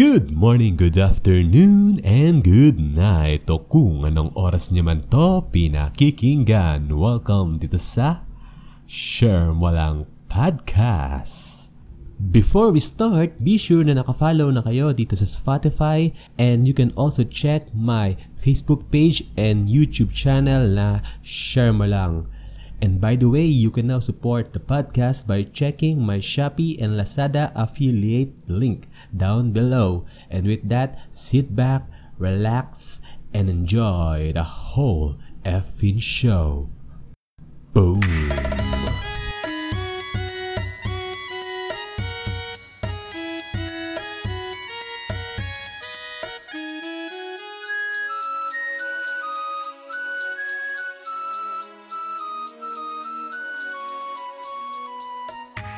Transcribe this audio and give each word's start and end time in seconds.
Good 0.00 0.32
morning, 0.32 0.80
good 0.80 0.96
afternoon, 0.96 2.00
and 2.00 2.40
good 2.40 2.80
night. 2.80 3.44
O 3.52 3.60
kung 3.60 4.08
anong 4.08 4.32
oras 4.32 4.72
niyo 4.72 4.88
man 4.88 5.04
to 5.12 5.44
pinakikinggan, 5.52 6.88
welcome 6.88 7.60
dito 7.60 7.76
sa 7.76 8.24
Share 8.88 9.52
Mo 9.52 9.68
Lang 9.68 10.08
Podcast. 10.24 11.68
Before 12.32 12.72
we 12.72 12.80
start, 12.80 13.44
be 13.44 13.60
sure 13.60 13.84
na 13.84 14.00
nakafollow 14.00 14.48
na 14.48 14.64
kayo 14.64 14.96
dito 14.96 15.20
sa 15.20 15.28
Spotify 15.28 16.08
and 16.40 16.64
you 16.64 16.72
can 16.72 16.96
also 16.96 17.20
check 17.20 17.68
my 17.76 18.16
Facebook 18.40 18.88
page 18.88 19.28
and 19.36 19.68
YouTube 19.68 20.16
channel 20.16 20.64
na 20.64 21.04
Share 21.20 21.76
Mo 21.76 21.84
Lang. 21.84 22.24
And 22.82 23.00
by 23.00 23.16
the 23.16 23.28
way, 23.28 23.44
you 23.44 23.70
can 23.70 23.88
now 23.88 24.00
support 24.00 24.52
the 24.52 24.60
podcast 24.60 25.26
by 25.26 25.42
checking 25.44 26.00
my 26.00 26.18
Shopee 26.18 26.80
and 26.80 26.96
Lazada 26.96 27.52
affiliate 27.54 28.32
link 28.48 28.88
down 29.14 29.52
below. 29.52 30.06
And 30.30 30.46
with 30.46 30.68
that, 30.68 30.98
sit 31.10 31.54
back, 31.54 31.84
relax, 32.18 33.00
and 33.34 33.50
enjoy 33.50 34.32
the 34.32 34.44
whole 34.44 35.16
effing 35.44 36.00
show. 36.00 36.70
Boom! 37.72 38.00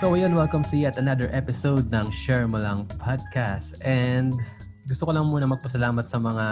So 0.02 0.18
yun, 0.18 0.34
welcome 0.34 0.66
sa 0.66 0.74
yet 0.74 0.98
another 0.98 1.30
episode 1.30 1.86
ng 1.94 2.10
Share 2.10 2.50
Mo 2.50 2.58
Lang 2.58 2.90
Podcast. 2.98 3.78
And 3.86 4.34
gusto 4.90 5.06
ko 5.06 5.14
lang 5.14 5.30
muna 5.30 5.46
magpasalamat 5.46 6.02
sa 6.10 6.18
mga 6.18 6.46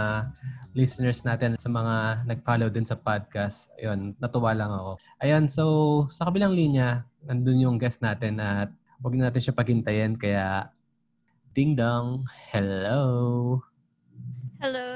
listeners 0.78 1.26
natin, 1.26 1.58
sa 1.58 1.66
mga 1.66 2.22
nag-follow 2.30 2.70
din 2.70 2.86
sa 2.86 2.94
podcast. 2.94 3.66
Ayun, 3.82 4.14
natuwa 4.22 4.54
lang 4.54 4.70
ako. 4.70 5.02
Ayan, 5.26 5.50
so 5.50 5.64
sa 6.14 6.30
kabilang 6.30 6.54
linya, 6.54 7.02
nandun 7.26 7.58
yung 7.58 7.74
guest 7.74 8.06
natin 8.06 8.38
at 8.38 8.70
huwag 9.02 9.18
na 9.18 9.26
natin 9.26 9.42
siya 9.42 9.58
paghintayin. 9.58 10.14
Kaya, 10.14 10.70
ding 11.50 11.74
dong, 11.74 12.30
hello! 12.54 13.58
Hello! 14.62 14.86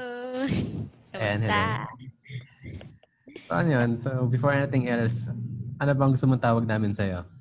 Kamusta? 1.11 1.91
So 3.35 3.51
ano 3.51 3.67
yun? 3.67 3.99
So 3.99 4.31
before 4.31 4.55
anything 4.55 4.87
else, 4.87 5.27
ano 5.83 5.91
bang 5.91 6.15
gusto 6.15 6.23
mong 6.23 6.39
tawag 6.39 6.63
namin 6.63 6.95
sa'yo? 6.95 7.35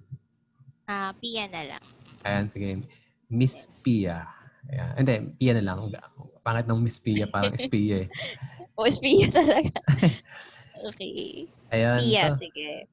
Ah, 0.85 1.13
Pia 1.17 1.49
na 1.49 1.63
lang. 1.65 1.85
Ayan, 2.25 2.47
sige. 2.49 2.85
Miss 3.33 3.81
Pia. 3.81 4.29
Ayan. 4.69 4.93
Hindi, 5.01 5.15
Pia 5.41 5.53
na 5.57 5.65
lang. 5.65 5.79
Pangit 6.45 6.69
ng 6.69 6.81
Miss 6.81 7.01
Pia, 7.01 7.25
parang 7.29 7.57
Espia 7.57 8.05
eh. 8.05 8.09
O, 8.75 8.91
Pia 8.91 9.31
talaga. 9.31 9.81
okay. 10.91 11.47
Ayan. 11.71 11.99
Pia, 12.03 12.23
so, 12.27 12.37
sige. 12.43 12.91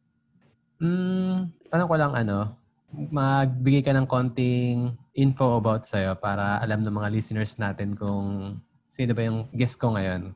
mm, 0.78 1.50
tanong 1.74 1.90
ko 1.90 1.96
lang 1.98 2.14
ano, 2.14 2.54
magbigay 2.92 3.82
ka 3.82 3.96
ng 3.96 4.08
konting 4.08 4.94
info 5.18 5.58
about 5.58 5.84
sa'yo 5.84 6.16
para 6.20 6.60
alam 6.62 6.84
ng 6.84 6.96
mga 6.96 7.12
listeners 7.12 7.58
natin 7.58 7.96
kung 7.96 8.60
sino 8.92 9.16
ba 9.16 9.26
yung 9.26 9.48
guest 9.56 9.80
ko 9.80 9.96
ngayon. 9.96 10.36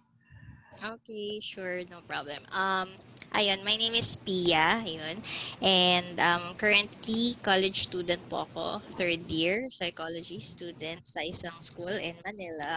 Okay, 0.84 1.40
sure, 1.40 1.82
no 1.90 2.00
problem. 2.06 2.38
Um, 2.52 2.88
ayun, 3.32 3.64
my 3.64 3.76
name 3.80 3.96
is 3.96 4.16
Pia, 4.20 4.84
ayun. 4.84 5.16
And 5.64 6.16
um, 6.20 6.44
currently, 6.60 7.36
college 7.42 7.88
student 7.88 8.20
po 8.30 8.44
ako. 8.44 8.84
Third 9.00 9.24
year, 9.32 9.68
psychology 9.72 10.40
student 10.40 11.00
sa 11.08 11.24
isang 11.24 11.56
school 11.64 11.92
in 11.92 12.16
Manila. 12.28 12.72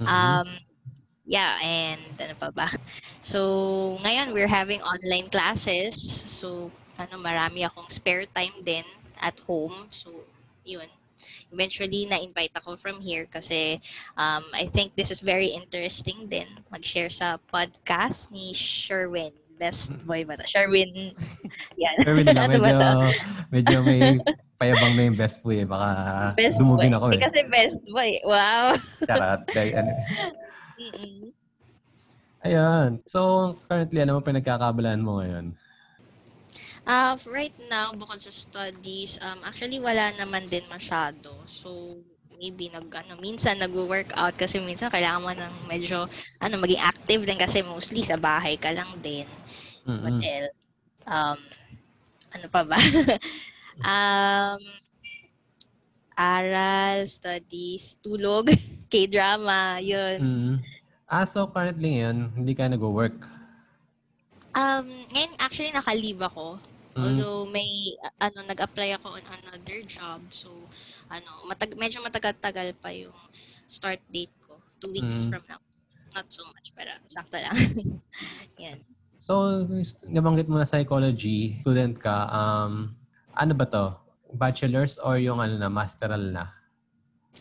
Mhm. 0.00 0.06
Um, 0.06 0.48
yeah, 1.26 1.56
and 1.64 2.00
ano 2.20 2.34
pa 2.38 2.50
ba? 2.52 2.68
So, 3.24 3.40
ngayon, 4.04 4.32
we're 4.36 4.50
having 4.50 4.80
online 4.84 5.28
classes. 5.32 5.96
So, 6.28 6.70
ano, 7.00 7.18
marami 7.20 7.64
akong 7.64 7.88
spare 7.90 8.28
time 8.30 8.54
din 8.62 8.84
at 9.24 9.36
home. 9.48 9.88
So, 9.90 10.12
yun. 10.66 10.88
Eventually, 11.50 12.06
na-invite 12.06 12.54
ako 12.56 12.76
from 12.76 13.00
here 13.00 13.26
kasi 13.26 13.76
um, 14.14 14.44
I 14.54 14.66
think 14.70 14.94
this 14.94 15.10
is 15.10 15.20
very 15.20 15.50
interesting 15.50 16.28
din 16.28 16.46
mag-share 16.70 17.10
sa 17.10 17.36
podcast 17.50 18.30
ni 18.30 18.54
Sherwin. 18.54 19.32
Best 19.60 19.92
boy 20.08 20.24
ba 20.24 20.40
to? 20.40 20.44
Sherwin. 20.48 20.88
Yan. 21.82 21.94
Pero 22.00 22.16
hindi 22.16 22.32
lang, 22.32 22.48
Ano 22.56 22.64
medyo, 22.64 22.88
medyo 23.52 23.76
may 23.84 24.00
payabang 24.60 24.96
na 24.96 25.12
yung 25.12 25.18
best 25.20 25.44
boy 25.44 25.60
eh. 25.60 25.68
Baka 25.68 25.88
Best 26.32 26.56
dumugin 26.56 26.92
boy. 26.92 26.96
ako 26.96 27.06
eh. 27.12 27.20
Kasi 27.20 27.40
best 27.52 27.76
boy. 27.84 28.10
Wow. 28.24 28.64
Charot. 29.04 29.40
Dahil 29.52 29.72
ano. 29.76 29.92
Mm-mm. 30.80 31.28
Ayan. 32.40 33.04
So, 33.04 33.52
currently, 33.68 34.00
ano 34.00 34.16
mo 34.16 34.20
pinagkakabalaan 34.24 35.04
mo 35.04 35.20
ngayon? 35.20 35.52
Uh, 36.90 37.14
right 37.36 37.54
now, 37.70 37.86
bukod 37.94 38.18
sa 38.18 38.32
studies, 38.34 39.12
um, 39.22 39.38
actually 39.46 39.78
wala 39.78 40.10
naman 40.18 40.42
din 40.50 40.64
masyado. 40.74 41.30
So, 41.46 41.70
maybe 42.40 42.66
nag, 42.74 42.90
ano, 42.90 43.14
minsan 43.22 43.56
nag-workout 43.62 44.34
kasi 44.34 44.58
minsan 44.58 44.90
kailangan 44.90 45.22
mo 45.22 45.30
ng 45.30 45.54
medyo, 45.70 45.98
ano, 46.42 46.54
maging 46.58 46.82
active 46.82 47.22
din 47.28 47.38
kasi 47.38 47.62
mostly 47.62 48.02
sa 48.02 48.18
bahay 48.18 48.58
ka 48.58 48.74
lang 48.74 48.90
din. 48.98 49.26
What 50.02 50.16
Mm-mm. 50.16 50.20
else? 50.34 50.56
Um, 51.06 51.38
ano 52.36 52.46
pa 52.54 52.62
ba? 52.66 52.78
um, 53.92 54.60
aral, 56.18 57.06
studies, 57.06 57.84
tulog, 58.04 58.46
K-drama, 58.92 59.78
yun. 59.82 60.20
Mm. 60.20 60.60
Ah, 61.10 61.26
so 61.26 61.46
currently 61.50 61.98
ngayon, 61.98 62.18
hindi 62.38 62.52
ka 62.54 62.70
nag-work. 62.70 63.18
Um, 64.54 64.86
ngayon, 65.14 65.32
actually, 65.44 65.72
nakalive 65.74 66.20
ako. 66.22 66.58
Mm. 66.98 67.02
Although 67.06 67.46
may 67.54 67.94
ano 68.18 68.38
nag-apply 68.50 68.98
ako 68.98 69.14
on 69.14 69.24
another 69.46 69.80
job. 69.86 70.20
So 70.34 70.50
ano, 71.10 71.46
matag 71.46 71.78
medyo 71.78 72.02
matagal-tagal 72.02 72.74
pa 72.82 72.90
yung 72.90 73.14
start 73.66 74.02
date 74.10 74.34
ko. 74.42 74.58
Two 74.82 74.90
weeks 74.90 75.26
Mm. 75.26 75.38
from 75.38 75.42
now. 75.46 75.60
Not 76.10 76.26
so 76.26 76.42
much, 76.50 76.74
pero 76.74 76.90
sakto 77.06 77.38
lang. 77.38 77.54
Yan. 78.66 78.82
So, 79.20 79.62
nabanggit 80.10 80.48
mo 80.48 80.56
na 80.58 80.66
psychology, 80.66 81.60
student 81.60 81.94
ka, 82.00 82.26
um, 82.32 82.96
ano 83.36 83.52
ba 83.52 83.68
to? 83.68 83.94
Bachelor's 84.34 84.96
or 84.98 85.20
yung 85.20 85.38
ano 85.38 85.60
na, 85.60 85.68
masteral 85.68 86.32
na? 86.32 86.48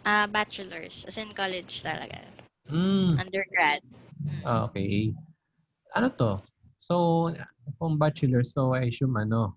Ah, 0.06 0.28
bachelor's. 0.30 1.08
As 1.08 1.18
in 1.18 1.32
college 1.34 1.82
talaga. 1.82 2.20
Mm. 2.70 3.18
Undergrad. 3.18 3.82
Ah, 4.46 4.68
okay. 4.70 5.16
Ano 5.98 6.14
to? 6.14 6.38
So, 6.90 7.30
kung 7.78 8.02
bachelor, 8.02 8.42
so 8.42 8.74
I 8.74 8.90
assume 8.90 9.14
ano, 9.22 9.54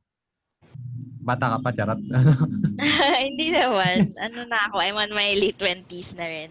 bata 1.24 1.56
ka 1.56 1.58
pa, 1.64 1.70
charot. 1.72 2.00
Hindi 3.26 3.46
naman. 3.56 4.00
Ano 4.20 4.38
na 4.44 4.58
ako, 4.68 4.76
I'm 4.84 4.98
on 5.00 5.12
my 5.16 5.32
late 5.40 5.56
20s 5.56 6.12
na 6.18 6.28
rin. 6.28 6.50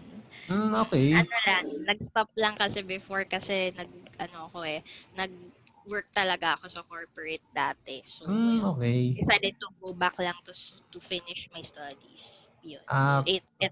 mm, 0.50 0.72
okay. 0.82 1.14
Ano 1.14 1.36
lang, 1.46 1.64
nag-stop 1.86 2.28
lang 2.34 2.54
kasi 2.58 2.82
before 2.82 3.22
kasi 3.30 3.70
nag, 3.78 3.90
ano 4.18 4.50
ako 4.50 4.66
eh, 4.66 4.82
nag-work 5.14 6.08
talaga 6.10 6.58
ako 6.58 6.66
sa 6.66 6.82
corporate 6.82 7.46
dati. 7.52 8.02
So, 8.02 8.26
Mm, 8.26 8.66
okay. 8.74 9.14
decided 9.14 9.54
to 9.62 9.68
go 9.78 9.94
back 9.94 10.18
lang 10.18 10.34
to 10.42 10.50
s- 10.50 10.82
to 10.90 10.98
finish 10.98 11.46
my 11.54 11.62
studies. 11.62 12.18
Yun. 12.64 12.82
Ah, 12.88 13.22
It, 13.22 13.44
it, 13.60 13.70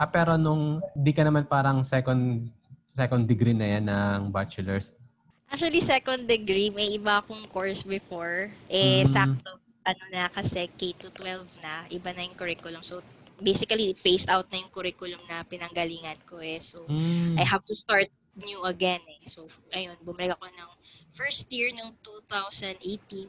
ah, 0.00 0.08
pero 0.08 0.40
nung 0.40 0.80
di 0.96 1.12
ka 1.12 1.20
naman 1.20 1.44
parang 1.44 1.84
second 1.84 2.48
second 2.88 3.24
degree 3.24 3.54
na 3.54 3.68
yan 3.78 3.84
ng 3.86 4.20
bachelor's. 4.30 4.96
Actually, 5.50 5.82
second 5.82 6.26
degree, 6.26 6.70
may 6.70 6.96
iba 6.96 7.20
akong 7.20 7.42
course 7.50 7.82
before. 7.82 8.48
Eh, 8.70 9.02
Mm. 9.02 9.06
sakto, 9.06 9.50
ano 9.84 10.04
na 10.14 10.30
kasi 10.30 10.70
K-12 10.78 11.58
na, 11.64 11.72
iba 11.90 12.10
na 12.14 12.22
yung 12.24 12.38
curriculum. 12.38 12.82
So, 12.82 13.02
basically, 13.40 13.90
phased 13.96 14.30
out 14.30 14.46
na 14.52 14.60
yung 14.60 14.70
curriculum 14.72 15.20
na 15.26 15.42
pinanggalingan 15.48 16.18
ko 16.28 16.38
eh. 16.38 16.60
So, 16.60 16.84
Mm. 16.86 17.40
I 17.40 17.44
have 17.44 17.64
to 17.66 17.74
start 17.82 18.08
new 18.38 18.60
again 18.64 19.00
eh. 19.04 19.22
So, 19.26 19.48
ayun, 19.74 19.98
bumalik 20.06 20.38
ako 20.38 20.46
ng 20.48 20.70
first 21.10 21.50
year 21.50 21.68
ng 21.74 21.90
2018. 22.04 23.28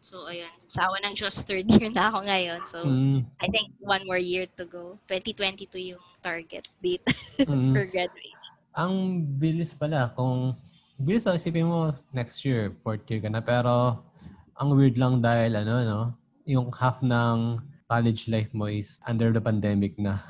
So, 0.00 0.16
ayun, 0.26 0.48
sa 0.72 0.88
awa 0.88 0.96
ng 1.04 1.14
Diyos, 1.14 1.44
third 1.44 1.68
year 1.68 1.92
na 1.92 2.08
ako 2.08 2.24
ngayon. 2.24 2.60
So, 2.64 2.78
Mm. 2.88 3.20
I 3.40 3.46
think 3.52 3.72
one 3.84 4.00
more 4.08 4.20
year 4.20 4.48
to 4.56 4.64
go. 4.64 4.96
2022 5.06 5.92
yung 5.94 6.04
target 6.24 6.64
date 6.80 7.04
Mm. 7.44 7.72
for 7.76 7.84
graduation. 7.88 8.38
Ang 8.72 9.22
bilis 9.36 9.76
pala 9.76 10.08
kung 10.16 10.56
bilis 11.00 11.24
ang 11.26 11.40
isipin 11.40 11.66
mo 11.66 11.96
next 12.12 12.44
year, 12.44 12.70
fourth 12.84 13.04
year 13.08 13.24
ka 13.24 13.32
na 13.32 13.40
pero 13.40 14.04
ang 14.60 14.68
weird 14.76 15.00
lang 15.00 15.24
dahil 15.24 15.56
ano 15.56 15.74
no, 15.82 16.00
yung 16.44 16.68
half 16.76 17.00
ng 17.00 17.56
college 17.88 18.28
life 18.28 18.52
mo 18.52 18.68
is 18.68 19.00
under 19.08 19.32
the 19.32 19.40
pandemic 19.42 19.96
na. 19.98 20.20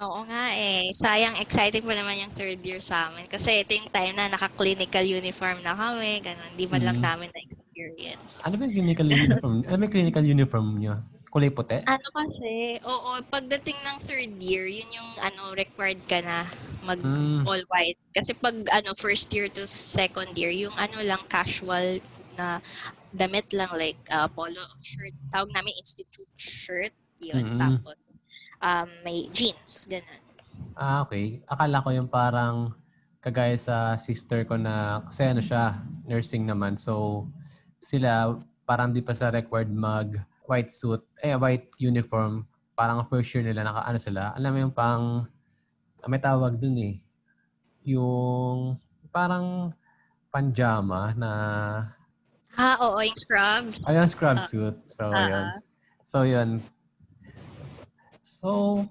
Oo 0.00 0.24
nga 0.24 0.48
eh. 0.56 0.88
Sayang, 0.96 1.36
exciting 1.44 1.84
pa 1.84 1.92
naman 1.92 2.16
yung 2.16 2.32
third 2.32 2.56
year 2.64 2.80
sa 2.80 3.12
amin. 3.12 3.28
Kasi 3.28 3.60
ito 3.60 3.76
yung 3.76 3.92
time 3.92 4.16
na 4.16 4.32
naka-clinical 4.32 5.04
uniform 5.04 5.60
na 5.60 5.76
kami. 5.76 6.24
Ganun, 6.24 6.52
di 6.56 6.64
man 6.64 6.80
lang 6.80 6.96
Mm. 6.96 7.04
namin 7.04 7.28
na-experience. 7.36 8.48
Ano 8.48 8.56
ba 8.56 8.64
yung 8.64 8.76
clinical 8.80 9.08
uniform? 9.12 9.54
Ano 9.68 9.76
ba 9.76 9.84
yung 9.84 9.92
clinical 9.92 10.24
uniform 10.24 10.66
nyo? 10.80 10.94
Kulay 11.30 11.50
puti? 11.54 11.78
Ano 11.86 12.08
kasi, 12.10 12.74
oo, 12.82 13.10
pagdating 13.30 13.78
ng 13.78 13.98
third 14.02 14.34
year, 14.42 14.66
yun 14.66 14.90
yung 14.90 15.10
ano, 15.22 15.54
required 15.54 16.02
ka 16.10 16.18
na 16.20 16.42
mag 16.84 16.98
Mm. 16.98 17.46
all 17.46 17.62
white. 17.70 17.96
Kasi 18.12 18.34
pag 18.34 18.54
ano, 18.74 18.90
first 18.98 19.30
year 19.30 19.46
to 19.46 19.62
second 19.64 20.34
year, 20.34 20.50
yung 20.50 20.74
ano 20.74 20.98
lang 21.06 21.22
casual 21.30 22.02
na 22.34 22.58
damit 23.14 23.46
lang 23.54 23.70
like 23.78 23.98
uh, 24.10 24.26
polo 24.30 24.60
shirt, 24.82 25.14
tawag 25.30 25.50
namin 25.54 25.74
institute 25.78 26.30
shirt, 26.34 26.94
yun. 27.22 27.46
Mm-mm. 27.46 27.58
Tapos 27.58 27.96
um, 28.62 28.88
may 29.06 29.26
jeans, 29.30 29.86
ganun. 29.86 30.22
Ah, 30.74 31.06
okay. 31.06 31.42
Akala 31.46 31.82
ko 31.82 31.94
yung 31.94 32.10
parang 32.10 32.74
kagaya 33.20 33.54
sa 33.60 33.94
sister 34.00 34.48
ko 34.48 34.56
na 34.56 35.04
kasi 35.06 35.28
ano 35.28 35.42
siya, 35.44 35.78
nursing 36.08 36.48
naman. 36.48 36.74
So 36.74 37.26
sila 37.78 38.34
parang 38.64 38.94
di 38.94 39.02
pa 39.04 39.12
sa 39.12 39.30
required 39.30 39.70
mag 39.72 40.16
white 40.50 40.74
suit, 40.74 41.06
eh 41.22 41.38
white 41.38 41.70
uniform. 41.78 42.42
Parang 42.74 43.06
first 43.06 43.30
year 43.30 43.46
nila 43.46 43.62
naka 43.62 43.86
ano 43.86 43.98
sila. 44.02 44.34
Alam 44.34 44.50
mo 44.50 44.58
yung 44.66 44.74
pang 44.74 45.04
ah, 46.02 46.08
may 46.10 46.18
tawag 46.18 46.58
dun 46.58 46.74
eh. 46.74 46.94
Yung 47.86 48.74
parang 49.14 49.70
panjama 50.34 51.14
na 51.14 51.30
Ah, 52.58 52.74
oo, 52.82 52.98
yung 52.98 53.14
scrub. 53.14 53.64
ayun 53.86 54.10
scrub 54.10 54.36
Ah. 54.36 54.42
suit. 54.42 54.76
So 54.90 55.06
Ah, 55.14 55.22
yun. 55.30 55.46
So 56.02 56.18
yun. 56.26 56.50
So 58.20 58.48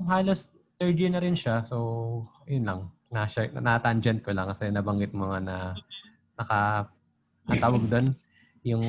halos 0.08 0.50
third 0.80 0.96
year 0.96 1.12
na 1.12 1.20
rin 1.20 1.36
siya. 1.36 1.68
So 1.68 1.78
yun 2.48 2.64
lang. 2.64 2.82
Na-share, 3.10 3.50
na-tangent 3.52 4.22
ko 4.22 4.32
lang 4.32 4.48
kasi 4.48 4.70
nabanggit 4.70 5.12
mo 5.18 5.28
nga 5.34 5.40
na 5.42 5.56
naka 6.38 6.88
ang 7.50 7.58
tawag 7.60 7.84
doon 7.90 8.08
yung 8.62 8.86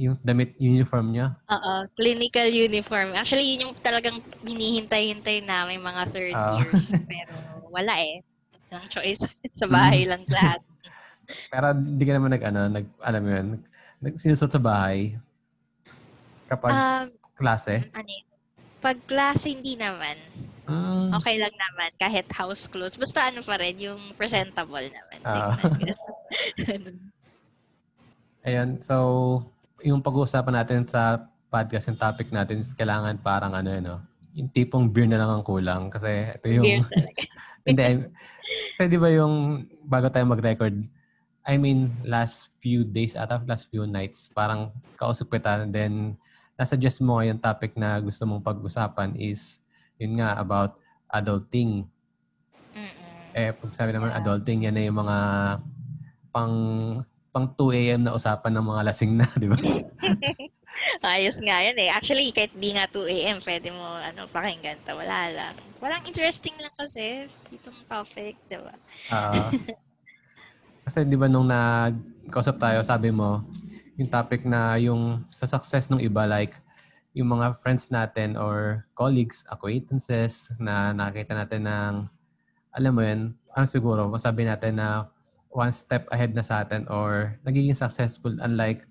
yung 0.00 0.16
damit 0.24 0.56
uniform 0.56 1.12
niya. 1.12 1.36
Oo, 1.46 1.72
clinical 1.92 2.48
uniform. 2.48 3.12
Actually, 3.12 3.44
yun 3.44 3.68
yung 3.68 3.76
talagang 3.76 4.16
hinihintay-hintay 4.42 5.44
namin 5.44 5.76
mga 5.78 6.02
third 6.08 6.32
Ah. 6.32 6.56
years. 6.56 6.88
Pero 7.12 7.34
wala 7.68 7.92
eh. 8.00 8.24
Ang 8.72 8.86
choice 8.88 9.28
sa 9.60 9.68
bahay 9.68 10.08
lang 10.08 10.24
lahat. 10.26 10.64
Pero 11.52 11.76
hindi 11.76 12.02
ka 12.02 12.16
naman 12.16 12.32
nag 12.32 12.42
ano, 12.42 12.60
nag 12.72 12.86
alam 12.98 13.20
mo 13.20 13.30
yun, 13.30 13.48
nag 14.00 14.14
sinusot 14.16 14.48
sa 14.48 14.58
bahay 14.58 15.12
kapag 16.48 16.72
Um, 16.72 17.06
klase. 17.36 17.84
ano 17.92 18.08
yun? 18.08 18.26
Pag 18.80 18.96
klase, 19.04 19.52
hindi 19.52 19.76
naman. 19.76 20.16
Mm, 20.64 21.12
Okay 21.12 21.36
lang 21.36 21.52
naman. 21.52 21.90
Kahit 22.00 22.24
house 22.32 22.64
clothes. 22.64 22.96
Basta 22.96 23.28
ano 23.28 23.44
pa 23.44 23.60
rin, 23.60 23.76
yung 23.76 24.00
presentable 24.16 24.88
naman. 24.88 25.18
Ah. 25.22 25.52
Tingnan. 26.56 26.96
Ayun, 28.40 28.80
so 28.80 28.96
yung 29.82 30.00
pag-uusapan 30.04 30.54
natin 30.62 30.86
sa 30.86 31.28
podcast, 31.50 31.90
yung 31.90 32.00
topic 32.00 32.30
natin 32.30 32.62
is 32.62 32.72
kailangan 32.76 33.18
parang 33.20 33.52
ano 33.52 33.68
yun, 33.68 33.84
no? 33.84 33.98
yung 34.34 34.50
tipong 34.50 34.90
beer 34.90 35.10
na 35.10 35.18
lang 35.18 35.30
ang 35.30 35.44
kulang 35.46 35.90
kasi 35.90 36.30
ito 36.30 36.46
yung. 36.50 36.86
Hindi. 37.66 38.08
Kasi 38.72 38.86
di 38.88 38.98
ba 38.98 39.10
yung 39.10 39.66
bago 39.84 40.08
tayo 40.08 40.26
mag-record, 40.30 40.74
I 41.44 41.54
mean, 41.58 41.90
last 42.06 42.54
few 42.62 42.86
days 42.86 43.18
ata, 43.18 43.42
last 43.44 43.68
few 43.68 43.84
nights, 43.84 44.30
parang 44.32 44.70
kausap 44.96 45.34
kita, 45.34 45.66
then 45.68 46.16
nasuggest 46.56 47.02
mo 47.02 47.20
yung 47.24 47.40
topic 47.40 47.74
na 47.74 47.98
gusto 47.98 48.24
mong 48.28 48.44
pag-usapan 48.44 49.16
is, 49.18 49.64
yun 49.98 50.20
nga, 50.20 50.38
about 50.38 50.78
adulting. 51.10 51.88
Mm-mm. 52.76 53.08
Eh, 53.34 53.50
pag 53.54 53.72
sabi 53.74 53.90
naman 53.94 54.14
Yeah. 54.14 54.20
adulting, 54.22 54.66
yan 54.66 54.74
na 54.76 54.84
yung 54.86 54.98
mga 55.00 55.18
pang 56.30 56.56
pang 57.30 57.46
2 57.54 57.70
a.m. 57.78 58.00
na 58.02 58.14
usapan 58.14 58.52
ng 58.58 58.66
mga 58.66 58.82
lasing 58.90 59.12
na, 59.14 59.26
di 59.38 59.46
ba? 59.46 59.58
Ayos 61.14 61.38
nga 61.42 61.58
yun 61.62 61.78
eh. 61.78 61.90
Actually, 61.90 62.30
kahit 62.34 62.50
di 62.58 62.74
nga 62.74 62.86
2 62.90 63.06
a.m., 63.06 63.38
pwede 63.42 63.68
mo 63.74 63.84
ano, 64.02 64.26
pakinggan 64.30 64.78
to. 64.86 64.94
Wala 64.98 65.30
lang. 65.30 65.54
Parang 65.78 66.02
interesting 66.02 66.54
lang 66.58 66.74
kasi 66.78 67.30
itong 67.54 67.80
topic, 67.86 68.34
di 68.50 68.58
ba? 68.58 68.74
Ah. 69.14 69.50
kasi 70.86 71.06
di 71.06 71.14
ba 71.14 71.30
nung 71.30 71.46
nag-kausap 71.46 72.58
tayo, 72.58 72.82
sabi 72.82 73.14
mo, 73.14 73.46
yung 74.00 74.10
topic 74.10 74.42
na 74.48 74.80
yung 74.80 75.22
sa 75.28 75.46
success 75.46 75.92
ng 75.92 76.02
iba, 76.02 76.24
like 76.26 76.58
yung 77.14 77.30
mga 77.30 77.58
friends 77.58 77.90
natin 77.90 78.38
or 78.38 78.86
colleagues, 78.94 79.42
acquaintances 79.50 80.54
na 80.62 80.94
nakita 80.94 81.34
natin 81.34 81.66
ng, 81.66 81.94
alam 82.74 82.92
mo 82.94 83.02
yun, 83.02 83.34
ano 83.54 83.66
siguro, 83.66 84.06
masabi 84.06 84.46
natin 84.46 84.78
na 84.78 85.10
one 85.50 85.74
step 85.74 86.06
ahead 86.14 86.34
na 86.34 86.46
sa 86.46 86.62
atin 86.62 86.86
or 86.86 87.34
nagiging 87.42 87.74
successful 87.74 88.34
unlike 88.42 88.86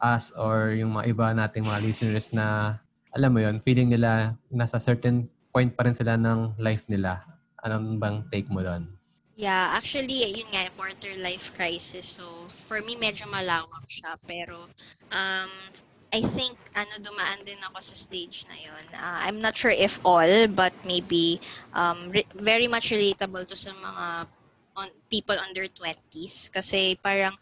us 0.00 0.32
or 0.36 0.76
yung 0.76 0.92
mga 0.92 1.16
iba 1.16 1.26
nating 1.32 1.64
mga 1.64 1.80
listeners 1.82 2.32
na, 2.36 2.76
alam 3.16 3.32
mo 3.32 3.40
yun, 3.40 3.60
feeling 3.64 3.88
nila 3.88 4.36
nasa 4.52 4.76
certain 4.76 5.24
point 5.52 5.72
pa 5.72 5.88
rin 5.88 5.96
sila 5.96 6.20
ng 6.20 6.60
life 6.60 6.84
nila. 6.92 7.24
Anong 7.64 7.96
bang 7.96 8.20
take 8.28 8.48
mo 8.52 8.60
doon? 8.60 8.84
Yeah, 9.36 9.72
actually, 9.76 10.32
yun 10.32 10.48
nga, 10.48 10.64
quarter 10.80 11.12
life 11.20 11.52
crisis. 11.52 12.16
So, 12.16 12.24
for 12.48 12.80
me, 12.80 12.96
medyo 12.96 13.28
malawak 13.28 13.84
siya. 13.84 14.16
Pero, 14.24 14.56
um, 15.12 15.50
I 16.08 16.24
think, 16.24 16.56
ano, 16.72 16.94
dumaan 17.04 17.44
din 17.44 17.60
ako 17.68 17.84
sa 17.84 17.92
stage 17.92 18.48
na 18.48 18.56
yun. 18.56 18.84
Uh, 18.96 19.18
I'm 19.28 19.40
not 19.44 19.52
sure 19.52 19.72
if 19.72 20.00
all, 20.08 20.48
but 20.56 20.72
maybe 20.88 21.36
um, 21.76 22.08
re- 22.08 22.28
very 22.32 22.64
much 22.64 22.88
relatable 22.88 23.44
to 23.44 23.56
sa 23.56 23.76
mga 23.76 24.24
on, 24.76 24.88
people 25.10 25.36
under 25.48 25.66
20s. 25.68 26.48
Kasi 26.52 26.96
parang, 27.00 27.34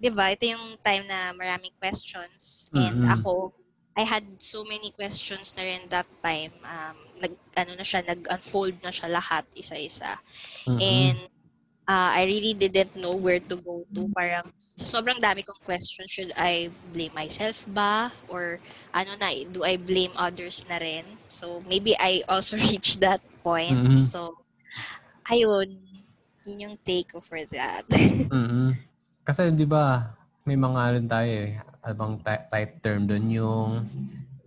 di 0.00 0.10
ba, 0.10 0.28
ito 0.30 0.44
yung 0.46 0.66
time 0.82 1.04
na 1.06 1.32
maraming 1.38 1.74
questions. 1.80 2.70
And 2.76 3.00
Mhm. 3.00 3.10
ako, 3.18 3.52
I 3.98 4.04
had 4.06 4.24
so 4.40 4.64
many 4.64 4.90
questions 4.94 5.54
na 5.58 5.62
rin 5.66 5.82
that 5.90 6.08
time. 6.24 6.52
Um, 6.64 6.96
nag, 7.20 7.32
ano 7.58 7.72
na 7.76 7.84
siya, 7.84 8.00
nag-unfold 8.06 8.80
na 8.82 8.92
siya 8.94 9.08
lahat, 9.12 9.44
isa-isa. 9.58 10.08
Mhm. 10.66 10.80
And 10.80 11.18
uh, 11.88 12.10
I 12.14 12.24
really 12.24 12.54
didn't 12.54 12.96
know 12.96 13.16
where 13.16 13.40
to 13.40 13.56
go 13.56 13.84
to. 13.94 14.02
Parang 14.14 14.46
sa 14.58 14.98
sobrang 15.00 15.18
dami 15.18 15.42
kong 15.44 15.62
questions, 15.66 16.10
should 16.10 16.32
I 16.38 16.70
blame 16.94 17.12
myself 17.14 17.66
ba? 17.74 18.10
Or 18.30 18.58
ano 18.94 19.10
na, 19.20 19.30
do 19.50 19.64
I 19.64 19.76
blame 19.76 20.12
others 20.16 20.64
na 20.70 20.78
rin? 20.78 21.04
So 21.28 21.60
maybe 21.68 21.94
I 21.98 22.22
also 22.30 22.56
reached 22.70 23.00
that 23.02 23.20
point. 23.42 23.80
Mhm. 23.80 23.98
So, 23.98 24.38
ayun. 25.30 25.89
Yun 26.48 26.64
yung 26.70 26.76
take 26.80 27.12
ko 27.12 27.20
for 27.20 27.40
that. 27.52 27.84
mm 28.30 28.72
Kasi 29.26 29.52
di 29.52 29.68
ba, 29.68 30.16
may 30.48 30.56
mga 30.56 30.80
rin 30.96 31.06
tayo 31.06 31.28
eh. 31.28 31.60
Ano 31.84 31.94
bang 31.94 32.14
ti- 32.24 32.46
right 32.50 32.72
term 32.80 33.04
doon 33.06 33.26
yung 33.30 33.70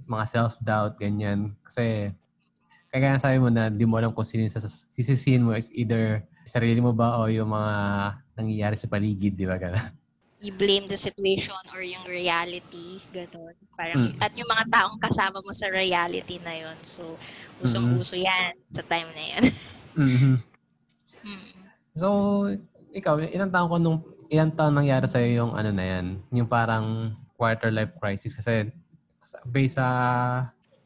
mga 0.03 0.25
self-doubt, 0.27 0.99
ganyan. 0.99 1.55
Kasi, 1.63 2.11
kaya 2.91 3.15
nga 3.15 3.23
sabi 3.23 3.39
mo 3.39 3.47
na 3.49 3.71
di 3.71 3.85
mo 3.87 3.95
alam 3.97 4.11
kung 4.11 4.27
sino 4.27 4.43
yung 4.45 4.53
sisisihin 4.91 5.45
mo 5.47 5.55
is 5.55 5.71
either 5.73 6.21
sarili 6.43 6.83
mo 6.83 6.91
ba 6.91 7.17
o 7.23 7.31
yung 7.31 7.49
mga 7.49 7.73
nangyayari 8.35 8.75
sa 8.75 8.91
paligid, 8.91 9.33
di 9.39 9.47
ba? 9.47 9.55
Ganun. 9.55 9.93
You 10.43 10.51
blame 10.59 10.91
the 10.91 10.99
situation 10.99 11.55
or 11.71 11.79
yung 11.79 12.03
reality, 12.03 12.99
ganun. 13.15 13.55
Parang, 13.79 14.11
Mm. 14.11 14.19
at 14.19 14.31
yung 14.35 14.49
mga 14.51 14.65
taong 14.75 14.99
kasama 14.99 15.39
mo 15.39 15.51
sa 15.55 15.71
reality 15.71 16.35
na 16.43 16.51
yun. 16.51 16.77
So, 16.83 17.15
usong-uso 17.63 18.19
yan 18.19 18.51
sa 18.75 18.83
time 18.83 19.07
na 19.15 19.23
yan. 19.23 19.43
Mhm. 19.93 20.52
So, 21.93 22.49
ikaw, 22.93 23.21
ilang 23.21 23.53
taon 23.53 23.69
ko 23.69 23.77
nung, 23.77 23.99
ilang 24.33 24.53
taon 24.53 24.73
nangyari 24.77 25.05
sa'yo 25.05 25.45
yung 25.45 25.51
ano 25.53 25.69
na 25.69 25.85
yan? 25.85 26.05
Yung 26.33 26.49
parang 26.49 27.13
quarter 27.37 27.69
life 27.69 27.93
crisis 28.01 28.33
kasi 28.37 28.69
based 29.49 29.77
sa, 29.77 29.87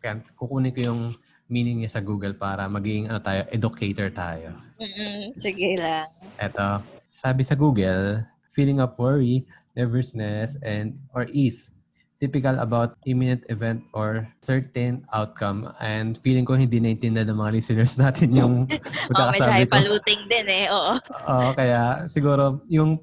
kaya 0.03 0.19
kukunin 0.35 0.75
ko 0.75 0.81
yung 0.93 1.01
meaning 1.47 1.79
niya 1.79 1.99
sa 1.99 2.03
Google 2.03 2.35
para 2.35 2.67
maging 2.67 3.07
ano 3.07 3.23
tayo, 3.23 3.47
educator 3.55 4.11
tayo. 4.11 4.51
Mm-mm. 4.83 5.31
Sige 5.39 5.79
lang. 5.79 6.07
Eto, 6.43 6.83
sabi 7.07 7.41
sa 7.47 7.55
Google, 7.55 8.19
feeling 8.51 8.83
of 8.83 8.93
worry, 8.99 9.47
nervousness, 9.79 10.59
and 10.59 10.99
or 11.15 11.25
ease 11.31 11.71
typical 12.17 12.57
about 12.57 12.97
imminent 13.05 13.45
event 13.49 13.85
or 13.93 14.25
certain 14.41 15.05
outcome 15.13 15.69
and 15.81 16.17
feeling 16.25 16.45
ko 16.45 16.57
hindi 16.57 16.81
naintindihan 16.81 17.29
ng 17.29 17.37
mga 17.37 17.53
listeners 17.53 17.93
natin 18.01 18.33
yung 18.33 18.53
Oh, 18.67 18.73
medyo 18.73 19.09
pagkakasabi 19.13 19.63
ko. 19.69 19.73
paluting 19.77 20.21
din 20.27 20.47
eh. 20.49 20.65
Oo. 20.73 20.93
Oo, 21.31 21.49
kaya 21.53 21.81
siguro 22.09 22.61
yung 22.67 22.97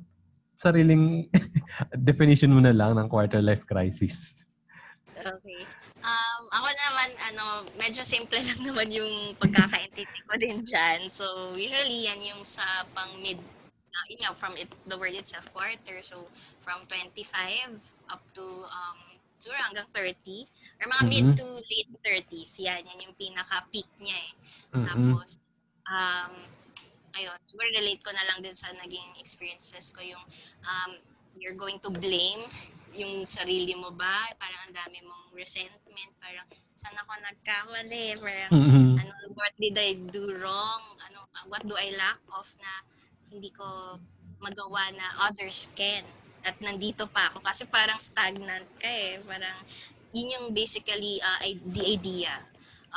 sariling 0.54 1.26
definition 2.06 2.54
mo 2.54 2.62
na 2.62 2.74
lang 2.74 2.94
ng 2.94 3.06
quarter 3.10 3.42
life 3.42 3.66
crisis. 3.66 4.46
Okay. 5.14 5.60
Um, 6.02 6.42
ako 6.58 6.68
naman, 6.68 7.10
ano, 7.30 7.44
medyo 7.78 8.02
simple 8.02 8.34
lang 8.34 8.60
naman 8.66 8.88
yung 8.90 9.36
pagkakaintindi 9.38 10.20
ko 10.26 10.32
din 10.40 10.58
dyan. 10.66 11.00
So, 11.06 11.24
usually, 11.54 12.10
yan 12.10 12.34
yung 12.34 12.42
sa 12.42 12.64
pang 12.96 13.12
mid, 13.22 13.38
uh, 13.38 14.04
yun 14.10 14.18
nga, 14.26 14.34
from 14.34 14.54
it, 14.58 14.66
the 14.90 14.98
word 14.98 15.14
itself, 15.14 15.46
quarter. 15.54 16.02
So, 16.02 16.26
from 16.58 16.82
25 16.90 17.78
up 18.10 18.22
to, 18.34 18.42
um, 18.64 18.98
siguro 19.38 19.58
hanggang 19.64 19.88
30. 19.92 20.46
Or 20.80 20.86
mga 20.88 21.04
mid 21.10 21.26
Mhm. 21.30 21.36
to 21.38 21.46
late 21.70 21.92
30s. 22.02 22.52
Yan, 22.62 22.80
yan 22.80 23.04
yung 23.08 23.16
pinaka-peak 23.18 23.88
niya 24.00 24.18
eh. 24.18 24.32
Mm-mm. 24.74 24.86
Tapos, 24.88 25.38
um, 25.88 26.32
ayun, 27.14 27.38
siguro 27.50 27.66
relate 27.78 28.02
ko 28.02 28.10
na 28.10 28.24
lang 28.32 28.38
din 28.42 28.56
sa 28.56 28.70
naging 28.80 29.08
experiences 29.20 29.94
ko 29.94 30.00
yung, 30.02 30.24
um, 30.66 30.90
you're 31.38 31.58
going 31.58 31.78
to 31.82 31.90
blame 31.90 32.42
yung 32.94 33.26
sarili 33.26 33.74
mo 33.74 33.90
ba? 33.90 34.16
Parang 34.38 34.60
ang 34.70 34.74
dami 34.74 35.02
mong 35.02 35.34
resentment. 35.34 36.10
Parang, 36.22 36.46
saan 36.78 36.94
ako 36.94 37.10
nagkamali? 37.26 38.06
Parang, 38.22 38.52
Mhm. 38.54 39.02
ano, 39.02 39.12
what 39.34 39.50
did 39.58 39.74
I 39.74 39.98
do 40.14 40.30
wrong? 40.38 40.82
Ano, 41.10 41.26
what 41.50 41.62
do 41.66 41.74
I 41.74 41.90
lack 41.98 42.22
of 42.38 42.46
na 42.62 42.72
hindi 43.34 43.50
ko 43.50 43.98
magawa 44.38 44.82
na 44.94 45.06
others 45.26 45.74
can? 45.74 46.06
At 46.44 46.56
nandito 46.60 47.08
pa 47.08 47.32
ako 47.32 47.40
kasi 47.40 47.64
parang 47.72 47.96
stagnant 47.96 48.68
ka 48.76 48.88
eh. 48.88 49.20
Parang, 49.24 49.58
yun 50.14 50.28
yung 50.38 50.46
basically 50.54 51.18
uh, 51.20 51.40
the 51.74 51.84
idea 51.88 52.32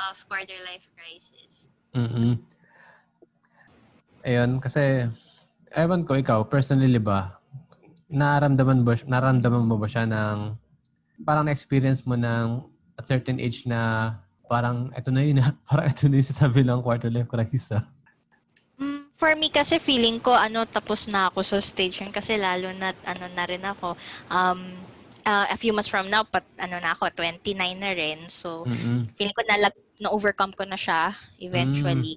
of 0.08 0.14
quarter 0.28 0.60
life 0.68 0.88
crisis. 0.94 1.74
mm 1.96 2.38
Ayun, 4.28 4.60
kasi, 4.60 5.08
ewan 5.72 6.04
ko, 6.04 6.20
ikaw, 6.20 6.44
personally 6.44 7.00
ba, 7.00 7.40
naramdaman, 8.12 8.84
ba, 8.84 9.00
naramdaman 9.08 9.64
mo 9.64 9.80
ba 9.80 9.88
siya 9.88 10.04
ng, 10.04 10.52
parang 11.24 11.48
na-experience 11.48 12.04
mo 12.04 12.20
ng 12.20 12.60
at 13.00 13.08
certain 13.08 13.40
age 13.40 13.64
na 13.64 14.12
parang 14.52 14.92
ito 15.00 15.16
na 15.16 15.24
yun, 15.24 15.40
parang 15.70 15.88
ito 15.88 16.12
na 16.12 16.20
yung 16.20 16.28
sasabi 16.28 16.60
ng 16.68 16.84
quarter 16.84 17.08
life 17.08 17.32
crisis. 17.32 17.72
ah. 17.72 17.88
Mm, 19.20 19.26
For 19.26 19.32
me 19.42 19.48
kasi 19.50 19.76
feeling 19.82 20.18
ko 20.22 20.34
ano 20.38 20.62
tapos 20.70 21.10
na 21.10 21.22
ako 21.30 21.40
sa 21.42 21.58
stage 21.62 22.02
yun 22.06 22.14
kasi 22.14 22.38
lalo 22.38 22.70
na 22.78 22.90
ano 23.12 23.26
na 23.38 23.46
rin 23.50 23.64
ako 23.66 23.90
um 24.30 24.60
uh, 25.26 25.46
a 25.50 25.58
few 25.58 25.74
months 25.74 25.90
from 25.94 26.08
now 26.14 26.24
pat 26.24 26.46
ano 26.66 26.78
na 26.84 26.92
ako 26.96 27.10
29 27.18 27.78
na 27.82 27.92
rin 27.98 28.20
so 28.30 28.66
Mm-mm. 28.66 29.10
feeling 29.18 29.34
ko 29.34 29.44
na 29.50 29.58
na 30.04 30.10
overcome 30.14 30.54
ko 30.54 30.64
na 30.70 30.78
siya 30.78 31.10
eventually. 31.42 32.16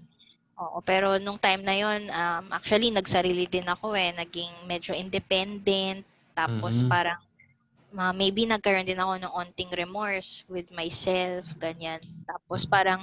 Oo, 0.61 0.78
pero 0.85 1.16
nung 1.25 1.40
time 1.40 1.62
na 1.64 1.73
yon 1.73 2.00
um, 2.12 2.45
actually 2.52 2.92
nagsarili 2.92 3.49
din 3.49 3.64
ako 3.64 3.97
eh, 3.97 4.12
naging 4.12 4.52
medyo 4.69 4.92
independent 4.92 6.04
tapos 6.37 6.85
Mhm. 6.85 6.90
parang 6.92 7.16
ma- 7.97 8.12
maybe 8.21 8.42
nagkaroon 8.47 8.87
din 8.88 9.00
ako 9.00 9.14
ng 9.21 9.33
onting 9.40 9.71
remorse 9.83 10.45
with 10.54 10.69
myself, 10.80 11.57
ganyan. 11.64 12.00
Tapos 12.28 12.69
parang 12.69 13.00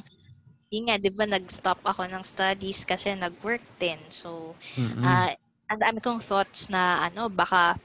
yun 0.74 0.86
nga, 0.91 0.97
di 1.00 1.12
ba, 1.13 1.25
nag-stop 1.27 1.79
ako 1.86 2.07
ng 2.12 2.24
studies 2.27 2.83
kasi 2.83 3.15
nag-work 3.15 3.63
din. 3.79 4.00
So, 4.12 4.55
Mm-mm. 4.77 5.05
ah 5.05 5.31
ang 5.67 5.79
dami 5.83 6.00
kong 6.00 6.24
thoughts 6.24 6.71
na 6.71 7.03
ano, 7.12 7.27
baka 7.27 7.75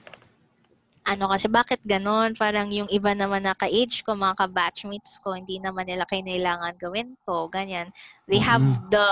ano 1.02 1.24
kasi 1.34 1.50
bakit 1.50 1.82
ganon? 1.82 2.30
Parang 2.38 2.70
yung 2.70 2.86
iba 2.86 3.10
naman 3.10 3.42
na 3.42 3.58
ka-age 3.58 4.06
ko, 4.06 4.14
mga 4.14 4.38
ka-batchmates 4.46 5.18
ko, 5.18 5.34
hindi 5.34 5.58
naman 5.58 5.86
nila 5.90 6.06
kailangan 6.06 6.78
gawin 6.78 7.18
to, 7.26 7.50
ganyan. 7.50 7.90
They 8.30 8.38
have 8.38 8.62
Mm-mm. 8.62 8.86
the 8.86 9.06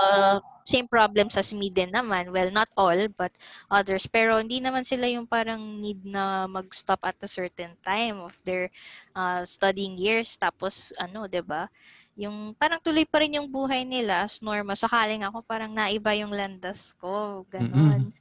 same 0.63 0.87
problems 0.87 1.35
as 1.35 1.51
me 1.51 1.67
din 1.67 1.91
naman. 1.91 2.31
Well, 2.31 2.47
not 2.55 2.71
all, 2.79 2.95
but 3.19 3.35
others. 3.67 4.07
Pero 4.07 4.39
hindi 4.39 4.63
naman 4.63 4.87
sila 4.87 5.03
yung 5.11 5.27
parang 5.27 5.59
need 5.83 5.99
na 6.07 6.47
mag-stop 6.47 7.03
at 7.03 7.19
a 7.19 7.27
certain 7.27 7.75
time 7.83 8.23
of 8.23 8.31
their 8.47 8.71
uh, 9.11 9.43
studying 9.43 9.99
years. 9.99 10.39
Tapos, 10.39 10.95
ano, 10.95 11.27
'di 11.27 11.43
ba 11.43 11.67
Yung 12.19 12.53
parang 12.59 12.83
tuloy 12.83 13.07
pa 13.07 13.23
rin 13.23 13.39
yung 13.39 13.47
buhay 13.47 13.87
nila 13.87 14.27
as 14.27 14.43
normal. 14.43 14.75
Sakaling 14.75 15.23
ako 15.23 15.43
parang 15.47 15.71
naiba 15.71 16.11
yung 16.15 16.31
landas 16.31 16.91
ko. 16.99 17.47
Ganon. 17.47 18.11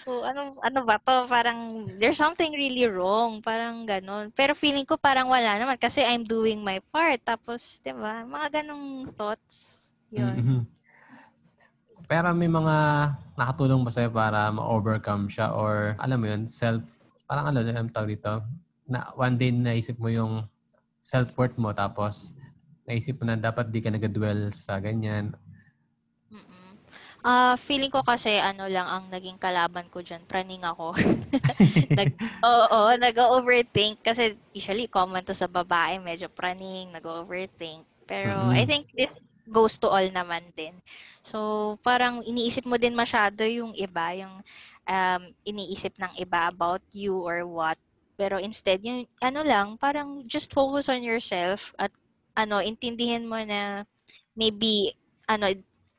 So, 0.00 0.24
ano, 0.24 0.48
ano 0.64 0.88
ba 0.88 0.96
to? 0.96 1.28
Parang, 1.28 1.84
there's 2.00 2.16
something 2.16 2.48
really 2.56 2.88
wrong. 2.88 3.44
Parang 3.44 3.84
ganon. 3.84 4.32
Pero 4.32 4.56
feeling 4.56 4.88
ko 4.88 4.96
parang 4.96 5.28
wala 5.28 5.60
naman 5.60 5.76
kasi 5.76 6.00
I'm 6.00 6.24
doing 6.24 6.64
my 6.64 6.80
part. 6.88 7.20
Tapos, 7.20 7.84
di 7.84 7.92
ba, 7.92 8.24
mga 8.24 8.64
ganong 8.64 9.12
thoughts. 9.12 9.92
Yun. 10.08 10.36
Mhm. 10.40 10.60
Pero 12.08 12.28
may 12.32 12.48
mga 12.48 12.76
nakatulong 13.36 13.84
ba 13.84 13.92
sa'yo 13.92 14.10
para 14.10 14.48
ma-overcome 14.52 15.28
siya 15.28 15.52
or 15.52 15.94
alam 16.00 16.18
mo 16.18 16.26
yun, 16.28 16.48
self, 16.48 16.82
parang 17.28 17.52
ano 17.52 17.60
na 17.62 17.78
ang 17.78 17.92
tawag 17.92 18.16
dito, 18.16 18.42
na 18.88 19.08
one 19.16 19.38
day 19.38 19.48
naisip 19.54 19.96
mo 19.96 20.10
yung 20.10 20.44
self-worth 21.00 21.56
mo 21.56 21.70
tapos 21.72 22.36
naisip 22.86 23.14
mo 23.20 23.24
na 23.26 23.36
dapat 23.46 23.66
di 23.72 23.80
ka 23.84 23.90
nag-dwell 23.92 24.40
sa 24.64 24.78
ganyan. 24.86 25.26
Mm-mm. 26.32 26.70
Ah, 27.22 27.54
feeling 27.60 27.92
ko 27.92 28.00
kasi 28.02 28.32
ano 28.40 28.64
lang 28.66 28.88
ang 28.88 29.04
naging 29.14 29.38
kalaban 29.38 29.86
ko 29.92 30.00
diyan, 30.02 30.22
praning 30.26 30.64
ako. 30.64 30.94
nag 31.98 32.10
Oo, 32.42 32.80
nag-overthink 32.98 34.02
kasi 34.02 34.34
usually 34.56 34.86
common 34.90 35.22
to 35.22 35.34
sa 35.36 35.46
babae, 35.46 36.02
medyo 36.02 36.26
praning, 36.32 36.90
nag-overthink. 36.90 37.86
Pero 38.10 38.32
Mm-mm. 38.34 38.60
I 38.60 38.66
think 38.66 38.90
this 38.98 39.12
goes 39.46 39.78
to 39.82 39.88
all 39.90 40.08
naman 40.10 40.42
din. 40.58 40.74
So, 41.22 41.38
parang 41.86 42.22
iniisip 42.26 42.66
mo 42.66 42.76
din 42.80 42.98
masyado 42.98 43.46
yung 43.46 43.72
iba, 43.78 44.10
yung 44.18 44.34
um, 44.88 45.22
iniisip 45.46 45.94
ng 46.02 46.12
iba 46.18 46.50
about 46.50 46.82
you 46.94 47.14
or 47.22 47.46
what. 47.46 47.78
Pero 48.18 48.38
instead, 48.42 48.82
yung 48.82 49.06
ano 49.22 49.42
lang, 49.46 49.78
parang 49.78 50.26
just 50.26 50.50
focus 50.54 50.90
on 50.90 51.02
yourself 51.06 51.70
at 51.78 51.90
ano, 52.36 52.60
intindihin 52.64 53.28
mo 53.28 53.38
na 53.44 53.84
maybe 54.36 54.92
ano, 55.28 55.48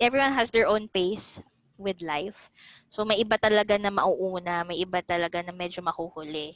everyone 0.02 0.34
has 0.38 0.52
their 0.52 0.68
own 0.70 0.88
pace 0.90 1.42
with 1.78 2.00
life. 2.02 2.50
So 2.94 3.06
may 3.06 3.20
iba 3.22 3.38
talaga 3.42 3.78
na 3.82 3.90
mauuna, 3.94 4.63
may 4.68 4.80
iba 4.82 5.02
talaga 5.04 5.42
na 5.44 5.54
medyo 5.56 5.82
makuhuli. 5.84 6.54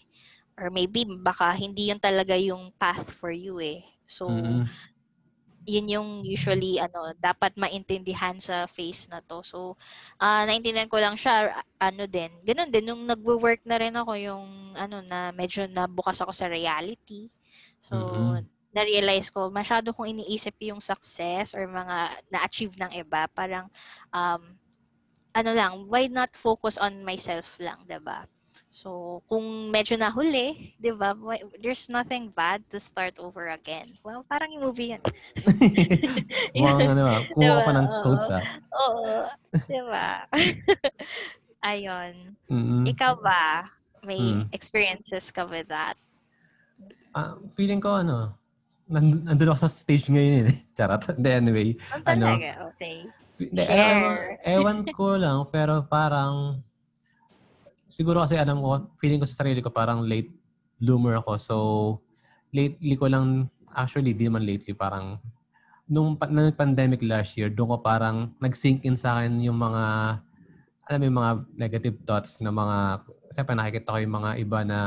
Or 0.58 0.70
maybe 0.74 1.06
baka 1.22 1.54
hindi 1.58 1.90
yun 1.94 2.02
talaga 2.02 2.36
yung 2.38 2.74
path 2.78 3.14
for 3.14 3.32
you 3.34 3.62
eh. 3.62 3.82
So 4.10 4.28
Mm-mm. 4.28 4.68
yun 5.68 5.88
yung 5.92 6.10
usually 6.24 6.80
ano 6.80 7.12
dapat 7.20 7.60
maintindihan 7.60 8.40
sa 8.40 8.64
phase 8.72 9.12
na 9.12 9.20
to. 9.30 9.44
So 9.44 9.76
ah 10.24 10.48
naintindihan 10.48 10.88
ko 10.88 10.96
lang 11.04 11.20
siya 11.20 11.52
ano 11.82 12.08
din. 12.08 12.32
Ganun 12.48 12.72
din 12.72 12.88
nung 12.88 13.04
nagwo-work 13.04 13.68
na 13.68 13.76
rin 13.82 13.92
ako 14.00 14.14
yung 14.16 14.46
ano 14.80 15.04
na 15.04 15.36
medyo 15.36 15.68
nabukas 15.68 16.24
ako 16.24 16.32
sa 16.32 16.48
reality. 16.48 17.28
So 17.84 17.96
Mm-mm. 17.96 18.48
Na-realize 18.78 19.34
ko 19.34 19.50
masyado 19.50 19.90
kong 19.96 20.14
iniisip 20.14 20.54
yung 20.70 20.82
success 20.82 21.58
or 21.58 21.66
mga 21.66 21.98
na-achieve 22.30 22.76
ng 22.78 22.94
iba. 23.02 23.26
Parang 23.34 23.66
um 24.14 24.42
ano 25.38 25.52
lang, 25.54 25.74
why 25.90 26.10
not 26.10 26.34
focus 26.38 26.78
on 26.82 27.06
myself 27.06 27.62
lang, 27.62 27.78
ba? 28.02 28.26
So, 28.74 29.22
kung 29.30 29.70
medyo 29.74 29.98
nahuli, 29.98 30.78
'di 30.82 30.92
ba? 30.98 31.14
There's 31.62 31.90
nothing 31.94 32.34
bad 32.34 32.66
to 32.74 32.78
start 32.82 33.18
over 33.22 33.50
again. 33.54 33.86
Well, 34.06 34.26
parang 34.26 34.54
yung 34.54 34.66
movie 34.70 34.94
'yan. 34.94 35.04
Mukhang 36.58 36.88
ano, 36.94 37.04
ah, 37.06 37.22
kumuha 37.34 37.60
pa 37.66 37.72
ng 37.74 37.88
Diba? 37.88 38.02
quotes 38.02 38.30
ah. 38.34 38.46
Oo, 38.74 39.24
'di 39.70 39.82
ba? 39.90 40.26
Ayun. 41.72 42.36
Mm-mm. 42.52 42.88
Ikaw 42.88 43.14
ba? 43.22 43.68
May 44.06 44.22
Hmm. 44.22 44.48
experiences 44.54 45.30
ka 45.34 45.46
with 45.50 45.68
that? 45.70 45.98
Ah, 47.18 47.36
feeling 47.56 47.82
ko 47.82 47.90
ano, 48.02 48.38
nand- 48.88 49.24
nandun 49.24 49.52
ako 49.52 49.68
sa 49.68 49.72
stage 49.72 50.08
ngayon 50.08 50.52
eh. 50.52 50.58
Charot. 50.76 51.04
Hindi, 51.16 51.30
anyway. 51.30 51.70
Ang 51.94 52.04
Ano? 52.08 52.26
talaga, 52.36 52.50
okay. 52.72 52.96
Hindi, 53.38 53.62
ewan, 53.70 54.18
ewan 54.42 54.80
ko 54.90 55.08
lang, 55.14 55.46
pero 55.54 55.86
parang, 55.86 56.64
siguro 57.86 58.26
kasi 58.26 58.34
alam 58.34 58.60
ko, 58.60 58.90
feeling 58.98 59.22
ko 59.22 59.30
sa 59.30 59.46
sarili 59.46 59.62
ko 59.62 59.70
parang 59.70 60.02
late 60.02 60.34
bloomer 60.82 61.22
ako. 61.22 61.38
So, 61.38 61.56
lately 62.50 62.98
ko 62.98 63.06
lang, 63.10 63.54
actually, 63.78 64.18
di 64.18 64.26
naman 64.26 64.46
lately, 64.46 64.74
parang, 64.74 65.22
nung, 65.86 66.18
pa- 66.18 66.30
nung 66.30 66.50
pandemic 66.54 67.06
last 67.06 67.38
year, 67.38 67.54
doon 67.54 67.78
ko 67.78 67.78
parang 67.86 68.34
nag-sink 68.42 68.84
in 68.90 68.98
sa 68.98 69.22
akin 69.22 69.38
yung 69.42 69.62
mga, 69.62 69.84
alam 70.90 70.98
mo 70.98 71.06
yung 71.06 71.20
mga 71.22 71.32
negative 71.54 71.98
thoughts 72.08 72.42
na 72.42 72.50
mga, 72.50 73.06
siyempre 73.38 73.54
nakikita 73.54 73.94
ko 73.94 74.00
yung 74.02 74.16
mga 74.18 74.32
iba 74.42 74.60
na, 74.66 74.80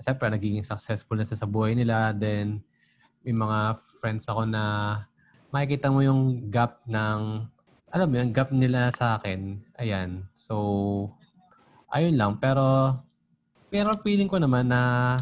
siyempre 0.00 0.28
nagiging 0.28 0.64
successful 0.64 1.16
na 1.16 1.24
sa, 1.24 1.36
sa 1.36 1.48
buhay 1.48 1.72
nila. 1.76 2.12
Then, 2.12 2.60
may 3.24 3.34
mga 3.36 3.58
friends 4.00 4.26
ako 4.28 4.48
na 4.48 4.96
makikita 5.52 5.92
mo 5.92 6.00
yung 6.00 6.48
gap 6.48 6.80
ng 6.88 7.44
alam 7.90 8.06
mo 8.06 8.14
yung 8.22 8.30
gap 8.30 8.54
nila 8.54 8.86
sa 8.94 9.18
akin. 9.18 9.58
Ayan. 9.82 10.22
So, 10.38 11.10
ayun 11.90 12.14
lang. 12.14 12.38
Pero, 12.38 12.94
pero 13.66 13.90
feeling 14.06 14.30
ko 14.30 14.38
naman 14.38 14.70
na 14.70 15.18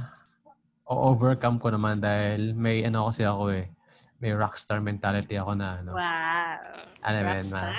o-overcome 0.85 1.57
ko 1.57 1.73
naman 1.73 2.01
dahil 2.01 2.53
may 2.53 2.85
ano 2.85 3.09
kasi 3.09 3.25
ako 3.25 3.57
eh. 3.57 3.73
May 4.21 4.37
rockstar 4.37 4.85
mentality 4.85 5.41
ako 5.41 5.57
na 5.57 5.81
ano. 5.81 5.97
Wow. 5.97 6.61
Alam 7.09 7.23
Rockstar. 7.25 7.73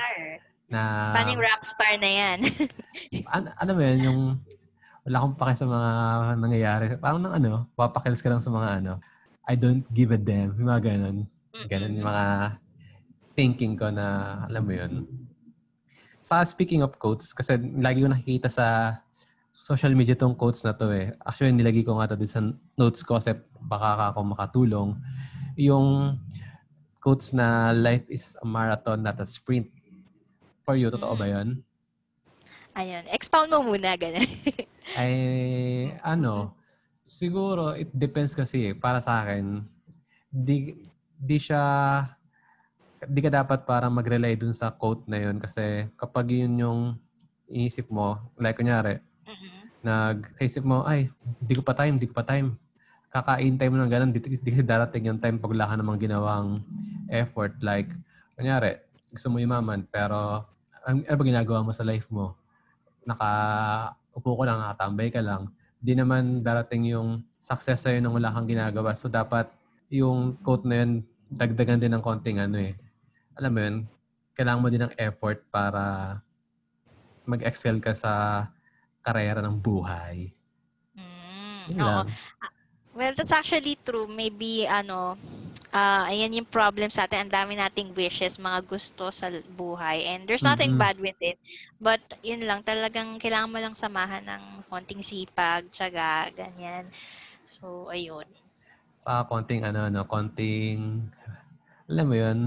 na, 0.73 0.81
Paano 1.13 1.29
yung 1.37 1.43
rockstar 1.45 1.93
na 2.01 2.09
yan? 2.09 2.37
an- 3.35 3.53
alam 3.61 3.73
mo 3.77 3.81
yun, 3.85 3.99
yung 4.01 4.19
wala 5.05 5.15
akong 5.21 5.37
pake 5.37 5.53
sa 5.53 5.65
mga 5.69 5.89
nangyayari. 6.37 6.85
Parang 6.97 7.21
nang 7.21 7.35
ano, 7.37 7.69
papakils 7.77 8.25
ka 8.25 8.29
lang 8.33 8.41
sa 8.41 8.49
mga 8.49 8.81
ano. 8.81 8.93
I 9.49 9.57
don't 9.57 9.81
give 9.97 10.13
a 10.13 10.19
damn. 10.21 10.53
Yung 10.61 10.69
mga 10.69 10.93
ganun. 10.93 11.17
Ganun 11.65 11.97
yung 11.97 12.05
mga 12.05 12.27
thinking 13.33 13.73
ko 13.73 13.89
na, 13.89 14.37
alam 14.45 14.61
mo 14.61 14.77
yun. 14.77 15.09
Sa 16.21 16.45
speaking 16.45 16.85
of 16.85 16.93
quotes, 17.01 17.33
kasi 17.33 17.57
lagi 17.81 18.05
ko 18.05 18.13
nakikita 18.13 18.45
sa 18.45 18.99
social 19.57 19.97
media 19.97 20.13
tong 20.13 20.37
quotes 20.37 20.61
na 20.61 20.77
to 20.77 20.93
eh. 20.93 21.09
Actually, 21.25 21.57
nilagay 21.57 21.81
ko 21.81 21.97
nga 21.97 22.13
to 22.13 22.19
din 22.19 22.29
sa 22.29 22.45
notes 22.77 23.01
ko 23.01 23.17
kasi 23.17 23.33
baka 23.65 24.13
ako 24.13 24.37
makatulong. 24.37 24.89
Yung 25.57 26.21
quotes 27.01 27.33
na 27.33 27.73
life 27.73 28.05
is 28.05 28.37
a 28.39 28.45
marathon, 28.45 29.01
not 29.01 29.17
a 29.17 29.25
sprint. 29.25 29.65
For 30.61 30.77
you, 30.77 30.93
totoo 30.93 31.17
ba 31.17 31.25
yun? 31.25 31.65
Ayun, 32.77 33.01
expound 33.09 33.49
mo 33.49 33.65
muna, 33.65 33.97
ganun. 33.97 34.29
Ay, 34.93 35.15
ano, 36.05 36.53
siguro, 37.09 37.73
it 37.73 37.89
depends 37.89 38.37
kasi, 38.37 38.71
eh. 38.71 38.73
para 38.77 39.01
sa 39.01 39.25
akin, 39.25 39.65
di, 40.29 40.77
di 41.17 41.37
siya, 41.41 42.05
di 43.01 43.19
ka 43.25 43.33
dapat 43.33 43.65
parang 43.65 43.97
mag-rely 43.97 44.37
dun 44.37 44.53
sa 44.53 44.69
quote 44.69 45.09
na 45.09 45.17
yun 45.17 45.41
kasi 45.41 45.89
kapag 45.97 46.29
yun 46.29 46.53
yung 46.61 46.81
iisip 47.49 47.89
mo, 47.89 48.21
like 48.37 48.61
kunyari, 48.61 49.01
Mhm. 49.25 49.59
nag 49.81 50.17
sa 50.37 50.41
isip 50.45 50.61
mo, 50.61 50.85
ay, 50.85 51.09
di 51.41 51.57
ko 51.57 51.65
pa 51.65 51.73
time, 51.73 51.97
di 51.97 52.05
ko 52.05 52.13
pa 52.13 52.21
time. 52.27 52.53
Kakaintay 53.09 53.73
mo 53.73 53.81
ng 53.81 53.89
ganun, 53.89 54.13
di, 54.13 54.21
di 54.21 54.37
kasi 54.53 54.61
darating 54.61 55.09
yung 55.09 55.17
time 55.17 55.41
pag 55.41 55.49
wala 55.49 55.65
ka 55.65 55.75
namang 55.81 55.97
ginawang 55.97 56.61
effort. 57.09 57.57
Like, 57.65 57.89
kunyari, 58.37 58.77
gusto 59.09 59.33
mo 59.33 59.41
yumaman, 59.41 59.89
pero 59.89 60.45
ang, 60.85 61.01
ano 61.01 61.15
ba 61.17 61.23
ginagawa 61.25 61.65
mo 61.65 61.73
sa 61.73 61.81
life 61.81 62.05
mo? 62.13 62.37
Naka, 63.09 63.29
upo 64.13 64.37
ko 64.37 64.43
lang, 64.45 64.61
nakatambay 64.61 65.09
ka 65.09 65.25
lang. 65.25 65.49
Di 65.79 65.95
naman 65.95 66.43
darating 66.43 66.91
yung 66.91 67.23
success 67.39 67.87
sa'yo 67.87 68.03
nang 68.03 68.15
wala 68.15 68.35
kang 68.35 68.51
ginagawa. 68.51 68.91
So, 68.99 69.07
dapat 69.07 69.47
yung 69.87 70.35
quote 70.43 70.67
na 70.67 70.83
yun, 70.83 70.91
dagdagan 71.31 71.79
din 71.79 71.95
ng 71.95 72.03
konting 72.03 72.37
ano 72.43 72.59
eh. 72.59 72.75
Alam 73.39 73.51
mo 73.55 73.59
yun, 73.63 73.75
kailangan 74.35 74.61
mo 74.61 74.67
din 74.67 74.83
ng 74.83 74.95
effort 74.99 75.39
para 75.47 76.19
mag-excel 77.23 77.79
ka 77.79 77.95
sa 77.95 78.45
karera 79.05 79.39
ng 79.39 79.55
buhay. 79.55 80.27
Mm, 80.97 81.79
oo. 81.79 82.03
lang. 82.03 82.07
Well, 82.97 83.13
that's 83.15 83.31
actually 83.31 83.77
true. 83.79 84.09
Maybe, 84.09 84.65
ano, 84.67 85.15
ah 85.71 86.07
ayan 86.07 86.33
yung 86.33 86.49
problem 86.49 86.89
sa 86.89 87.05
atin. 87.05 87.25
Ang 87.25 87.33
dami 87.33 87.53
nating 87.53 87.93
wishes, 87.93 88.37
mga 88.37 88.65
gusto 88.65 89.09
sa 89.09 89.29
buhay. 89.53 90.05
And 90.09 90.25
there's 90.25 90.41
nothing 90.41 90.73
Mhm. 90.73 90.81
bad 90.81 90.97
with 90.97 91.19
it. 91.19 91.37
But, 91.79 92.01
yun 92.21 92.43
lang, 92.43 92.59
talagang 92.61 93.17
kailangan 93.17 93.49
mo 93.49 93.57
lang 93.57 93.71
samahan 93.71 94.25
ng 94.25 94.43
konting 94.67 94.99
sipag, 94.99 95.63
tsaga, 95.71 96.27
ganyan. 96.33 96.83
So, 97.49 97.87
ayun. 97.87 98.27
Sa 98.99 99.23
konting 99.23 99.63
ano, 99.63 99.87
ano, 99.87 100.03
konting, 100.03 101.07
alam 101.87 102.05
mo 102.05 102.15
yun, 102.15 102.39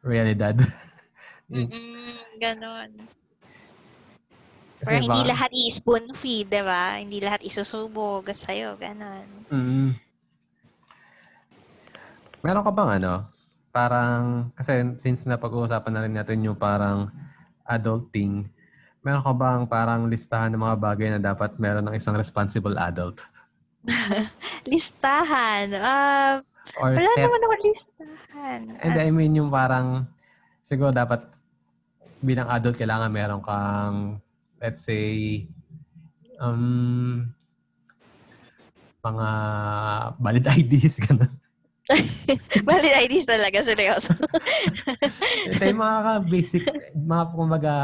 realidad. 0.00 0.54
Yung- 1.50 1.66
Mm, 1.66 2.06
ganon. 2.38 2.90
kasi 4.76 4.86
Parang 4.86 5.02
hindi 5.02 5.20
baka- 5.20 5.30
lahat 5.34 5.50
i-spoon 5.50 6.04
feed, 6.12 6.46
di 6.46 6.62
ba? 6.62 6.94
Hindi 6.94 7.18
lahat 7.18 7.42
isusubog 7.42 8.22
sa'yo, 8.28 8.78
ganon. 8.78 9.26
Mm. 9.50 9.98
Meron 12.46 12.62
ka 12.62 12.70
bang 12.70 13.02
ano, 13.02 13.26
parang, 13.74 14.54
kasi 14.54 14.94
since 15.02 15.26
napag-uusapan 15.26 15.90
na 15.90 16.02
rin 16.06 16.14
natin 16.14 16.46
yung 16.46 16.54
parang 16.54 17.10
adulting, 17.66 18.46
meron 19.02 19.26
ka 19.26 19.34
bang 19.34 19.66
parang 19.66 20.06
listahan 20.06 20.54
ng 20.54 20.62
mga 20.62 20.78
bagay 20.78 21.08
na 21.10 21.18
dapat 21.18 21.58
meron 21.58 21.90
ng 21.90 21.98
isang 21.98 22.14
responsible 22.14 22.78
adult? 22.78 23.26
Listahan. 24.70 25.74
Ah, 25.74 26.38
Or 26.78 26.94
wala 26.94 27.02
set, 27.02 27.26
naman 27.26 27.40
ako 27.42 27.54
listahan. 27.66 28.60
and 28.78 28.94
I 28.94 29.10
mean 29.10 29.34
yung 29.34 29.50
parang, 29.50 30.06
siguro 30.62 30.94
dapat 30.94 31.26
bilang 32.22 32.46
adult 32.46 32.78
kailangan 32.78 33.10
meron 33.10 33.42
kang, 33.42 34.22
let's 34.62 34.86
say, 34.86 35.42
um, 36.38 37.26
mga 39.02 39.28
valid 40.22 40.46
IDs, 40.62 41.02
gano'n. 41.02 41.45
Valid 42.66 42.94
ID 43.06 43.14
talaga, 43.22 43.62
seryoso. 43.62 44.10
Ito 45.54 45.62
yung 45.70 45.82
mga 45.82 46.26
basic, 46.26 46.66
mga 46.98 47.24
kumbaga 47.30 47.74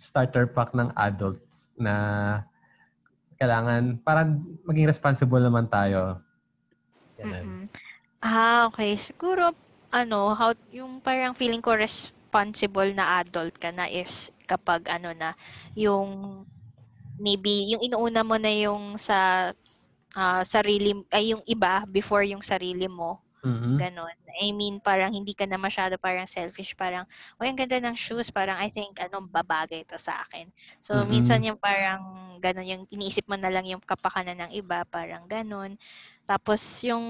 starter 0.00 0.48
pack 0.48 0.72
ng 0.72 0.88
adults 0.96 1.68
na 1.76 1.94
kailangan 3.36 4.00
parang 4.00 4.40
maging 4.64 4.88
responsible 4.88 5.42
naman 5.42 5.68
tayo. 5.68 6.16
Ganun. 7.20 7.68
Ah, 8.22 8.70
okay. 8.70 8.96
Siguro, 8.96 9.52
ano, 9.92 10.32
how, 10.32 10.54
yung 10.72 11.02
parang 11.04 11.34
feeling 11.36 11.60
ko 11.60 11.76
responsible 11.76 12.88
na 12.96 13.20
adult 13.20 13.52
ka 13.60 13.68
na 13.74 13.84
is 13.90 14.32
kapag 14.48 14.88
ano 14.88 15.12
na, 15.12 15.36
yung 15.76 16.42
maybe, 17.20 17.68
yung 17.74 17.84
inuuna 17.84 18.24
mo 18.24 18.40
na 18.40 18.48
yung 18.48 18.96
sa 18.96 19.50
ah, 20.16 20.42
sarili, 20.48 20.96
ay 21.12 21.36
yung 21.36 21.44
iba 21.44 21.84
before 21.90 22.24
yung 22.24 22.40
sarili 22.40 22.88
mo. 22.88 23.20
Mhm. 23.44 23.82
Ganon. 23.82 24.12
I 24.42 24.52
mean, 24.52 24.80
parang 24.84 25.12
hindi 25.16 25.32
ka 25.32 25.46
na 25.48 25.56
masyado 25.56 25.96
parang 25.96 26.28
selfish. 26.28 26.76
Parang, 26.76 27.06
oh, 27.40 27.44
ang 27.46 27.56
ganda 27.56 27.80
ng 27.80 27.96
shoes. 27.96 28.28
Parang, 28.34 28.58
I 28.60 28.68
think, 28.68 29.00
ano, 29.00 29.24
babagay 29.24 29.84
ito 29.86 29.96
sa 29.96 30.20
akin. 30.26 30.50
So, 30.84 31.02
Mhm. 31.02 31.08
minsan 31.08 31.40
yung 31.46 31.56
parang, 31.60 32.36
ganon, 32.42 32.66
yung 32.68 32.82
iniisip 32.92 33.24
mo 33.30 33.36
na 33.40 33.48
lang 33.52 33.64
yung 33.68 33.80
kapakanan 33.84 34.44
ng 34.44 34.52
iba. 34.58 34.84
Parang 34.92 35.24
ganon. 35.30 35.78
Tapos, 36.28 36.60
yung, 36.84 37.04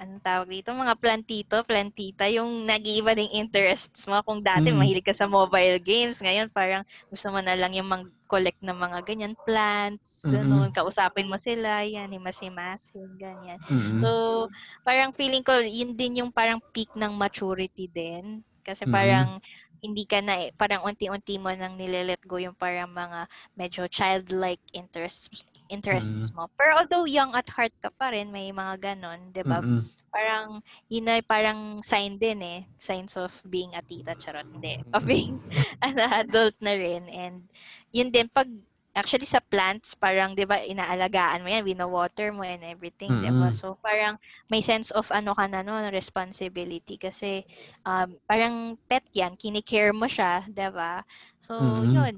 anong 0.00 0.22
tawag 0.24 0.48
dito? 0.52 0.70
Mga 0.72 0.94
plantito, 1.00 1.56
plantita, 1.64 2.28
yung 2.28 2.64
nag-iiba 2.68 3.16
ding 3.16 3.32
interests 3.36 4.04
mo. 4.06 4.20
Kung 4.24 4.40
dati, 4.44 4.70
Mhm. 4.70 4.76
mahilig 4.76 5.04
ka 5.06 5.16
sa 5.16 5.26
mobile 5.28 5.80
games. 5.80 6.20
Ngayon, 6.20 6.48
parang, 6.52 6.84
gusto 7.08 7.28
mo 7.32 7.40
na 7.40 7.56
lang 7.56 7.72
yung 7.72 7.88
mag-collect 7.88 8.60
ng 8.60 8.76
mga 8.76 8.98
ganyan 9.08 9.34
plants. 9.44 10.28
Ganon. 10.28 10.68
Kausapin 10.74 11.28
mo 11.30 11.36
sila. 11.42 11.82
Yan, 11.84 12.12
himas-himasin. 12.12 13.16
Ganyan. 13.16 13.58
Mhm. 13.70 13.98
So, 14.00 14.46
parang 14.84 15.12
feeling 15.16 15.42
ko, 15.44 15.56
yun 15.64 15.96
din 15.96 16.20
yung 16.24 16.32
parang 16.32 16.60
peak 16.76 16.92
ng 16.96 17.12
maturity 17.16 17.88
din. 17.88 18.44
Kasi 18.64 18.84
parang 18.90 19.38
hindi 19.84 20.04
ka 20.08 20.18
na, 20.24 20.34
eh, 20.42 20.50
parang 20.56 20.82
unti-unti 20.82 21.38
mo 21.38 21.52
nang 21.54 21.76
nililet 21.78 22.18
go 22.26 22.40
yung 22.40 22.56
parang 22.56 22.90
mga 22.90 23.28
medyo 23.54 23.86
childlike 23.86 24.62
interests 24.74 25.30
interests 25.68 26.10
Mhm. 26.12 26.32
mo. 26.34 26.48
Pero 26.58 26.78
although 26.82 27.06
young 27.08 27.32
at 27.34 27.48
heart 27.50 27.74
ka 27.82 27.90
pa 27.94 28.12
rin, 28.14 28.30
may 28.32 28.50
mga 28.52 28.74
ganon, 28.94 29.32
di 29.34 29.42
ba? 29.46 29.60
Mhm. 29.60 29.80
Parang, 30.12 30.60
yun 30.88 31.10
ay 31.12 31.20
parang 31.26 31.82
sign 31.84 32.16
din 32.16 32.40
eh. 32.42 32.60
Signs 32.78 33.16
of 33.20 33.32
being 33.50 33.72
a 33.76 33.82
tita, 33.84 34.14
charot. 34.16 34.46
Hindi. 34.52 34.74
Of 34.94 35.04
being 35.04 35.36
an 35.86 35.98
adult 36.00 36.56
na 36.62 36.72
rin. 36.76 37.04
And 37.12 37.44
yun 37.92 38.10
din, 38.14 38.28
pag 38.32 38.48
actually 38.96 39.28
sa 39.28 39.44
plants, 39.44 39.92
parang, 39.92 40.32
di 40.32 40.48
ba, 40.48 40.56
inaalagaan 40.56 41.44
mo 41.44 41.48
yan, 41.52 41.68
wino-water 41.68 42.32
mo 42.32 42.40
and 42.48 42.64
everything, 42.64 43.20
di 43.20 43.28
ba? 43.28 43.52
Mm-mm. 43.52 43.52
So, 43.52 43.76
parang 43.84 44.16
may 44.48 44.64
sense 44.64 44.88
of 44.94 45.04
ano 45.12 45.36
ka 45.36 45.44
na, 45.52 45.60
no, 45.60 45.76
responsibility. 45.92 46.96
Kasi, 46.96 47.44
um, 47.84 48.16
parang 48.24 48.80
pet 48.88 49.04
yan, 49.12 49.36
kinikare 49.36 49.92
mo 49.92 50.08
siya, 50.08 50.48
di 50.48 50.68
ba? 50.72 51.04
So, 51.40 51.52
Mm-mm. 51.60 51.84
yun. 51.84 52.14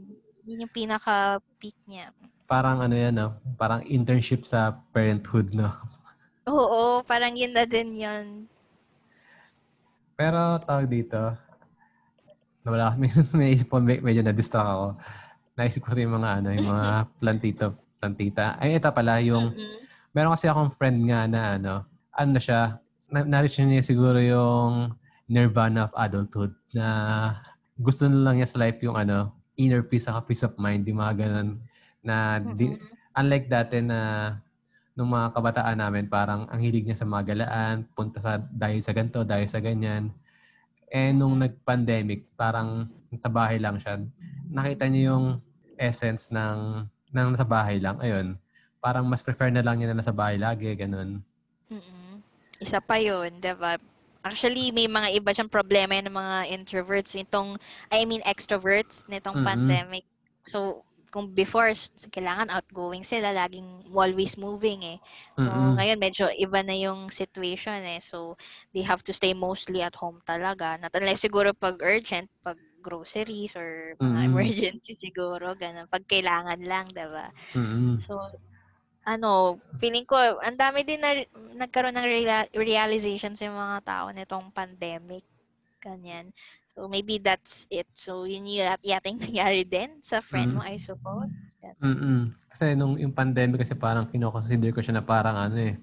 Yun 0.48 0.64
yung 0.64 0.72
pinaka-peak 0.72 1.76
niya. 1.90 2.08
Parang 2.48 2.80
ano 2.80 2.96
yan, 2.96 3.12
no? 3.12 3.36
Parang 3.60 3.84
internship 3.84 4.42
sa 4.48 4.80
parenthood, 4.96 5.52
no? 5.52 5.68
Oo, 6.48 7.04
parang 7.04 7.36
yun 7.36 7.52
na 7.52 7.68
din 7.68 7.92
yun. 7.92 8.48
Pero 10.16 10.56
tawag 10.64 10.88
dito, 10.88 11.36
nawala 12.64 12.96
may 12.96 13.12
naisip 13.38 13.68
ko, 13.68 13.84
med- 13.84 14.00
medyo 14.00 14.24
na-distract 14.24 14.64
ako. 14.64 14.86
Naisip 15.60 15.84
ko 15.84 15.92
yung 15.92 16.16
mga 16.16 16.30
ano, 16.40 16.48
yung 16.56 16.68
mga 16.72 16.88
plantito, 17.20 17.66
plantita. 18.00 18.56
Ay, 18.56 18.80
ito 18.80 18.88
pala, 18.90 19.20
yung, 19.20 19.52
Mm-mm. 19.52 19.78
meron 20.16 20.32
kasi 20.32 20.48
akong 20.48 20.72
friend 20.72 21.04
nga 21.04 21.28
na 21.28 21.40
ano, 21.60 21.74
ano 22.16 22.30
na 22.32 22.40
siya, 22.40 22.80
na, 23.12 23.28
na-reach 23.28 23.60
niya 23.60 23.84
siguro 23.84 24.16
yung 24.18 24.96
nirvana 25.28 25.86
of 25.88 25.92
adulthood 26.00 26.56
na 26.72 26.86
gusto 27.76 28.08
na 28.08 28.24
lang 28.24 28.40
niya 28.40 28.48
sa 28.48 28.60
life 28.60 28.80
yung 28.80 28.96
ano, 28.96 29.36
inner 29.60 29.84
peace 29.84 30.08
saka 30.08 30.24
peace 30.24 30.42
of 30.46 30.56
mind, 30.56 30.88
di 30.88 30.96
mga 30.96 31.28
ganun. 31.28 31.60
Na 32.08 32.40
di, 32.40 32.72
unlike 33.12 33.52
dati 33.52 33.84
na 33.84 34.32
nung 34.96 35.12
mga 35.12 35.36
kabataan 35.36 35.78
namin, 35.78 36.08
parang 36.08 36.48
ang 36.48 36.58
hilig 36.58 36.88
niya 36.88 36.98
sa 36.98 37.06
mga 37.06 37.36
galaan, 37.36 37.84
punta 37.92 38.18
sa 38.18 38.40
dahil 38.40 38.80
sa 38.80 38.96
ganito, 38.96 39.22
dahil 39.22 39.46
sa 39.46 39.60
ganyan. 39.60 40.10
Eh, 40.88 41.12
nung 41.12 41.36
nag-pandemic, 41.36 42.32
parang 42.34 42.88
sa 43.20 43.28
bahay 43.28 43.60
lang 43.60 43.76
siya. 43.76 44.00
Nakita 44.48 44.88
niya 44.88 45.12
yung 45.12 45.38
essence 45.76 46.32
ng, 46.32 46.88
ng 47.12 47.28
nasa 47.36 47.46
bahay 47.46 47.78
lang. 47.78 48.00
Ayun, 48.00 48.34
parang 48.82 49.06
mas 49.06 49.22
prefer 49.22 49.52
na 49.52 49.62
lang 49.62 49.78
niya 49.78 49.92
na 49.92 50.00
nasa 50.00 50.10
bahay 50.10 50.40
lagi, 50.40 50.72
ganun. 50.74 51.22
Mm-mm. 51.70 52.24
Isa 52.58 52.82
pa 52.82 52.98
yun, 52.98 53.38
di 53.38 53.54
ba? 53.54 53.78
Actually, 54.26 54.74
may 54.74 54.90
mga 54.90 55.14
iba 55.14 55.30
siyang 55.30 55.52
problema 55.52 55.94
yung 55.94 56.10
mga 56.10 56.50
introverts. 56.58 57.14
Itong, 57.14 57.54
I 57.94 58.02
mean 58.02 58.24
extroverts 58.26 59.06
nitong 59.06 59.38
Mhm. 59.38 59.46
pandemic. 59.46 60.04
So, 60.50 60.82
kung 61.10 61.32
before, 61.34 61.70
kailangan 62.12 62.52
outgoing 62.52 63.04
sila, 63.04 63.32
laging 63.34 63.66
always 63.92 64.36
moving 64.38 64.80
eh. 64.84 64.98
So, 65.40 65.50
Mm-mm. 65.50 65.76
ngayon 65.76 65.98
medyo 66.00 66.28
iba 66.36 66.60
na 66.64 66.74
yung 66.76 67.08
situation 67.12 67.80
eh. 67.84 68.00
So, 68.02 68.36
they 68.74 68.82
have 68.86 69.02
to 69.08 69.12
stay 69.14 69.32
mostly 69.34 69.82
at 69.82 69.96
home 69.98 70.20
talaga. 70.24 70.76
Not 70.80 70.94
unless 70.96 71.24
siguro 71.24 71.52
pag 71.56 71.78
urgent, 71.82 72.28
pag 72.44 72.58
groceries 72.82 73.56
or 73.58 73.94
mga 74.00 74.18
Mhm. 74.20 74.30
emergency 74.30 74.94
siguro, 75.04 75.54
ganun. 75.58 75.88
Pag 75.90 76.04
kailangan 76.08 76.60
lang, 76.64 76.86
diba? 76.92 77.28
Mm-mm. 77.54 78.04
So, 78.06 78.18
ano, 79.08 79.58
feeling 79.80 80.04
ko, 80.08 80.16
ang 80.44 80.56
dami 80.58 80.84
din 80.84 81.00
na 81.00 81.12
nagkaroon 81.64 81.96
ng 81.96 82.08
reala- 82.08 82.50
realizations 82.54 83.40
yung 83.42 83.56
mga 83.56 83.78
tao 83.84 84.06
nitong 84.12 84.52
pandemic. 84.52 85.24
Ganyan. 85.80 86.28
So 86.78 86.86
maybe 86.86 87.18
that's 87.18 87.66
it. 87.74 87.90
So 87.90 88.22
yun 88.22 88.46
yung 88.46 88.70
yata 88.86 89.10
yung 89.10 89.18
nangyari 89.26 89.66
din 89.66 89.98
sa 89.98 90.22
friend 90.22 90.54
mo, 90.54 90.62
I 90.62 90.78
suppose. 90.78 91.26
Mm-mm. 91.82 92.30
Kasi 92.54 92.78
nung 92.78 92.94
yung 92.94 93.10
pandemic 93.10 93.66
kasi 93.66 93.74
parang 93.74 94.06
kinoconsider 94.06 94.70
ko 94.70 94.78
siya 94.78 95.02
na 95.02 95.02
parang 95.02 95.34
ano 95.34 95.58
eh, 95.58 95.74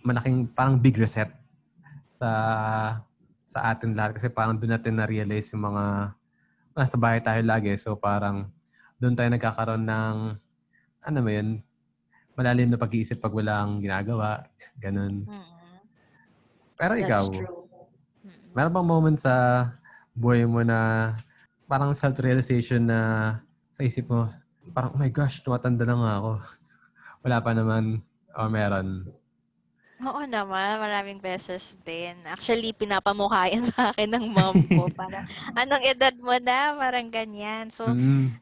malaking 0.00 0.48
parang 0.48 0.80
big 0.80 0.96
reset 0.96 1.28
sa 2.08 2.30
sa 3.44 3.68
atin 3.68 3.92
lahat 3.92 4.16
kasi 4.16 4.32
parang 4.32 4.56
doon 4.56 4.72
natin 4.80 4.96
na-realize 4.96 5.52
yung 5.52 5.68
mga 5.68 6.16
nasa 6.72 6.96
bahay 6.96 7.20
tayo 7.20 7.44
lagi 7.44 7.76
so 7.76 7.92
parang 7.94 8.48
doon 8.96 9.14
tayo 9.14 9.28
nagkakaroon 9.30 9.84
ng 9.84 10.16
ano 11.04 11.18
mo 11.20 11.30
yun 11.30 11.60
malalim 12.34 12.66
na 12.72 12.80
pag-iisip 12.80 13.20
pag 13.22 13.30
walang 13.30 13.78
ginagawa 13.78 14.42
ganun 14.80 15.22
Mm-mm. 15.28 15.76
pero 16.74 16.98
That's 16.98 17.06
ikaw 17.06 17.24
meron 18.56 18.74
bang 18.74 18.88
moment 18.88 19.18
sa 19.20 19.34
buhay 20.14 20.46
mo 20.46 20.62
na 20.62 21.12
parang 21.70 21.92
self-realization 21.94 22.86
na 22.86 23.00
sa 23.74 23.82
isip 23.82 24.06
mo 24.10 24.30
parang 24.72 24.94
oh 24.94 25.00
my 25.00 25.10
gosh 25.10 25.42
tumatanda 25.42 25.84
na 25.84 25.96
nga 25.98 26.12
ako 26.22 26.32
wala 27.26 27.36
pa 27.42 27.50
naman 27.52 27.84
o 28.34 28.46
meron 28.50 29.06
Oo 30.02 30.26
naman, 30.26 30.82
maraming 30.82 31.22
beses 31.22 31.78
din. 31.86 32.18
Actually, 32.26 32.74
pinapamukha 32.74 33.46
yan 33.46 33.62
sa 33.62 33.94
akin 33.94 34.10
ng 34.10 34.26
mom 34.34 34.66
ko. 34.74 34.90
Parang, 34.98 35.22
anong 35.54 35.86
edad 35.86 36.14
mo 36.18 36.34
na? 36.42 36.74
Parang 36.74 37.06
ganyan. 37.14 37.70
So, 37.70 37.94
Mm. 37.94 38.34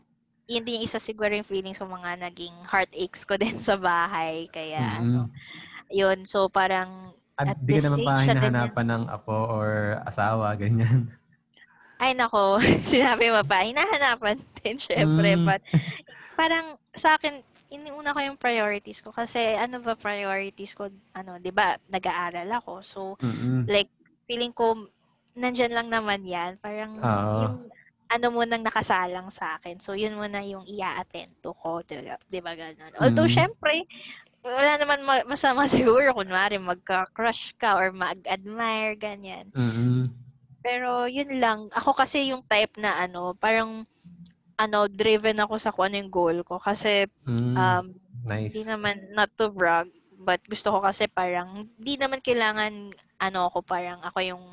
yun 0.49 0.65
din 0.65 0.81
yung 0.81 0.87
isa 0.89 0.99
siguro 1.01 1.33
yung 1.33 1.47
feelings 1.47 1.79
sa 1.81 1.89
mga 1.89 2.19
naging 2.25 2.57
heartaches 2.69 3.25
ko 3.29 3.37
din 3.43 3.57
sa 3.57 3.77
bahay. 3.77 4.49
Kaya, 4.49 5.05
ano, 5.05 5.21
Mm-mm. 5.21 5.29
yun. 5.93 6.25
So, 6.29 6.49
parang, 6.49 6.89
At 7.41 7.49
At 7.49 7.59
di 7.65 7.73
ka 7.77 7.81
naman 7.85 8.01
pa 8.05 8.21
hinahanapan 8.25 8.87
ng 8.93 9.03
apo 9.09 9.37
or 9.49 9.97
asawa, 10.05 10.53
ganyan. 10.57 11.09
Ay 12.03 12.19
nako, 12.19 12.59
sinabi 12.93 13.31
mo 13.31 13.47
pa, 13.47 13.62
hinahanapan 13.62 14.35
din, 14.61 14.75
syempre. 14.75 15.38
Mm. 15.38 15.47
But, 15.47 15.62
parang, 16.35 16.65
sa 16.99 17.15
akin, 17.15 17.31
iniuna 17.71 18.11
ko 18.11 18.21
yung 18.21 18.38
priorities 18.43 19.01
ko. 19.07 19.15
Kasi, 19.15 19.55
ano 19.55 19.79
ba 19.79 19.95
priorities 19.95 20.75
ko? 20.75 20.91
Ano, 21.15 21.38
di 21.38 21.55
ba, 21.55 21.79
nag-aaral 21.95 22.51
ako. 22.59 22.83
So, 22.83 23.01
Mm-mm. 23.23 23.71
like, 23.71 23.88
feeling 24.27 24.51
ko, 24.51 24.75
nandyan 25.38 25.73
lang 25.73 25.88
naman 25.88 26.27
yan. 26.27 26.59
Parang, 26.59 26.99
Oo. 26.99 27.38
yung, 27.47 27.57
ano 28.12 28.27
mo 28.29 28.45
nang 28.45 28.61
nakasalang 28.61 29.33
sa 29.33 29.57
akin. 29.57 29.81
So, 29.81 29.97
yun 29.97 30.19
muna 30.19 30.45
yung 30.45 30.69
ia-attento 30.69 31.57
ko. 31.57 31.81
Di 31.81 31.97
ba, 32.05 32.19
di 32.29 32.41
ba 32.45 32.53
ganun? 32.53 32.93
Although, 33.01 33.31
Mm. 33.31 33.37
syempre, 33.41 33.88
wala 34.43 34.75
naman 34.77 35.01
ma- 35.07 35.29
masama 35.31 35.65
siguro. 35.71 36.12
Kunwari, 36.12 36.59
magka-crush 36.59 37.57
ka 37.57 37.79
or 37.79 37.95
mag-admire, 37.95 38.99
ganyan. 38.99 39.49
Mm-mm. 39.55 40.11
Pero, 40.62 41.11
yun 41.11 41.42
lang. 41.42 41.66
Ako 41.75 41.92
kasi 41.92 42.31
yung 42.31 42.46
type 42.46 42.79
na, 42.79 42.94
ano, 43.03 43.35
parang, 43.37 43.83
ano, 44.57 44.87
driven 44.87 45.38
ako 45.42 45.55
sa 45.59 45.75
kung 45.75 45.90
ano 45.90 45.98
yung 45.98 46.12
goal 46.12 46.38
ko. 46.46 46.62
Kasi, 46.62 47.07
Mm. 47.27 47.55
um, 47.59 47.85
nice. 48.25 48.55
hindi 48.55 48.62
naman, 48.66 48.96
not 49.12 49.29
to 49.35 49.51
brag, 49.51 49.90
but 50.22 50.38
gusto 50.46 50.70
ko 50.70 50.79
kasi 50.81 51.11
parang, 51.11 51.66
hindi 51.79 51.94
naman 51.98 52.22
kailangan, 52.22 52.70
ano 53.18 53.51
ako, 53.51 53.66
parang 53.66 53.98
ako 54.07 54.18
yung 54.22 54.44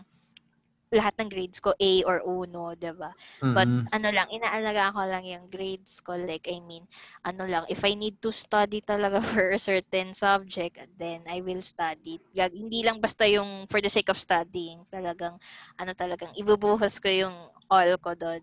lahat 0.93 1.13
ng 1.21 1.29
grades 1.29 1.59
ko 1.61 1.71
A 1.77 1.91
or 2.09 2.21
uno, 2.25 2.73
'di 2.73 2.91
ba? 2.97 3.11
But 3.53 3.69
Mm-mm. 3.69 3.89
ano 3.93 4.09
lang, 4.13 4.29
inaalagaan 4.29 4.93
ko 4.93 5.01
lang 5.05 5.23
yung 5.25 5.45
grades 5.49 5.97
ko. 6.05 6.13
Like, 6.17 6.45
I 6.49 6.61
mean, 6.61 6.85
ano 7.25 7.45
lang, 7.49 7.65
if 7.69 7.81
I 7.85 7.93
need 7.97 8.21
to 8.21 8.29
study 8.33 8.81
talaga 8.85 9.17
for 9.25 9.49
a 9.53 9.61
certain 9.61 10.13
subject, 10.13 10.77
then 10.97 11.25
I 11.29 11.41
will 11.41 11.61
study. 11.65 12.21
Gag- 12.33 12.53
Hindi 12.57 12.85
lang 12.85 13.01
basta 13.01 13.25
yung 13.25 13.65
for 13.69 13.81
the 13.81 13.89
sake 13.89 14.09
of 14.13 14.17
studying. 14.21 14.85
Talagang, 14.93 15.37
ano 15.81 15.91
talagang, 15.97 16.33
ibubuhos 16.37 17.01
ko 17.01 17.09
yung 17.09 17.35
all 17.69 17.97
ko 18.01 18.13
doon. 18.13 18.41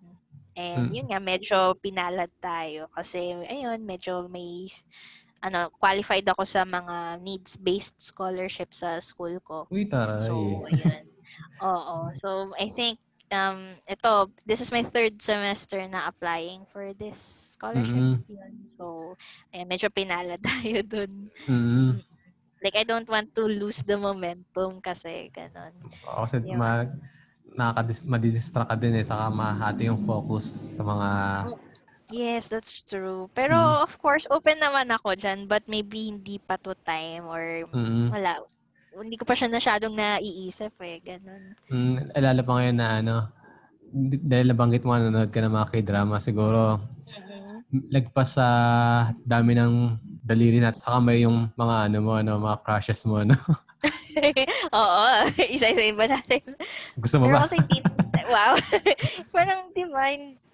And 0.56 0.88
Mm. 0.88 0.90
yun 0.90 1.06
nga, 1.12 1.20
medyo 1.20 1.76
pinalad 1.78 2.32
tayo. 2.42 2.88
Kasi, 2.90 3.36
ayun, 3.46 3.84
medyo 3.86 4.26
may, 4.32 4.66
ano, 5.44 5.68
qualified 5.78 6.26
ako 6.28 6.42
sa 6.48 6.64
mga 6.66 7.20
needs-based 7.22 8.00
scholarship 8.00 8.72
sa 8.74 8.98
school 9.00 9.38
ko. 9.44 9.68
Uy, 9.70 9.84
taray. 9.90 10.18
So, 10.18 10.64
ayun. 10.68 11.15
Oo. 11.62 12.12
So, 12.20 12.28
I 12.60 12.68
think, 12.68 12.98
um, 13.32 13.58
ito, 13.88 14.30
this 14.44 14.60
is 14.60 14.70
my 14.72 14.82
third 14.84 15.18
semester 15.22 15.80
na 15.88 16.08
applying 16.08 16.66
for 16.68 16.92
this 16.94 17.16
scholarship. 17.56 18.04
Yun. 18.28 18.52
So, 18.76 19.16
ayan, 19.54 19.68
medyo 19.68 19.88
pinala 19.88 20.36
tayo 20.48 20.84
dun. 20.84 21.12
Mm-mm. 21.48 22.00
Like, 22.60 22.76
I 22.76 22.84
don't 22.88 23.08
want 23.08 23.32
to 23.36 23.44
lose 23.46 23.84
the 23.84 23.96
momentum 24.00 24.80
kasi, 24.80 25.28
ganon. 25.32 25.72
Oo, 26.08 26.24
kasi 26.24 26.44
Yun. 26.44 26.56
ma 26.58 26.84
nakakadis 27.56 28.04
madidistract 28.04 28.68
ka 28.68 28.76
din 28.76 29.00
eh, 29.00 29.06
saka 29.06 29.32
mahati 29.32 29.88
yung 29.88 30.02
focus 30.04 30.76
sa 30.76 30.82
mga 30.84 31.08
Yes, 32.14 32.46
that's 32.46 32.86
true. 32.86 33.26
Pero, 33.34 33.58
Mm. 33.58 33.82
of 33.82 33.98
course, 33.98 34.22
open 34.30 34.54
naman 34.62 34.86
ako 34.94 35.18
dyan, 35.18 35.50
but 35.50 35.66
maybe 35.66 36.06
hindi 36.06 36.38
pa 36.38 36.54
to 36.54 36.70
time 36.86 37.26
or 37.26 37.66
mm 37.74 38.14
wala. 38.14 38.38
Hindi 39.02 39.16
ko 39.20 39.24
pa 39.28 39.36
siya 39.36 39.52
masyadong 39.52 39.94
naiisip 39.96 40.72
eh, 40.80 40.98
ganon. 41.04 41.52
mm, 41.68 42.16
alala 42.16 42.40
pa 42.40 42.52
ngayon 42.56 42.76
na 42.78 42.88
ano, 43.02 43.16
dahil 44.24 44.50
nabanggit 44.50 44.82
mo 44.82 44.96
nanonood 44.96 45.30
ka 45.30 45.40
ng 45.40 45.54
mga 45.54 45.68
k-drama, 45.72 46.16
siguro 46.18 46.80
lagpas 47.90 48.38
sa 48.38 48.46
dami 49.26 49.58
ng 49.58 49.98
daliri 50.22 50.58
natin 50.62 50.80
sa 50.80 50.98
kamay 50.98 51.22
yung 51.22 51.50
mga 51.54 51.90
ano 51.90 51.98
mo, 52.02 52.12
ano, 52.18 52.38
mga 52.38 52.58
crushes 52.62 53.02
mo, 53.06 53.22
ano. 53.22 53.34
Oo, 54.76 55.06
isa-isa 55.54 55.94
ba 55.94 56.06
natin? 56.10 56.42
Gusto 56.98 57.16
mo 57.22 57.30
Pero 57.30 57.36
ba? 57.38 57.46
kasi 57.46 57.58
wow. 58.32 58.54
parang, 59.30 59.60
di 59.70 59.84
ba, 59.86 60.04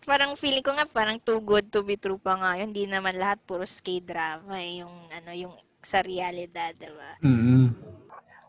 parang 0.04 0.32
feeling 0.36 0.64
ko 0.64 0.74
nga 0.76 0.84
parang 0.90 1.16
too 1.22 1.40
good 1.40 1.68
to 1.72 1.80
be 1.86 1.96
true 1.96 2.20
pa 2.20 2.36
nga 2.36 2.58
yun. 2.60 2.74
Hindi 2.74 2.90
naman 2.90 3.16
lahat 3.16 3.40
puro 3.48 3.64
K-drama 3.64 4.60
eh, 4.60 4.84
yung, 4.84 4.94
ano, 5.22 5.30
yung 5.32 5.54
sa 5.82 6.04
realidad, 6.04 6.74
di 6.78 6.90
ba? 6.92 7.10
mm 7.24 8.01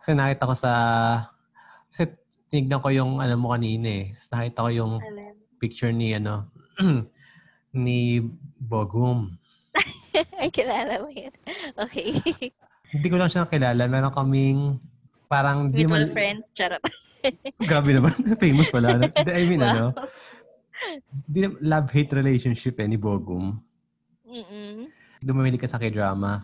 Kasi 0.03 0.19
nakita 0.19 0.51
ko 0.51 0.55
sa, 0.59 0.71
kasi 1.87 2.11
tinignan 2.51 2.83
ko 2.83 2.91
yung 2.91 3.23
ano 3.23 3.39
mo 3.39 3.55
kanina 3.55 4.03
eh. 4.03 4.05
Nakita 4.11 4.67
ko 4.67 4.69
yung 4.75 4.93
picture 5.63 5.95
ni 5.95 6.11
ano, 6.11 6.51
ni 7.71 8.19
Bogum. 8.59 9.31
Ay, 10.43 10.51
kilala 10.51 10.99
mo 10.99 11.07
yun. 11.07 11.31
Okay. 11.79 12.19
Hindi 12.93 13.07
ko 13.07 13.15
lang 13.15 13.31
siya 13.31 13.47
nakilala. 13.47 13.87
Meron 13.87 14.11
kaming 14.11 14.59
parang 15.31 15.71
di 15.71 15.87
Mutual 15.87 16.03
naman, 16.03 16.11
friends, 16.11 16.45
charot. 16.51 16.83
grabe 17.71 17.95
naman. 17.95 18.11
Famous 18.43 18.67
pala. 18.75 18.99
no? 18.99 19.07
Hindi, 19.07 19.31
I 19.31 19.43
mean 19.47 19.63
Wow. 19.63 19.71
ano, 19.71 19.85
di, 21.31 21.47
love-hate 21.63 22.11
relationship 22.19 22.75
eh 22.83 22.91
ni 22.91 22.99
Bogum. 22.99 23.55
Mm-mm. 24.27 24.91
Dumamili 25.23 25.55
ka 25.55 25.71
sa 25.71 25.79
k-drama. 25.79 26.43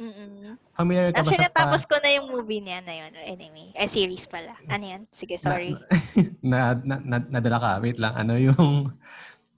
Mm-mm. 0.00 0.56
Familiar 0.72 1.12
ka 1.12 1.20
ba 1.20 1.28
Actually, 1.28 1.44
sa 1.44 1.48
natapos 1.52 1.82
ko 1.84 1.96
na 2.00 2.10
yung 2.16 2.26
movie 2.32 2.64
niya 2.64 2.80
na 2.80 2.94
yun. 2.96 3.12
Anyway, 3.28 3.68
eh, 3.76 3.84
series 3.84 4.24
pala. 4.24 4.56
Ano 4.72 4.84
yan? 4.88 5.02
Sige, 5.12 5.36
sorry. 5.36 5.76
na, 6.40 6.80
na, 6.80 6.96
na, 7.04 7.20
nadala 7.28 7.58
ka? 7.60 7.72
Wait 7.84 8.00
lang. 8.00 8.16
Ano 8.16 8.40
yung 8.40 8.88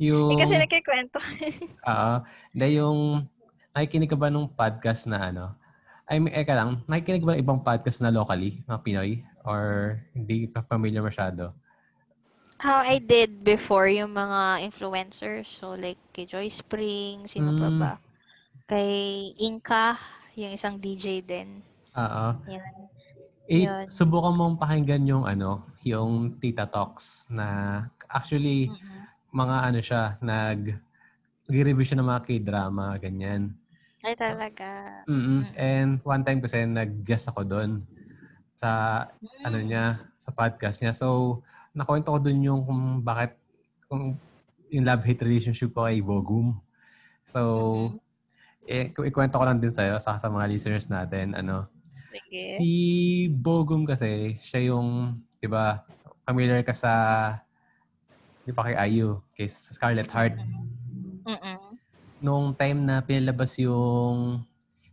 yung 0.02 0.34
eh, 0.34 0.42
kasi 0.42 0.58
nagkikwento. 0.58 1.18
Oo. 1.90 2.14
Hindi 2.50 2.66
yung 2.82 2.98
nakikinig 3.74 4.10
ka 4.10 4.18
ba 4.18 4.26
nung 4.26 4.50
podcast 4.50 5.06
na 5.06 5.30
ano? 5.30 5.54
I 6.10 6.18
mean, 6.18 6.34
eka 6.34 6.52
lang, 6.52 6.82
nakikinig 6.90 7.22
ka 7.22 7.28
ba 7.30 7.34
ng 7.38 7.42
ibang 7.46 7.60
podcast 7.62 8.02
na 8.02 8.10
locally, 8.10 8.66
mga 8.66 8.82
Pinoy? 8.82 9.22
Or 9.46 9.94
hindi 10.18 10.50
ka 10.50 10.66
familiar 10.66 11.00
masyado? 11.00 11.54
How 12.58 12.82
I 12.82 12.98
did 12.98 13.46
before 13.46 13.86
yung 13.86 14.14
mga 14.14 14.66
influencers. 14.66 15.46
So, 15.46 15.78
like, 15.78 15.98
kay 16.10 16.26
Joy 16.26 16.50
Spring, 16.50 17.26
sino 17.26 17.54
pa 17.54 17.70
Mm. 17.70 17.78
ba? 17.78 17.92
Kay 18.66 18.90
Inka, 19.42 19.98
yung 20.36 20.52
isang 20.54 20.76
DJ 20.78 21.22
din. 21.22 21.62
Oo. 21.94 22.26
Yan. 22.50 22.74
Eh, 23.44 23.68
Yun. 23.68 23.86
subukan 23.92 24.32
mong 24.34 24.56
pakinggan 24.56 25.04
yung 25.04 25.24
ano, 25.28 25.68
yung 25.84 26.40
Tita 26.40 26.64
Talks 26.64 27.28
na 27.28 27.46
actually 28.08 28.72
Mm-mm. 28.72 29.04
mga 29.36 29.56
ano 29.68 29.78
siya, 29.84 30.02
nag 30.24 30.80
nag-review 31.44 31.84
siya 31.84 32.00
ng 32.00 32.08
mga 32.08 32.24
K-drama, 32.24 32.96
ganyan. 32.96 33.52
Ay, 34.00 34.16
talaga. 34.16 35.04
mm 35.04 35.12
Mm. 35.12 35.42
And 35.60 35.90
one 36.00 36.24
time 36.24 36.40
kasi 36.40 36.64
nag-guest 36.64 37.28
ako 37.28 37.44
doon 37.44 37.84
sa 38.56 39.04
ano 39.44 39.58
Mm. 39.60 39.66
niya, 39.68 39.84
sa 40.16 40.32
podcast 40.32 40.80
niya. 40.80 40.96
So, 40.96 41.40
nakwento 41.76 42.16
ko 42.16 42.18
doon 42.22 42.40
yung 42.40 42.60
kung 42.64 42.82
bakit 43.04 43.36
kung 43.92 44.16
yung 44.72 44.84
love-hate 44.88 45.20
relationship 45.20 45.76
ko 45.76 45.84
kay 45.84 46.00
Bogum. 46.00 46.56
So, 47.28 47.40
Mhm. 47.92 48.03
Eh, 48.64 48.92
ikwento 48.92 49.36
ko 49.36 49.44
lang 49.44 49.60
din 49.60 49.72
sa'yo 49.72 50.00
sa, 50.00 50.16
sa 50.16 50.28
mga 50.32 50.48
listeners 50.48 50.88
natin. 50.88 51.36
Ano, 51.36 51.68
Sige. 52.08 52.58
si 52.60 52.70
Bogum 53.28 53.84
kasi, 53.84 54.40
siya 54.40 54.72
yung, 54.72 55.20
di 55.40 55.48
ba, 55.48 55.84
familiar 56.24 56.64
ka 56.64 56.72
sa, 56.72 56.92
di 58.44 58.52
ba 58.52 58.64
kay 58.64 58.76
IU, 58.96 59.20
kay 59.36 59.48
Scarlett 59.48 60.08
Heart. 60.08 60.40
Mm-mm. 61.24 61.60
Nung 62.24 62.56
time 62.56 62.80
na 62.84 63.04
pinalabas 63.04 63.56
yung 63.60 64.40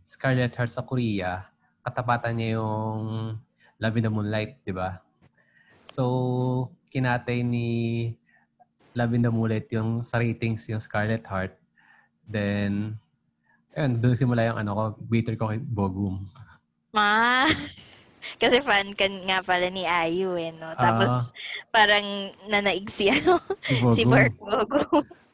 Scarlett 0.04 0.52
Heart 0.52 0.72
sa 0.72 0.84
Korea, 0.84 1.48
katapatan 1.80 2.36
niya 2.36 2.60
yung 2.60 3.36
Love 3.82 3.98
in 3.98 4.04
the 4.06 4.12
Moonlight, 4.12 4.62
di 4.62 4.70
ba? 4.70 5.02
So, 5.88 6.70
kinatay 6.92 7.42
ni 7.42 7.68
Love 8.94 9.16
in 9.16 9.24
the 9.24 9.32
Moonlight 9.32 9.72
yung 9.72 10.04
sa 10.04 10.20
ratings 10.20 10.68
yung 10.68 10.78
Scarlet 10.78 11.24
Heart. 11.24 11.56
Then, 12.28 13.01
ayun, 13.76 14.00
doon 14.00 14.16
simula 14.16 14.46
yung 14.46 14.58
ano 14.58 14.70
ko, 14.74 14.82
bitter 15.08 15.34
ko 15.36 15.50
kay 15.52 15.60
Bogum. 15.60 16.26
Ma. 16.92 17.44
Kasi 18.42 18.62
fan 18.62 18.94
ka 18.94 19.06
nga 19.26 19.42
pala 19.42 19.66
ni 19.70 19.82
Ayu 19.82 20.38
eh, 20.38 20.54
no? 20.54 20.70
Tapos, 20.78 21.34
parang 21.74 22.04
nanaig 22.46 22.86
si, 22.86 23.10
ano, 23.10 23.38
Si 23.62 23.74
si 23.96 24.02
Bogum. 24.06 24.10
Mark. 24.10 24.32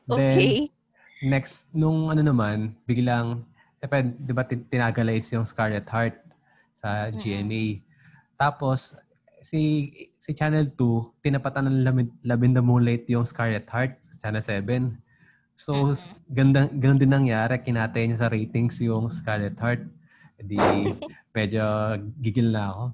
Then, 0.09 0.41
okay. 0.41 0.53
Next, 1.21 1.69
nung 1.75 2.09
ano 2.09 2.23
naman, 2.23 2.73
biglang, 2.87 3.45
eh, 3.83 3.89
di 4.03 4.33
ba 4.33 4.47
tin- 4.47 4.65
tinagalize 4.71 5.35
yung 5.35 5.45
Scarlet 5.45 5.85
Heart 5.85 6.17
sa. 6.79 7.11
GMA. 7.11 7.83
Tapos, 8.39 8.95
si 9.43 9.91
si 10.19 10.31
Channel 10.35 10.71
2, 10.77 11.23
tinapatan 11.23 11.67
ng 11.67 11.77
Love 11.83 11.99
in- 12.03 12.17
Love 12.23 12.43
in 12.47 12.53
the 12.55 12.63
Moonlight 12.63 13.07
yung 13.11 13.27
Scarlet 13.27 13.67
Heart 13.67 13.99
sa 14.03 14.15
Channel 14.29 14.45
7. 14.45 15.08
So, 15.59 15.91
ganda, 16.31 16.71
ganun 16.71 17.03
din 17.03 17.11
nangyari. 17.11 17.59
Kinatay 17.59 18.07
niya 18.07 18.23
sa 18.23 18.31
ratings 18.31 18.79
yung 18.79 19.11
Scarlet 19.11 19.59
Heart. 19.59 19.83
Di, 20.39 20.55
medyo 21.37 21.63
gigil 22.23 22.55
na 22.55 22.71
ako. 22.71 22.85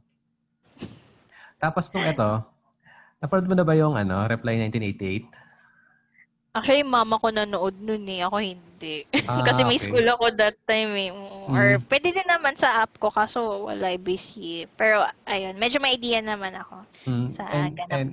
Tapos 1.61 1.93
nung 1.93 2.09
ito, 2.09 2.31
napanood 3.21 3.49
mo 3.53 3.55
na 3.55 3.69
ba 3.69 3.77
yung 3.77 4.01
ano, 4.01 4.25
Reply 4.25 4.57
1988? 4.65 5.44
Actually, 6.55 6.87
mama 6.87 7.19
ko 7.19 7.35
nanood 7.35 7.75
nun 7.83 8.07
eh. 8.07 8.23
Ako 8.23 8.39
hindi. 8.39 9.03
Ah, 9.27 9.43
Kasi 9.43 9.65
may 9.67 9.81
okay. 9.81 9.91
school 9.91 10.07
ako 10.07 10.37
that 10.39 10.55
time 10.71 10.95
eh. 10.95 11.11
Or 11.51 11.81
Mm. 11.81 11.83
pwede 11.91 12.09
din 12.15 12.29
naman 12.31 12.55
sa 12.55 12.85
app 12.87 12.95
ko 13.03 13.11
kaso 13.11 13.67
wala 13.67 13.91
eh, 13.91 13.99
busy. 13.99 14.63
Pero 14.79 15.03
ayun, 15.27 15.59
medyo 15.59 15.83
may 15.83 15.99
idea 15.99 16.23
naman 16.23 16.55
ako. 16.55 16.85
Mm, 17.11 17.27
sa 17.27 17.49
and, 17.51 17.75
ganap 17.75 17.91
and, 17.91 18.11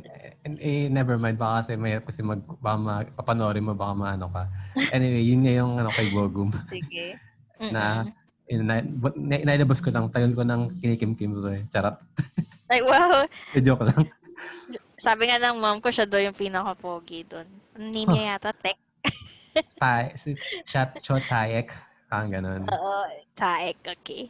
and, 0.47 0.55
eh, 0.57 0.89
never 0.89 1.21
mind. 1.21 1.37
Baka 1.37 1.67
kasi 1.67 1.77
mahirap 1.77 2.09
kasi 2.09 2.25
mag, 2.25 2.41
baka 2.63 2.77
ma, 2.81 3.05
papanoorin 3.13 3.67
mo, 3.67 3.77
baka 3.77 3.93
maano 3.93 4.25
ka. 4.33 4.49
Anyway, 4.89 5.21
yun 5.21 5.45
nga 5.45 5.53
yung 5.53 5.71
ano 5.77 5.93
kay 5.93 6.09
Bogum. 6.09 6.49
Sige. 6.73 7.19
Na-. 7.75 8.07
Yun, 8.49 8.65
na, 8.65 8.81
na, 9.15 9.35
nailabas 9.53 9.85
ko 9.85 9.93
lang. 9.93 10.09
Tagal 10.09 10.33
ko 10.33 10.41
nang 10.41 10.71
kinikim-kim 10.81 11.37
to 11.37 11.51
eh. 11.53 11.61
Charot. 11.69 11.99
Ay, 12.73 12.81
wow. 12.81 13.21
Eh, 13.53 13.61
joke 13.61 13.85
lang. 13.85 14.09
Sabi 15.01 15.23
nga 15.25 15.41
ng 15.41 15.57
mom 15.57 15.81
ko, 15.81 15.89
siya 15.89 16.05
daw 16.05 16.21
yung 16.21 16.37
pinaka-pogi 16.37 17.25
doon. 17.25 17.49
Ang 17.77 17.89
name 17.89 18.09
niya 18.13 18.37
yata, 18.37 18.53
Tek. 18.53 18.77
Tay, 19.81 20.13
si 20.13 20.37
Chat 20.69 20.93
Cho 21.01 21.17
Tayek. 21.17 21.73
Parang 22.05 22.29
ganun. 22.29 22.69
Oo, 22.69 22.93
Taek, 23.33 23.81
okay. 23.81 24.29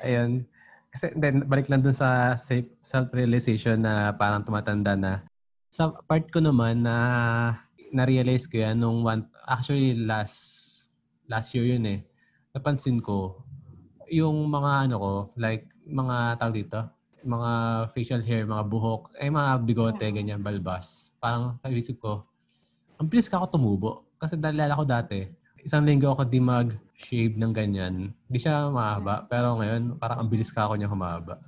Ayun. 0.00 0.48
Kasi 0.88 1.12
then, 1.20 1.44
balik 1.44 1.68
lang 1.68 1.84
dun 1.84 1.92
sa 1.92 2.32
self- 2.40 2.72
self-realization 2.80 3.84
na 3.84 4.16
parang 4.16 4.48
tumatanda 4.48 4.96
na. 4.96 5.12
Sa 5.68 5.92
part 6.08 6.24
ko 6.32 6.40
naman 6.40 6.88
na 6.88 6.96
na-realize 7.92 8.48
ko 8.48 8.64
yan 8.64 8.80
nung 8.80 9.04
one, 9.04 9.28
actually 9.44 9.92
last 9.92 10.88
last 11.28 11.52
year 11.52 11.68
yun 11.68 11.84
eh. 11.84 12.00
Napansin 12.56 13.04
ko 13.04 13.44
yung 14.08 14.48
mga 14.48 14.88
ano 14.88 14.96
ko, 14.96 15.12
like 15.36 15.68
mga 15.84 16.40
tawag 16.40 16.56
dito, 16.64 16.80
mga 17.28 17.52
facial 17.92 18.22
hair, 18.24 18.48
mga 18.48 18.64
buhok, 18.72 19.12
eh 19.20 19.28
mga 19.28 19.68
bigote, 19.68 20.08
ganyan, 20.08 20.40
balbas. 20.40 21.12
Parang 21.20 21.60
naisip 21.60 22.00
ko, 22.00 22.24
ang 22.96 23.06
bilis 23.06 23.28
ka 23.28 23.36
ako 23.38 23.46
tumubo. 23.54 23.90
Kasi 24.18 24.34
dalala 24.40 24.74
ko 24.74 24.82
dati, 24.82 25.28
isang 25.62 25.86
linggo 25.86 26.10
ako 26.10 26.26
di 26.26 26.40
mag-shave 26.42 27.38
ng 27.38 27.52
ganyan. 27.54 28.10
Di 28.26 28.40
siya 28.40 28.72
mahaba, 28.72 29.28
pero 29.30 29.60
ngayon 29.60 30.00
parang 30.00 30.26
ang 30.26 30.28
bilis 30.32 30.50
ka 30.50 30.66
ako 30.66 30.74
niya 30.80 30.90
humaba. 30.90 31.38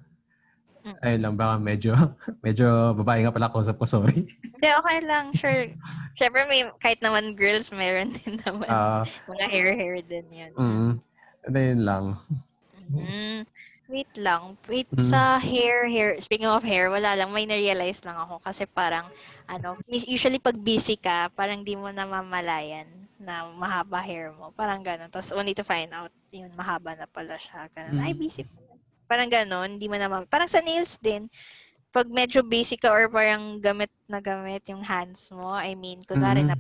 Mm. 0.81 0.97
Ayun 1.05 1.21
lang, 1.21 1.35
baka 1.37 1.55
medyo, 1.61 1.93
medyo 2.47 2.97
babae 2.97 3.25
nga 3.25 3.35
pala 3.35 3.49
ako 3.53 3.65
ko, 3.77 3.85
sorry. 3.85 4.25
Hindi, 4.25 4.69
okay 4.69 4.99
lang. 5.05 5.27
Sure. 5.37 5.65
Siyempre, 6.17 6.49
may, 6.49 6.69
kahit 6.81 7.01
naman 7.05 7.37
girls, 7.37 7.69
meron 7.73 8.09
din 8.13 8.41
naman. 8.45 8.69
Ah, 8.69 9.05
mga 9.31 9.45
hair-hair 9.49 9.97
din 10.09 10.27
yun. 10.29 10.53
mm, 10.57 10.91
then 11.53 11.85
lang. 11.85 12.17
Mm, 12.91 13.47
wait 13.93 14.13
lang. 14.19 14.43
Wait, 14.69 14.89
Mm. 14.91 15.01
sa 15.03 15.39
hair, 15.39 15.87
hair, 15.89 16.11
speaking 16.21 16.51
of 16.51 16.63
hair, 16.63 16.91
wala 16.91 17.15
lang, 17.15 17.31
may 17.31 17.47
na-realize 17.47 18.03
lang 18.07 18.19
ako 18.19 18.43
kasi 18.43 18.67
parang, 18.67 19.07
ano, 19.47 19.79
usually 19.89 20.39
pag 20.43 20.59
busy 20.59 20.99
ka, 20.99 21.31
parang 21.35 21.63
di 21.63 21.75
mo 21.79 21.89
na 21.95 22.07
mamalayan 22.07 22.87
na 23.21 23.45
mahaba 23.61 24.01
hair 24.01 24.33
mo. 24.35 24.51
Parang 24.57 24.81
gano'n. 24.81 25.13
Tapos 25.13 25.31
only 25.37 25.53
to 25.55 25.63
find 25.67 25.93
out, 25.93 26.11
yun, 26.33 26.49
mahaba 26.57 26.97
na 26.97 27.07
pala 27.11 27.37
siya. 27.37 27.69
Ganun. 27.75 28.01
Mm. 28.01 28.05
Ay, 28.05 28.13
busy. 28.17 28.43
Parang 29.11 29.29
gano'n, 29.29 29.77
di 29.79 29.87
mo 29.91 29.99
na 29.99 30.07
ma- 30.09 30.27
Parang 30.31 30.49
sa 30.49 30.63
nails 30.63 30.97
din, 31.03 31.27
pag 31.91 32.07
medyo 32.11 32.47
busy 32.47 32.79
ka 32.79 32.91
or 32.95 33.11
parang 33.11 33.59
gamit 33.59 33.91
na 34.07 34.23
gamit 34.23 34.63
yung 34.71 34.83
hands 34.83 35.31
mo, 35.35 35.51
I 35.55 35.75
mean, 35.75 36.03
kunwari 36.07 36.47
Mm. 36.47 36.49
na 36.55 36.57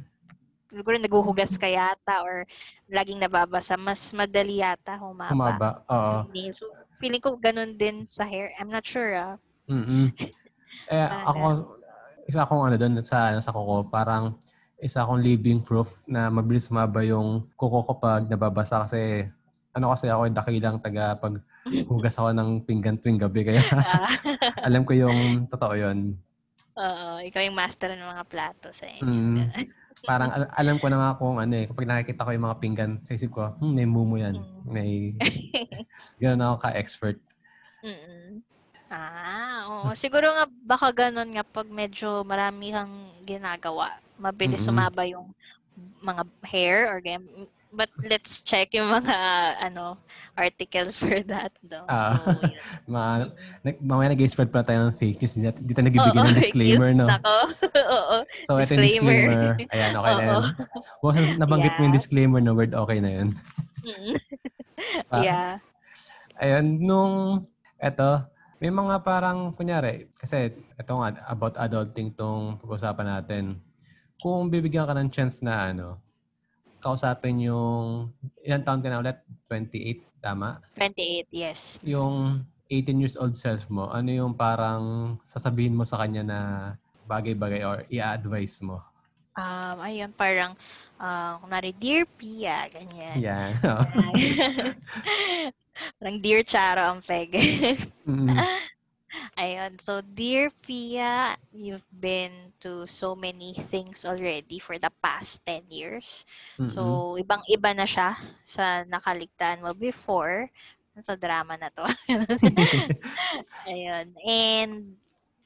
siguro 0.71 0.95
naguhugas 0.97 1.59
ka 1.59 1.67
yata 1.67 2.23
or 2.23 2.47
laging 2.87 3.19
nababasa, 3.19 3.75
mas 3.75 4.15
madali 4.15 4.63
yata 4.63 4.95
humaba. 5.03 5.35
Humaba. 5.35 5.71
Oo. 5.91 6.17
Hindi. 6.31 6.55
So, 6.55 6.71
feeling 7.03 7.23
ko 7.23 7.35
ganun 7.37 7.75
din 7.75 8.07
sa 8.07 8.23
hair. 8.23 8.55
I'm 8.63 8.71
not 8.71 8.87
sure 8.87 9.11
ah. 9.19 9.35
mm 9.67 10.15
Eh, 10.91 11.07
ako, 11.07 11.77
isa 12.27 12.43
akong 12.43 12.67
ano 12.67 12.75
doon 12.75 13.05
sa, 13.05 13.37
sa 13.39 13.53
kuko, 13.53 13.87
parang 13.93 14.35
isa 14.81 15.05
akong 15.05 15.21
living 15.21 15.61
proof 15.61 15.93
na 16.09 16.33
mabilis 16.33 16.73
maba 16.73 17.05
yung 17.05 17.47
kuko 17.55 17.85
ko 17.85 17.93
pag 18.01 18.27
nababasa 18.27 18.89
kasi 18.89 19.29
ano 19.77 19.93
kasi 19.93 20.09
ako 20.09 20.33
dakilang 20.33 20.81
taga 20.81 21.21
pag 21.21 21.37
hugas 21.87 22.17
ako 22.17 22.33
ng 22.33 22.65
pinggan 22.65 22.97
tuwing 22.99 23.21
gabi 23.21 23.45
kaya 23.45 23.61
Ah, 23.87 24.17
alam 24.67 24.89
ko 24.89 24.97
yung 24.97 25.47
totoo 25.53 25.77
yon 25.77 26.17
Oo, 26.81 27.21
ikaw 27.21 27.45
yung 27.45 27.59
master 27.59 27.93
ng 27.93 28.09
mga 28.09 28.25
plato 28.25 28.73
sa 28.73 28.89
inyo. 28.89 29.37
Mm. 29.37 29.53
Parang 30.09 30.31
al- 30.33 30.53
alam 30.57 30.77
ko 30.81 30.87
na 30.89 30.99
nga 31.01 31.11
kung 31.21 31.37
ano 31.39 31.53
eh 31.57 31.67
kapag 31.69 31.87
nakikita 31.89 32.25
ko 32.27 32.31
yung 32.35 32.47
mga 32.49 32.61
pinggan 32.63 32.93
sa 33.07 33.15
isip 33.17 33.31
ko 33.35 33.57
hmm 33.61 33.73
may 33.77 33.87
mumu 33.89 34.17
yan 34.21 34.37
Mm. 34.37 34.63
may 34.69 34.91
gano'n 36.21 36.43
ako 36.45 36.57
ka-expert 36.65 37.17
Mm-mm. 37.85 38.45
Ah, 38.91 39.63
oo. 39.71 39.89
Siguro 39.95 40.27
nga 40.35 40.45
baka 40.67 40.89
ganun 40.91 41.31
nga 41.33 41.47
pag 41.47 41.69
medyo 41.71 42.27
marami 42.27 42.75
kang 42.75 42.91
ginagawa. 43.23 43.87
Mabilis 44.19 44.61
Mm-mm. 44.61 44.67
sumaba 44.67 45.03
yung 45.07 45.31
mga 46.03 46.23
hair 46.51 46.79
or 46.91 46.99
ganyan. 47.01 47.47
But 47.71 47.91
let's 48.03 48.43
check 48.43 48.75
yung 48.75 48.91
mga 48.91 49.17
ano 49.71 49.95
articles 50.35 50.99
for 50.99 51.15
that 51.31 51.55
though. 51.63 51.87
Ah. 51.87 52.19
So, 52.19 52.43
yun. 52.43 52.59
Ma, 52.93 53.03
nag, 53.63 53.77
mamaya 53.79 54.11
nag-spread 54.11 54.51
pala 54.51 54.67
tayo 54.67 54.91
ng 54.91 54.99
fake 54.99 55.23
news. 55.23 55.39
Hindi 55.39 55.55
Hindi 55.55 55.73
tayo 55.75 55.87
nagbibigay 55.87 56.21
ng 56.27 56.39
disclaimer, 56.43 56.91
no? 56.91 57.07
Oo. 57.07 58.17
So, 58.49 58.59
ito 58.59 58.75
yung 58.75 58.83
Disclaimer. 58.83 59.55
Ayan, 59.71 59.93
okay 59.95 60.13
na 60.19 60.25
yan. 60.27 60.43
Well, 61.03 61.15
nabanggit 61.39 61.75
mo 61.79 61.87
yung 61.87 61.95
Yeah. 61.95 61.99
disclaimer 62.03 62.41
na 62.43 62.53
word, 62.55 62.75
okay 62.75 62.99
na 62.99 63.11
yun. 63.23 63.29
Mm. 63.87 64.15
Ah, 65.13 65.23
yeah. 65.23 65.51
Ayan, 66.41 66.81
nung, 66.83 67.47
eto, 67.79 68.27
may 68.59 68.73
mga 68.73 69.05
parang, 69.07 69.55
kunyari, 69.55 70.11
kasi 70.19 70.51
ito 70.57 70.93
nga, 70.99 71.09
about 71.31 71.55
adulting 71.61 72.13
tong 72.17 72.59
pag-usapan 72.59 73.07
natin. 73.07 73.45
Kung 74.19 74.51
bibigyan 74.51 74.89
ka 74.89 74.93
ng 74.97 75.13
chance 75.13 75.41
na, 75.41 75.71
ano, 75.73 76.01
kausapin 76.81 77.45
yung, 77.45 78.11
ilang 78.43 78.65
taon 78.65 78.81
ka 78.81 78.89
na 78.89 79.01
ulit? 79.01 79.21
28, 79.49 80.01
tama? 80.25 80.59
28, 80.77 81.29
yes. 81.31 81.79
Yung 81.85 82.43
18 82.73 83.03
years 83.03 83.17
old 83.21 83.37
self 83.37 83.69
mo, 83.69 83.93
ano 83.93 84.11
yung 84.11 84.35
parang 84.35 85.17
sasabihin 85.23 85.77
mo 85.77 85.85
sa 85.85 86.03
kanya 86.03 86.23
na 86.25 86.41
bagay-bagay 87.07 87.63
or 87.67 87.83
i-advise 87.91 88.63
mo? 88.63 88.79
Um, 89.35 89.77
ayun, 89.83 90.11
parang, 90.15 90.55
uh, 90.99 91.39
kunwari, 91.43 91.75
Dear 91.75 92.07
Pia, 92.19 92.67
ganyan. 92.71 93.17
Yan. 93.19 93.51
parang 95.99 96.19
Dear 96.19 96.43
Charo 96.43 96.83
ang 96.83 97.01
peg. 97.03 97.31
Mm. 98.07 98.35
ayun, 99.39 99.79
so 99.81 100.01
Dear 100.03 100.51
Pia, 100.63 101.35
you've 101.53 101.87
been 101.91 102.31
to 102.63 102.87
so 102.87 103.15
many 103.15 103.55
things 103.55 104.05
already 104.07 104.59
for 104.59 104.79
the 104.79 104.91
past 105.03 105.47
10 105.47 105.67
years. 105.71 106.25
Mm-mm. 106.59 106.71
So, 106.71 106.81
ibang-iba 107.19 107.75
na 107.75 107.87
siya 107.87 108.15
sa 108.43 108.87
nakaligtaan 108.87 109.63
mo 109.63 109.75
before. 109.75 110.51
So, 111.03 111.17
drama 111.17 111.57
na 111.57 111.71
to. 111.75 111.87
Ayun. 113.71 114.07
And, 114.21 114.95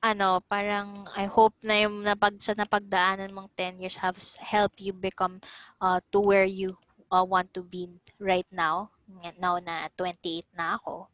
ano, 0.05 0.45
parang 0.45 1.09
I 1.17 1.25
hope 1.25 1.57
na 1.65 1.81
yung 1.81 2.05
napag, 2.05 2.37
sa 2.43 2.53
napagdaanan 2.53 3.33
mong 3.33 3.49
10 3.57 3.81
years 3.81 3.97
have 3.97 4.19
helped 4.45 4.81
you 4.85 4.93
become 4.93 5.41
uh, 5.81 6.01
to 6.13 6.21
where 6.21 6.45
you 6.45 6.77
uh, 7.09 7.25
want 7.25 7.49
to 7.57 7.65
be 7.65 7.89
right 8.21 8.49
now. 8.53 8.93
Now 9.41 9.57
na 9.63 9.89
28 9.97 10.45
na 10.53 10.77
ako. 10.77 11.09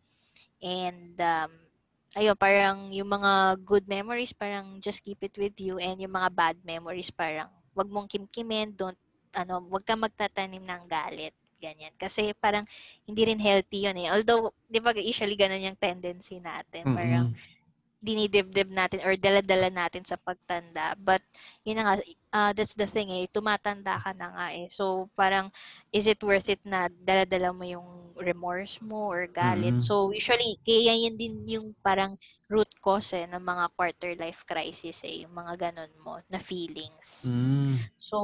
And, 0.61 1.15
um, 1.21 1.70
ayun, 2.19 2.37
parang 2.39 2.91
yung 2.91 3.07
mga 3.07 3.61
good 3.63 3.87
memories, 3.87 4.35
parang 4.35 4.79
just 4.83 5.03
keep 5.07 5.21
it 5.23 5.35
with 5.39 5.57
you. 5.63 5.79
And 5.79 6.01
yung 6.01 6.15
mga 6.15 6.31
bad 6.35 6.57
memories, 6.67 7.11
parang 7.15 7.51
wag 7.77 7.89
mong 7.91 8.11
kimkimin, 8.11 8.75
don't, 8.75 8.99
ano, 9.39 9.63
wag 9.71 9.87
kang 9.87 10.03
magtatanim 10.03 10.63
ng 10.65 10.85
galit. 10.91 11.35
Ganyan. 11.61 11.93
Kasi 12.01 12.33
parang 12.41 12.65
hindi 13.05 13.23
rin 13.29 13.39
healthy 13.39 13.87
yun 13.87 13.99
eh. 14.01 14.09
Although, 14.11 14.51
di 14.67 14.81
ba 14.81 14.97
usually 14.97 15.37
ganun 15.37 15.63
yung 15.63 15.79
tendency 15.79 16.41
natin. 16.41 16.89
Parang, 16.91 17.29
Mm-mm. 17.29 17.60
Dinidibdib 18.01 18.73
natin 18.73 19.05
or 19.05 19.13
dala-dala 19.17 19.69
natin 19.69 20.01
sa 20.05 20.17
pagtanda. 20.17 20.97
But, 20.97 21.21
yun 21.69 21.85
nga, 21.85 22.01
uh, 22.33 22.53
that's 22.57 22.75
the 22.75 22.89
thing 22.89 23.13
eh, 23.13 23.29
tumatanda 23.29 24.01
ka 24.01 24.17
na 24.17 24.33
nga 24.33 24.47
eh. 24.57 24.73
So, 24.73 25.13
parang, 25.13 25.53
is 25.93 26.09
it 26.09 26.21
worth 26.25 26.49
it 26.49 26.65
na 26.65 26.89
dala-dala 26.89 27.53
mo 27.53 27.65
yung 27.69 27.89
remorse 28.21 28.81
mo 28.81 29.13
or 29.13 29.29
galit? 29.29 29.77
Mm. 29.77 29.85
So, 29.85 30.11
usually, 30.17 30.57
kaya 30.65 30.97
yan 30.97 31.21
din 31.21 31.45
yung 31.61 31.77
parang 31.85 32.17
root 32.49 32.69
cause 32.81 33.13
eh, 33.13 33.29
ng 33.29 33.45
mga 33.45 33.65
quarter 33.77 34.13
life 34.17 34.49
crisis 34.49 35.05
eh, 35.05 35.29
yung 35.29 35.37
mga 35.37 35.71
ganun 35.71 35.93
mo 36.01 36.17
na 36.33 36.41
feelings. 36.41 37.29
Mm. 37.29 37.77
So, 38.11 38.19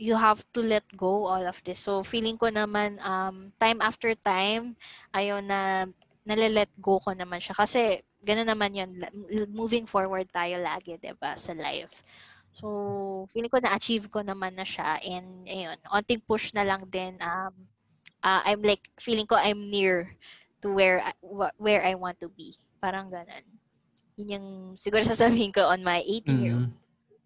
you 0.00 0.16
have 0.16 0.40
to 0.56 0.64
let 0.64 0.86
go 0.96 1.28
all 1.28 1.44
of 1.44 1.58
this. 1.66 1.82
So, 1.82 2.00
feeling 2.00 2.40
ko 2.40 2.48
naman, 2.48 2.96
um, 3.04 3.52
time 3.60 3.82
after 3.84 4.14
time, 4.14 4.78
ayaw 5.12 5.42
na, 5.44 5.84
nalalet 6.28 6.68
go 6.80 7.00
ko 7.00 7.12
naman 7.12 7.40
siya. 7.40 7.56
Kasi, 7.56 8.00
gano'n 8.22 8.48
naman 8.48 8.74
yun. 8.74 8.90
Moving 9.52 9.86
forward 9.86 10.26
tayo 10.30 10.58
lagi, 10.62 10.98
'di 10.98 11.14
ba 11.18 11.38
sa 11.38 11.54
life. 11.54 12.02
So, 12.58 12.66
feeling 13.30 13.52
ko 13.52 13.62
na-achieve 13.62 14.10
ko 14.10 14.24
naman 14.24 14.58
na 14.58 14.66
siya. 14.66 14.98
And, 15.06 15.46
ayun, 15.46 15.78
onting 15.94 16.24
push 16.26 16.50
na 16.58 16.66
lang 16.66 16.82
din. 16.90 17.14
Um, 17.22 17.54
uh, 18.24 18.42
I'm 18.42 18.64
like, 18.66 18.82
feeling 18.98 19.30
ko 19.30 19.38
I'm 19.38 19.70
near 19.70 20.10
to 20.66 20.74
where 20.74 20.98
I, 20.98 21.12
where 21.54 21.86
I 21.86 21.94
want 21.94 22.18
to 22.24 22.28
be. 22.34 22.56
Parang 22.82 23.14
ganun. 23.14 23.46
Yun 24.18 24.34
yung 24.34 24.48
siguro 24.74 25.06
sasabihin 25.06 25.54
ko 25.54 25.70
on 25.70 25.86
my 25.86 26.02
18 26.02 26.42
year 26.42 26.58
Mm. 26.58 26.74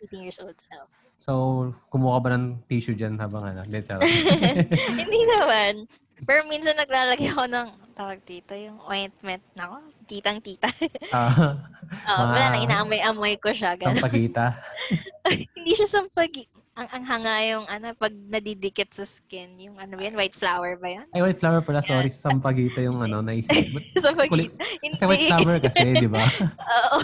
18 0.02 0.26
years 0.26 0.42
old 0.42 0.58
self. 0.58 0.90
So, 1.22 1.70
kumuha 1.88 2.18
ka 2.18 2.22
ba 2.26 2.30
ng 2.34 2.46
tissue 2.66 2.98
dyan 2.98 3.14
habang 3.22 3.46
ano? 3.46 3.62
Charot. 3.62 4.10
Hindi 4.98 5.20
naman. 5.38 5.86
Pero 6.26 6.42
minsan 6.50 6.74
naglalagay 6.74 7.30
ako 7.30 7.46
ng 7.46 7.68
tawag 7.94 8.18
dito, 8.26 8.52
yung 8.58 8.82
ointment 8.90 9.42
na 9.54 9.70
ako. 9.70 9.78
Titang-tita. 10.12 10.68
Ah, 11.10 11.56
Oh, 11.92 12.24
wala 12.24 12.32
na, 12.32 12.48
Mga- 12.50 12.62
inaamoy-amoy 12.64 13.36
ko 13.36 13.52
siya. 13.52 13.76
ang 13.76 13.92
Ganun. 13.92 14.00
pagita. 14.00 14.56
Hindi 15.52 15.72
siya 15.72 15.84
sampagi. 15.86 16.48
Ang, 16.72 16.88
ang 16.88 17.04
hanga 17.04 17.36
yung 17.44 17.68
ano, 17.68 17.92
pag 17.92 18.08
nadidikit 18.26 18.88
sa 18.88 19.04
skin, 19.04 19.60
yung 19.60 19.76
ano 19.76 20.00
ba 20.00 20.02
yun, 20.02 20.16
white 20.16 20.32
flower 20.32 20.80
ba 20.80 20.88
yun? 20.88 21.04
Ay, 21.12 21.20
white 21.20 21.36
flower 21.36 21.60
pala. 21.60 21.84
Sorry, 21.84 22.08
sampagita 22.08 22.80
yung 22.80 22.96
ano, 22.98 23.20
naisip. 23.20 23.52
But, 23.68 23.84
Sampagi. 24.08 24.30
kulit- 24.30 24.56
kasi 24.56 25.04
white 25.04 25.28
flower 25.28 25.60
kasi, 25.60 25.84
di 25.94 26.08
ba? 26.08 26.24
Oo. 26.24 26.98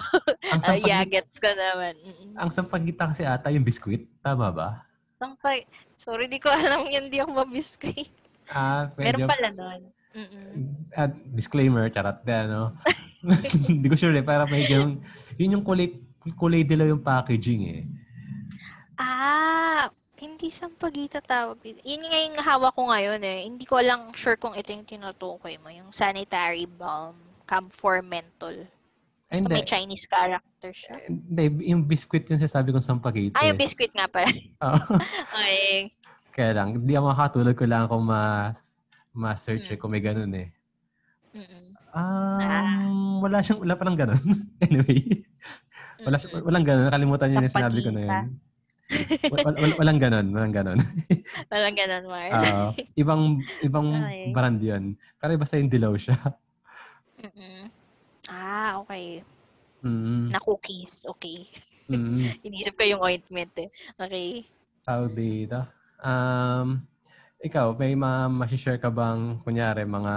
Ang 0.48 0.60
Uh, 0.62 0.80
yeah, 0.80 1.04
sampagita, 1.04 1.12
gets 1.12 1.36
ko 1.36 1.48
naman. 1.50 1.94
Ang 2.34 2.50
sampagita 2.50 3.02
kasi 3.06 3.22
ata 3.24 3.52
yung 3.52 3.64
biskuit. 3.64 4.08
Tama 4.18 4.48
ba? 4.48 4.88
Sampag. 5.20 5.68
Sorry, 5.96 6.32
di 6.32 6.40
ko 6.40 6.48
alam 6.48 6.88
yun. 6.88 7.12
Di 7.12 7.20
ako 7.20 7.36
mabiskuit. 7.38 8.08
Ah, 8.52 8.88
medyo, 8.96 9.24
Meron 9.24 9.28
pala 9.28 9.48
nun. 9.52 9.80
Mm-mm. 10.16 10.52
ah, 10.96 11.10
disclaimer, 11.30 11.86
charot. 11.92 12.24
De, 12.24 12.32
ano? 12.32 12.72
Hindi 13.68 13.86
ko 13.90 13.96
sure 13.98 14.16
eh. 14.16 14.24
Para 14.24 14.48
medyo, 14.48 14.98
yun 15.36 15.54
yung 15.60 15.64
kulay, 15.66 15.92
kulay 16.38 16.64
dilaw 16.64 16.88
yung 16.88 17.04
packaging 17.04 17.62
eh. 17.68 17.82
Ah, 18.98 19.86
hindi 20.18 20.50
sampagita 20.50 21.22
tawag 21.22 21.62
dito. 21.62 21.78
Yun 21.86 22.02
nga 22.02 22.18
yung 22.18 22.38
hawak 22.42 22.74
ko 22.74 22.90
ngayon 22.90 23.22
eh. 23.22 23.46
Hindi 23.46 23.62
ko 23.62 23.78
lang 23.78 24.02
sure 24.18 24.34
kung 24.34 24.58
ito 24.58 24.74
yung 24.74 24.82
tinutukoy 24.82 25.54
mo. 25.62 25.70
Yung 25.70 25.94
sanitary 25.94 26.66
balm, 26.66 27.14
camphor 27.46 28.02
menthol. 28.02 28.66
Ay, 29.28 29.38
Basta 29.38 29.46
hindi. 29.46 29.54
may 29.60 29.66
Chinese 29.68 30.06
character 30.08 30.72
siya. 30.74 30.94
Hindi, 31.06 31.44
yung 31.70 31.86
biskuit 31.86 32.26
yung 32.32 32.42
sasabi 32.42 32.74
kong 32.74 32.82
sampagita. 32.82 33.38
Ah, 33.38 33.46
eh. 33.46 33.48
yung 33.54 33.60
biscuit 33.60 33.92
nga 33.94 34.08
pala. 34.10 34.32
Oo. 34.66 34.98
Okay. 35.38 35.94
Kaya 36.38 36.54
lang, 36.54 36.68
hindi 36.78 36.94
ako 36.94 37.04
makakatulog 37.10 37.56
ko 37.58 37.66
lang 37.66 37.84
kung 37.90 38.06
ma, 38.06 38.54
ma-search 39.10 39.74
eh, 39.74 39.76
Hmm. 39.76 39.80
kung 39.82 39.90
may 39.90 39.98
ganun 39.98 40.30
eh. 40.38 40.48
Mm-mm. 41.34 41.66
Um, 41.90 43.18
wala 43.24 43.42
siyang, 43.42 43.58
wala 43.58 43.74
palang 43.74 43.98
ganun. 43.98 44.22
anyway, 44.64 45.02
wala, 46.06 46.16
Mm-mm. 46.22 46.42
walang 46.46 46.62
ganun. 46.62 46.86
Nakalimutan 46.86 47.26
niyo 47.34 47.42
yung 47.42 47.56
sinabi 47.58 47.78
ko 47.82 47.90
na 47.90 48.02
yun. 48.06 48.20
Wal, 49.28 49.40
wal, 49.44 49.72
walang 49.82 49.98
ganun, 49.98 50.26
walang 50.32 50.54
ganun. 50.54 50.78
Walang 51.52 51.76
ganun, 51.76 52.04
Mars. 52.08 52.32
Ah, 52.32 52.70
ibang, 52.96 53.44
ibang 53.60 53.88
Okay. 54.08 54.32
brand 54.32 54.60
yun. 54.62 54.96
Pero 55.20 55.36
basta 55.36 55.58
yung 55.58 55.68
dilaw 55.72 55.92
siya. 55.98 56.16
Mm-mm. 57.24 57.66
Ah, 58.30 58.78
okay. 58.84 59.24
Mm, 59.82 60.28
Na 60.32 60.38
cookies. 60.40 61.08
Okay. 61.16 61.44
mm, 61.88 62.36
Iniisip 62.46 62.74
ko 62.76 62.84
yung 62.84 63.02
ointment 63.04 63.52
eh. 63.60 63.68
Okay. 64.00 64.44
tawag 64.84 65.12
dito. 65.14 65.77
Um, 66.02 66.86
ikaw, 67.42 67.74
may 67.78 67.94
ma 67.94 68.26
share 68.50 68.78
ka 68.78 68.90
bang, 68.90 69.40
kunyari, 69.44 69.84
mga 69.86 70.14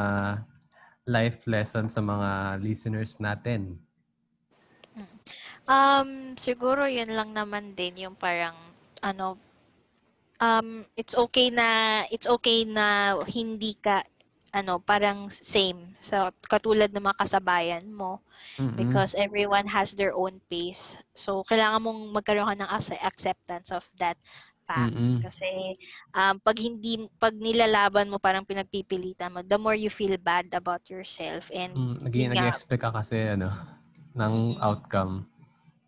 life 1.08 1.46
lessons 1.48 1.94
sa 1.96 2.02
mga 2.02 2.62
listeners 2.62 3.18
natin? 3.22 3.80
Um, 5.70 6.36
siguro 6.38 6.84
yun 6.90 7.12
lang 7.18 7.32
naman 7.34 7.74
din 7.78 8.06
yung 8.10 8.16
parang 8.18 8.56
ano 9.02 9.38
um 10.42 10.84
it's 11.00 11.16
okay 11.16 11.50
na 11.54 12.02
it's 12.14 12.28
okay 12.28 12.66
na 12.68 13.16
hindi 13.30 13.74
ka 13.78 14.02
ano 14.52 14.82
parang 14.84 15.32
same 15.32 15.80
sa 15.96 16.30
katulad 16.44 16.92
ng 16.92 17.06
mga 17.08 17.22
kasabayan 17.24 17.86
mo 17.88 18.20
Mm-mm. 18.60 18.76
because 18.76 19.16
everyone 19.16 19.68
has 19.68 19.94
their 19.96 20.14
own 20.16 20.40
pace. 20.52 20.98
So 21.16 21.44
kailangan 21.48 21.84
mong 21.86 22.02
magkaroon 22.16 22.50
ka 22.52 22.56
ng 22.60 22.72
ac- 22.72 23.04
acceptance 23.06 23.70
of 23.72 23.84
that 24.02 24.18
fact 24.72 24.96
Mm-mm. 24.96 25.18
kasi 25.24 25.48
um 26.20 26.36
pag 26.48 26.58
hindi 26.66 26.94
pag 27.24 27.36
nilalaban 27.38 28.10
mo 28.12 28.18
parang 28.26 28.48
pinagpipilitan 28.48 29.34
mo 29.34 29.40
the 29.46 29.60
more 29.60 29.78
you 29.78 29.92
feel 29.92 30.16
bad 30.22 30.48
about 30.56 30.84
yourself 30.94 31.50
and 31.56 31.76
Mm, 31.78 31.94
nag- 32.04 32.18
yun 32.18 32.32
nga, 32.36 32.50
nag-expect 32.52 32.82
ka 32.84 32.90
kasi 32.98 33.18
ano, 33.36 33.50
ng 34.20 34.36
outcome. 34.68 35.14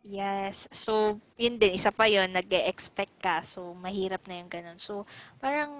Yes. 0.06 0.68
So, 0.72 1.20
yun 1.40 1.58
din. 1.62 1.76
Isa 1.80 1.92
pa 1.92 2.06
yun, 2.08 2.30
nag 2.32 2.48
expect 2.72 3.16
ka. 3.24 3.42
So, 3.44 3.74
mahirap 3.86 4.24
na 4.28 4.40
yung 4.40 4.52
ganun. 4.52 4.80
So, 4.80 5.04
parang, 5.42 5.72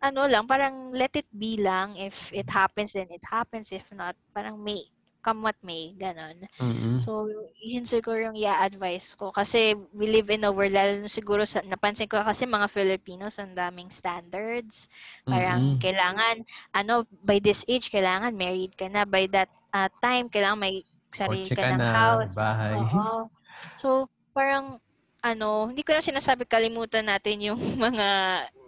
ano 0.00 0.22
lang, 0.28 0.44
parang 0.48 0.92
let 0.96 1.12
it 1.16 1.28
be 1.32 1.60
lang. 1.60 1.96
If 1.96 2.32
it 2.32 2.48
happens, 2.50 2.94
then 2.96 3.08
it 3.10 3.24
happens. 3.28 3.72
If 3.72 3.90
not, 3.94 4.16
parang 4.34 4.60
may, 4.60 4.80
come 5.20 5.44
what 5.44 5.56
may, 5.62 5.92
ganun. 5.96 6.36
Mm-mm. 6.58 7.00
So, 7.00 7.28
yun 7.60 7.84
siguro 7.84 8.28
yung 8.28 8.36
i-advise 8.36 9.16
ko. 9.16 9.32
Kasi 9.32 9.72
we 9.96 10.10
live 10.10 10.28
in 10.28 10.44
a 10.44 10.52
world, 10.52 10.74
lalo 10.74 11.06
siguro, 11.06 11.44
sa, 11.48 11.60
napansin 11.64 12.10
ko 12.10 12.20
kasi 12.20 12.44
mga 12.44 12.68
Filipinos, 12.68 13.40
ang 13.40 13.56
daming 13.56 13.88
standards. 13.88 14.88
Parang 15.24 15.76
Mm-mm. 15.76 15.80
kailangan, 15.80 16.44
ano, 16.76 17.06
by 17.24 17.40
this 17.40 17.64
age, 17.68 17.88
kailangan 17.88 18.36
married 18.36 18.76
ka 18.76 18.88
na. 18.88 19.08
By 19.08 19.28
that 19.32 19.48
uh, 19.72 19.88
time, 20.02 20.28
kailangan 20.28 20.60
may 20.60 20.84
sarili 21.12 21.48
Kotse 21.48 21.56
ka 21.56 21.62
ka 21.64 21.76
ng 21.76 21.80
na, 21.80 21.90
house. 21.94 22.32
bahay. 22.34 22.74
Oo. 22.76 23.28
So, 23.80 23.88
parang, 24.36 24.80
ano, 25.24 25.68
hindi 25.72 25.82
ko 25.84 25.92
na 25.96 26.04
sinasabi 26.04 26.44
kalimutan 26.48 27.06
natin 27.08 27.40
yung 27.42 27.60
mga, 27.86 28.06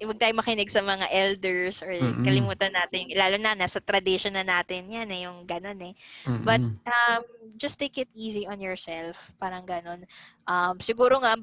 huwag 0.04 0.18
tayo 0.20 0.32
makinig 0.36 0.68
sa 0.72 0.82
mga 0.84 1.06
elders 1.12 1.80
or 1.84 1.92
Mm-mm. 2.00 2.24
kalimutan 2.24 2.72
natin, 2.74 3.08
lalo 3.16 3.36
na, 3.40 3.56
nasa 3.56 3.80
tradition 3.80 4.34
na 4.36 4.44
natin 4.46 4.88
yan 4.90 5.08
eh, 5.12 5.26
yung 5.28 5.44
ganun 5.48 5.80
eh. 5.82 5.94
Mm-mm. 6.26 6.42
But, 6.42 6.62
um, 6.88 7.22
just 7.56 7.78
take 7.80 7.96
it 8.00 8.10
easy 8.16 8.46
on 8.48 8.60
yourself. 8.60 9.32
Parang 9.40 9.64
ganun. 9.66 10.04
Um, 10.48 10.76
siguro 10.82 11.20
nga, 11.22 11.36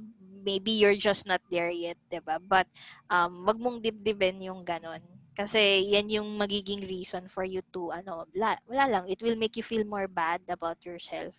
maybe 0.45 0.71
you're 0.77 0.97
just 0.97 1.27
not 1.27 1.43
there 1.51 1.69
yet, 1.71 1.99
'di 2.07 2.23
ba? 2.23 2.39
But, 2.39 2.67
um, 3.11 3.43
wag 3.47 3.59
mong 3.59 3.83
dibdibin 3.83 4.39
yung 4.43 4.63
ganun. 4.63 5.01
Kasi 5.35 5.87
yan 5.87 6.11
yung 6.11 6.35
magiging 6.35 6.83
reason 6.83 7.27
for 7.31 7.47
you 7.47 7.63
to, 7.71 7.95
ano, 7.95 8.27
wala, 8.35 8.59
wala 8.67 8.85
lang. 8.91 9.03
It 9.07 9.23
will 9.23 9.39
make 9.39 9.55
you 9.55 9.63
feel 9.63 9.87
more 9.87 10.07
bad 10.11 10.43
about 10.51 10.79
yourself. 10.83 11.31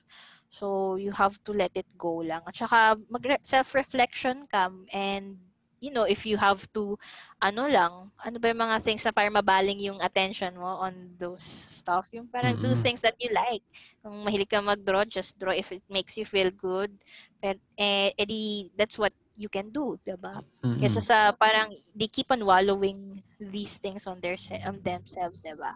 So, 0.50 0.96
you 0.98 1.12
have 1.14 1.38
to 1.46 1.52
let 1.54 1.72
it 1.78 1.86
go 1.96 2.20
lang. 2.26 2.42
At 2.44 2.58
saka, 2.58 2.98
mag 3.08 3.24
self-reflection 3.40 4.50
ka 4.50 4.68
and 4.92 5.38
you 5.80 5.90
know, 5.96 6.04
if 6.04 6.28
you 6.28 6.36
have 6.36 6.60
to, 6.76 6.94
ano 7.40 7.64
lang, 7.66 8.12
ano 8.20 8.36
ba 8.36 8.52
yung 8.52 8.62
mga 8.68 8.84
things 8.84 9.02
na 9.02 9.16
parang 9.16 9.32
mabaling 9.32 9.80
yung 9.80 9.96
attention 10.04 10.52
mo 10.54 10.84
on 10.84 11.16
those 11.16 11.42
stuff. 11.42 12.12
Yung 12.12 12.28
parang 12.28 12.60
do 12.60 12.68
Mm-mm. 12.68 12.84
things 12.84 13.00
that 13.00 13.16
you 13.16 13.32
like. 13.32 13.64
Kung 14.04 14.20
mahilig 14.22 14.52
ka 14.52 14.60
mag-draw, 14.60 15.08
just 15.08 15.40
draw 15.40 15.56
if 15.56 15.72
it 15.72 15.82
makes 15.88 16.20
you 16.20 16.28
feel 16.28 16.52
good. 16.52 16.92
Pero, 17.40 17.56
eh, 17.80 18.12
edi, 18.20 18.68
that's 18.76 19.00
what 19.00 19.12
you 19.40 19.48
can 19.48 19.72
do, 19.72 19.96
diba? 20.04 20.36
Mm-mm. 20.64 20.76
Kasi 20.76 21.00
sa 21.08 21.32
parang, 21.32 21.72
they 21.96 22.08
keep 22.12 22.28
on 22.30 22.44
wallowing 22.44 23.24
these 23.40 23.80
things 23.80 24.04
on 24.04 24.20
their 24.20 24.36
on 24.68 24.84
themselves, 24.84 25.40
diba? 25.48 25.72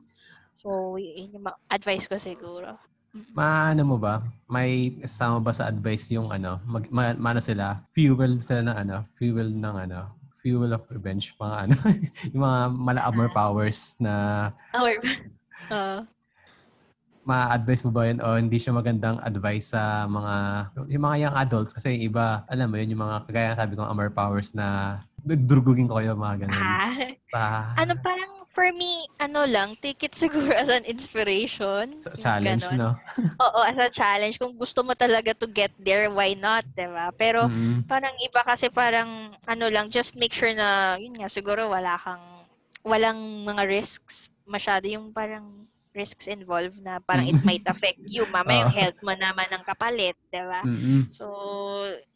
So, 0.53 1.01
yun 1.01 1.41
yung 1.41 1.49
advice 1.73 2.05
ko 2.07 2.21
siguro. 2.21 2.77
Maano 3.14 3.83
mo 3.86 3.97
ba? 3.97 4.26
May 4.51 4.99
sama 5.07 5.39
ba 5.39 5.55
sa 5.55 5.70
advice 5.70 6.11
yung 6.11 6.34
ano, 6.34 6.59
mag, 6.66 6.91
ma, 6.91 7.14
maano 7.14 7.39
sila, 7.39 7.78
fuel 7.95 8.43
sila 8.43 8.66
ng 8.66 8.76
ano, 8.86 8.97
fuel 9.14 9.55
ng 9.55 9.76
ano, 9.86 10.11
fuel 10.43 10.74
of 10.74 10.82
revenge, 10.91 11.39
mga 11.39 11.57
ano, 11.70 11.76
yung 12.34 12.43
mga 12.43 12.61
mala-armor 12.74 13.30
powers 13.30 13.95
na 14.03 14.51
Or, 14.74 14.99
uh, 15.70 16.03
ma-advise 17.24 17.86
mo 17.86 17.95
ba 17.95 18.11
yun? 18.11 18.18
O 18.20 18.36
hindi 18.36 18.59
siya 18.61 18.76
magandang 18.76 19.22
advice 19.24 19.72
sa 19.72 20.05
mga 20.11 20.34
yung 20.93 21.05
mga 21.07 21.16
young 21.24 21.36
adults? 21.39 21.72
Kasi 21.72 21.97
yung 21.97 22.12
iba, 22.12 22.45
alam 22.51 22.68
mo 22.68 22.76
yun, 22.76 22.93
yung 22.93 23.03
mga 23.07 23.30
kagaya 23.30 23.57
sabi 23.57 23.78
kong 23.78 23.89
armor 23.89 24.12
powers 24.12 24.53
na 24.53 25.01
Durugugin 25.25 25.89
ko 25.89 25.97
kayo 25.99 26.12
mga 26.14 26.45
ganun. 26.45 26.61
Ah, 26.61 26.93
Ah, 27.35 27.75
ano 27.83 27.99
parang 27.99 28.31
for 28.55 28.70
me, 28.70 28.93
ano 29.18 29.43
lang, 29.51 29.75
take 29.83 30.07
it 30.07 30.14
siguro 30.14 30.55
as 30.55 30.70
an 30.70 30.87
inspiration. 30.87 31.91
so, 31.99 32.14
Yung 32.14 32.22
challenge, 32.22 32.62
ganon. 32.62 32.79
no? 32.79 32.91
Oo, 33.43 33.61
as 33.66 33.75
a 33.75 33.91
challenge. 33.91 34.39
Kung 34.39 34.55
gusto 34.55 34.87
mo 34.87 34.95
talaga 34.95 35.35
to 35.35 35.51
get 35.51 35.75
there, 35.83 36.07
why 36.14 36.39
not, 36.39 36.62
diba? 36.79 37.11
Pero 37.18 37.51
Mm. 37.51 37.83
parang 37.91 38.14
iba 38.22 38.41
kasi 38.47 38.70
parang 38.70 39.11
ano 39.51 39.66
lang, 39.66 39.91
just 39.91 40.14
make 40.14 40.31
sure 40.31 40.55
na, 40.55 40.95
yun 40.95 41.18
nga, 41.18 41.27
siguro 41.27 41.66
wala 41.66 41.99
kang, 41.99 42.22
walang 42.87 43.18
mga 43.43 43.66
risks 43.66 44.31
masyado. 44.47 44.87
Yung 44.87 45.11
parang 45.11 45.66
risks 45.91 46.31
involved 46.31 46.79
na 46.83 47.03
parang 47.03 47.27
it 47.27 47.39
might 47.43 47.66
affect 47.66 47.99
you. 48.07 48.22
Mama, 48.31 48.55
yung 48.62 48.70
Oo. 48.70 48.79
health 48.79 48.99
mo 49.03 49.11
naman 49.11 49.51
ang 49.51 49.66
kapalit, 49.66 50.14
diba? 50.31 50.62
Mm-mm. 50.62 51.11
So, 51.11 51.27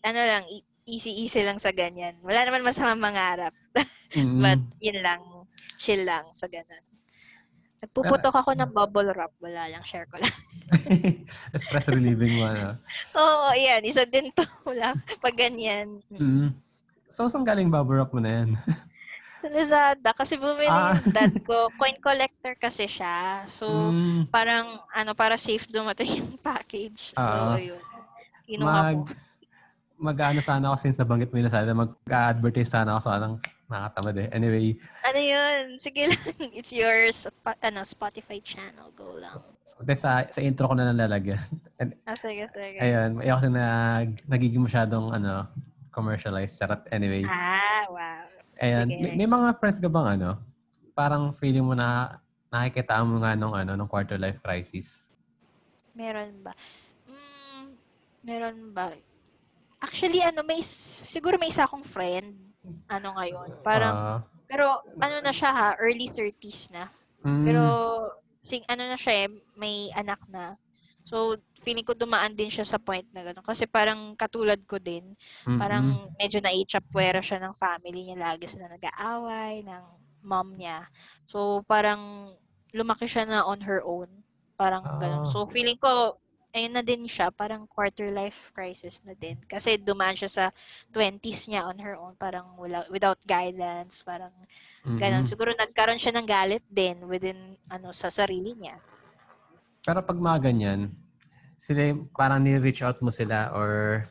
ano 0.06 0.20
lang, 0.22 0.44
easy-easy 0.88 1.44
lang 1.44 1.60
sa 1.60 1.70
ganyan. 1.70 2.16
Wala 2.24 2.48
naman 2.48 2.64
masama 2.64 2.96
mangarap. 2.96 3.52
Mm-mm. 4.16 4.40
But, 4.44 4.64
yun 4.80 5.04
lang, 5.04 5.20
chill 5.76 6.02
lang 6.02 6.24
sa 6.32 6.48
ganun. 6.48 6.84
Nagpuputok 7.78 8.34
ako 8.34 8.58
ng 8.58 8.74
bubble 8.74 9.14
wrap. 9.14 9.30
Wala 9.38 9.70
lang, 9.70 9.84
share 9.86 10.08
ko 10.10 10.18
lang. 10.18 10.34
Stress 11.62 11.86
relieving 11.86 12.40
mo, 12.40 12.50
ano? 12.50 12.74
Oo, 13.14 13.46
yan. 13.54 13.86
Isa 13.86 14.02
din 14.02 14.34
to. 14.34 14.42
Wala. 14.74 14.90
Pag 15.22 15.38
ganyan. 15.38 16.02
Mm. 16.10 16.50
So, 17.06 17.30
saan 17.30 17.46
galing 17.46 17.70
bubble 17.70 18.02
wrap 18.02 18.10
mo 18.10 18.18
na 18.18 18.42
yan? 18.42 18.58
Lazada. 19.46 20.10
Kasi 20.10 20.34
bumili 20.34 20.66
Ah. 20.66 20.98
yung 20.98 21.14
dad 21.14 21.30
ko. 21.46 21.70
Coin 21.78 21.94
collector 22.02 22.58
kasi 22.58 22.90
siya. 22.90 23.46
So, 23.46 23.70
Mm. 23.94 24.26
parang, 24.26 24.82
ano, 24.90 25.14
para 25.14 25.38
safe 25.38 25.70
dumating 25.70 26.18
yung 26.18 26.34
package. 26.42 27.14
So, 27.14 27.54
Ah. 27.54 27.62
yun. 27.62 27.78
Kinuha 28.42 28.66
Mag, 28.90 29.06
ko. 29.06 29.14
Mag-ano 29.98 30.38
sana 30.38 30.70
ako 30.70 30.76
since 30.78 30.96
nabanggit 30.96 31.30
mo 31.30 31.42
yun 31.42 31.50
na 31.50 31.54
sana, 31.54 31.74
mag-advertise 31.74 32.70
sana 32.70 32.94
ako 32.94 33.00
sa 33.04 33.14
anong 33.18 33.36
nakatamad 33.68 34.16
eh. 34.16 34.28
Anyway, 34.30 34.78
Ano 35.04 35.18
yun? 35.20 35.64
Sige 35.82 36.08
lang. 36.08 36.22
It's 36.58 36.72
yours. 36.72 37.26
Pa- 37.42 37.58
ano, 37.60 37.82
Spotify 37.82 38.38
channel. 38.40 38.88
Go 38.94 39.18
lang. 39.18 39.34
de, 39.78 39.94
sa, 39.94 40.26
sa 40.26 40.40
intro 40.42 40.66
ko 40.66 40.74
na 40.74 40.90
nalalagyan. 40.90 41.38
And, 41.78 41.94
Ah, 42.06 42.18
sige, 42.18 42.46
sige. 42.50 42.78
ayun, 42.78 43.22
ayoko 43.22 43.46
na 43.46 43.64
nag, 44.02 44.10
nagiging 44.26 44.64
masyadong 44.64 45.14
ano, 45.14 45.46
commercialized. 45.90 46.58
Charot. 46.58 46.82
Anyway, 46.90 47.22
Ah, 47.26 47.86
wow. 47.90 48.26
ayun, 48.58 48.90
sige. 48.94 49.02
may, 49.18 49.26
may 49.26 49.28
mga 49.30 49.58
friends 49.58 49.78
ka 49.78 49.86
bang 49.86 50.18
ano, 50.18 50.38
parang 50.94 51.30
feeling 51.30 51.62
mo 51.62 51.78
na 51.78 52.18
nakikita 52.50 52.98
mo 53.04 53.20
nga 53.22 53.38
nung 53.38 53.54
ano, 53.54 53.76
nung 53.76 53.90
quarter 53.90 54.18
life 54.18 54.40
crisis? 54.42 55.10
Meron 55.94 56.42
ba? 56.42 56.54
Mm, 57.06 57.66
meron 58.24 58.58
ba? 58.72 58.90
Actually, 59.78 60.18
ano, 60.26 60.42
may, 60.42 60.58
siguro 60.60 61.38
may 61.38 61.50
isa 61.54 61.62
akong 61.64 61.86
friend, 61.86 62.34
ano 62.90 63.14
ngayon, 63.14 63.50
parang, 63.62 63.94
Ah, 63.94 64.20
pero 64.50 64.82
ano 64.98 65.16
na 65.22 65.30
siya 65.30 65.50
ha, 65.54 65.68
early 65.78 66.08
30s 66.10 66.72
na. 66.74 66.90
mm, 67.22 67.44
Pero, 67.46 67.62
sing, 68.42 68.64
ano 68.66 68.82
na 68.90 68.98
siya 68.98 69.26
eh, 69.26 69.28
may 69.60 69.92
anak 69.94 70.18
na. 70.32 70.56
So, 71.06 71.36
feeling 71.62 71.86
ko 71.86 71.94
dumaan 71.94 72.34
din 72.34 72.50
siya 72.50 72.66
sa 72.66 72.76
point 72.82 73.06
na 73.14 73.22
gano'n. 73.24 73.44
Kasi 73.46 73.64
parang 73.70 74.12
katulad 74.18 74.58
ko 74.66 74.76
din, 74.82 75.14
mm, 75.46 75.56
parang 75.60 75.84
medyo 76.18 76.42
naichapwera 76.42 77.22
siya 77.22 77.38
ng 77.40 77.54
family 77.56 78.10
niya. 78.10 78.18
Lagi 78.18 78.44
sila 78.50 78.66
nag-aaway 78.68 79.62
ng 79.64 79.84
mom 80.26 80.52
niya. 80.58 80.84
So, 81.24 81.62
parang 81.64 82.00
lumaki 82.74 83.06
siya 83.08 83.24
na 83.24 83.46
on 83.46 83.62
her 83.64 83.80
own. 83.86 84.10
Parang 84.58 84.98
ganun. 85.00 85.22
Ah. 85.22 85.28
So, 85.28 85.46
feeling 85.48 85.78
ko, 85.80 86.18
ayun 86.56 86.72
na 86.72 86.84
din 86.84 87.04
siya, 87.04 87.28
parang 87.28 87.68
quarter 87.68 88.08
life 88.08 88.52
crisis 88.56 89.04
na 89.04 89.12
din. 89.16 89.36
Kasi 89.44 89.76
dumaan 89.80 90.16
siya 90.16 90.30
sa 90.30 90.44
20s 90.92 91.52
niya 91.52 91.68
on 91.68 91.78
her 91.80 91.96
own, 91.96 92.16
parang 92.16 92.46
wala, 92.56 92.84
without 92.88 93.20
guidance, 93.28 94.00
parang 94.04 94.32
ganun. 94.84 95.24
Mm-mm. 95.24 95.28
Siguro 95.28 95.52
nagkaroon 95.52 96.00
siya 96.00 96.16
ng 96.16 96.28
galit 96.28 96.64
din 96.72 97.04
within, 97.04 97.36
ano, 97.68 97.92
sa 97.92 98.08
sarili 98.08 98.56
niya. 98.56 98.76
Pero 99.84 100.00
pag 100.04 100.18
mga 100.20 100.52
ganyan, 100.52 100.92
sila 101.58 101.92
parang 102.14 102.44
ni-reach 102.44 102.86
out 102.86 103.02
mo 103.02 103.10
sila 103.10 103.50
or 103.52 104.02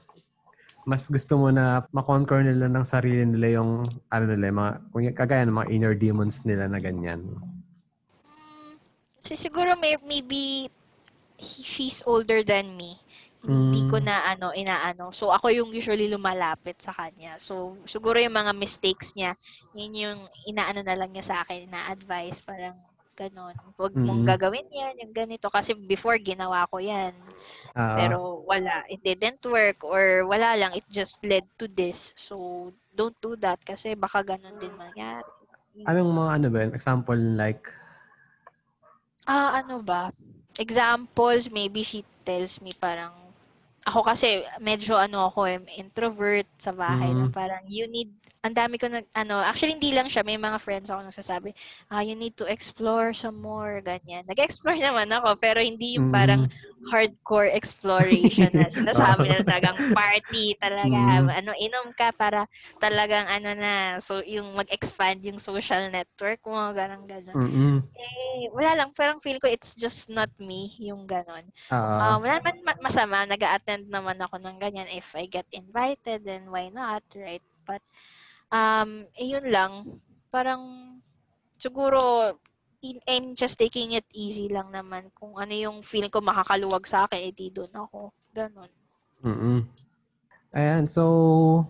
mas 0.88 1.08
gusto 1.12 1.36
mo 1.36 1.52
na 1.52 1.84
makonquer 1.92 2.48
nila 2.48 2.72
ng 2.72 2.86
sarili 2.88 3.28
nila 3.28 3.60
yung 3.60 3.92
ano 4.08 4.24
nila, 4.24 4.44
yung 4.48 4.60
mga, 4.64 4.74
kung 4.92 5.04
kagaya 5.12 5.44
ng 5.44 5.58
mga 5.60 5.72
inner 5.72 5.96
demons 6.00 6.48
nila 6.48 6.72
na 6.72 6.80
ganyan. 6.80 7.28
Mm, 8.24 8.80
si 9.20 9.36
siguro 9.36 9.76
may, 9.84 10.00
maybe 10.08 10.72
she's 11.40 12.04
older 12.06 12.42
than 12.44 12.76
me. 12.78 12.92
Hindi 13.48 13.82
ko 13.88 13.98
Mm. 13.98 14.04
na 14.04 14.16
ano 14.34 14.52
inaano. 14.56 15.06
So 15.14 15.32
ako 15.32 15.48
yung 15.54 15.70
usually 15.74 16.08
lumalapit 16.12 16.78
sa 16.82 16.94
kanya. 16.96 17.38
So 17.40 17.78
siguro 17.86 18.18
yung 18.22 18.36
mga 18.36 18.54
mistakes 18.58 19.14
niya, 19.18 19.32
yun 19.78 19.94
yung 20.04 20.20
inaano 20.52 20.82
na 20.84 20.98
lang 21.00 21.10
niya 21.14 21.26
sa 21.26 21.36
akin, 21.44 21.68
ina-advise 21.70 22.40
parang 22.46 22.78
ganon. 23.18 23.56
Huwag 23.78 23.94
mong 24.06 24.22
Mm. 24.22 24.28
gagawin 24.28 24.68
yan, 24.70 24.96
yung 25.04 25.14
ganito. 25.16 25.48
Kasi 25.50 25.74
before 25.74 26.18
ginawa 26.22 26.68
ko 26.70 26.78
yan. 26.82 27.14
Ah, 27.76 27.98
Pero 27.98 28.44
wala, 28.46 28.84
it 28.94 29.02
didn't 29.04 29.42
work 29.50 29.82
or 29.84 30.24
wala 30.28 30.54
lang, 30.60 30.72
it 30.78 30.86
just 30.92 31.24
led 31.26 31.46
to 31.60 31.66
this. 31.68 32.14
So 32.18 32.70
don't 32.94 33.18
do 33.22 33.36
that 33.42 33.60
kasi 33.66 33.96
baka 33.98 34.22
ganon 34.26 34.58
din 34.62 34.74
mangyari. 34.78 35.30
anong 35.90 36.12
mga 36.20 36.32
ano 36.38 36.48
ba 36.54 36.58
yun? 36.64 36.74
Example 36.78 37.20
like, 37.42 37.66
Ah, 39.28 39.50
ano 39.60 39.76
ba? 39.90 40.02
Examples, 40.60 41.51
maybe 41.53 41.84
she 41.86 42.01
tells 42.26 42.62
me 42.62 42.72
parang, 42.82 43.14
ako 43.88 44.03
kasi 44.03 44.41
medyo 44.60 44.97
ano 44.99 45.30
ako 45.30 45.47
eh, 45.47 45.62
introvert 45.80 46.47
sa 46.60 46.74
bahay 46.76 47.14
na 47.16 47.30
Mm. 47.30 47.32
parang 47.32 47.64
you 47.70 47.86
need, 47.88 48.12
ang 48.48 48.56
dami 48.56 48.80
ko 48.80 48.88
nag, 48.88 49.06
ano, 49.14 49.43
actually 49.43 49.76
hindi 49.76 49.91
lang 49.93 50.08
siya, 50.08 50.24
may 50.24 50.39
mga 50.39 50.58
friends 50.64 50.88
ako 50.89 51.04
nagsasabi, 51.04 51.52
ah, 51.91 52.02
you 52.02 52.16
need 52.16 52.34
to 52.39 52.48
explore 52.48 53.12
some 53.12 53.38
more, 53.43 53.84
ganyan. 53.84 54.24
Nag-explore 54.26 54.80
naman 54.88 55.12
ako, 55.12 55.36
pero 55.38 55.60
hindi 55.60 56.00
yung 56.00 56.08
mm, 56.08 56.12
parang 56.12 56.48
hardcore 56.91 57.52
exploration 57.52 58.56
na 58.56 58.72
sinasabi 58.78 59.28
na 59.28 59.43
talagang 59.43 59.80
party 59.91 60.56
talaga, 60.62 61.00
Mm. 61.00 61.28
ano, 61.43 61.52
inom 61.60 61.91
ka 61.93 62.12
para 62.16 62.48
talagang 62.80 63.28
ano 63.28 63.52
na, 63.58 63.74
so 64.00 64.24
yung 64.24 64.48
mag-expand 64.56 65.20
yung 65.28 65.39
social 65.41 65.91
network 65.91 66.39
mo, 66.48 66.72
ganang 66.74 67.06
ganon. 67.06 67.38
mm 67.38 67.82
Eh, 67.98 68.48
wala 68.54 68.78
lang. 68.78 68.89
Parang 68.93 69.18
feel 69.22 69.41
ko 69.41 69.50
it's 69.50 69.74
just 69.76 70.10
not 70.14 70.30
me, 70.39 70.70
yung 70.80 71.10
ganon. 71.10 71.45
ah, 71.70 72.16
Um, 72.16 72.22
wala 72.22 72.38
naman 72.39 72.58
ma- 72.66 72.82
masama. 72.89 73.26
nag 73.26 73.41
attend 73.41 73.89
naman 73.89 74.18
ako 74.22 74.38
ng 74.41 74.58
ganyan. 74.62 74.88
If 74.93 75.18
I 75.18 75.26
get 75.26 75.50
invited, 75.52 76.22
then 76.24 76.50
why 76.54 76.70
not, 76.70 77.02
right? 77.18 77.43
But, 77.66 77.82
um, 78.52 78.89
eh, 79.18 79.28
yun 79.28 79.48
lang. 79.52 79.72
Parang, 80.32 80.62
siguro, 81.56 82.34
in- 82.84 83.04
I'm 83.08 83.34
just 83.34 83.58
taking 83.58 83.95
it 83.95 84.06
easy 84.14 84.48
lang 84.52 84.70
naman. 84.72 85.10
Kung 85.16 85.36
ano 85.36 85.54
yung 85.54 85.82
feeling 85.82 86.12
ko 86.12 86.22
makakaluwag 86.22 86.84
sa 86.86 87.08
akin, 87.08 87.22
edi 87.22 87.50
doon 87.52 87.74
ako. 87.74 88.14
Ganon. 88.32 88.72
mm 89.24 89.62
Ayan, 90.58 90.88
so, 90.89 91.68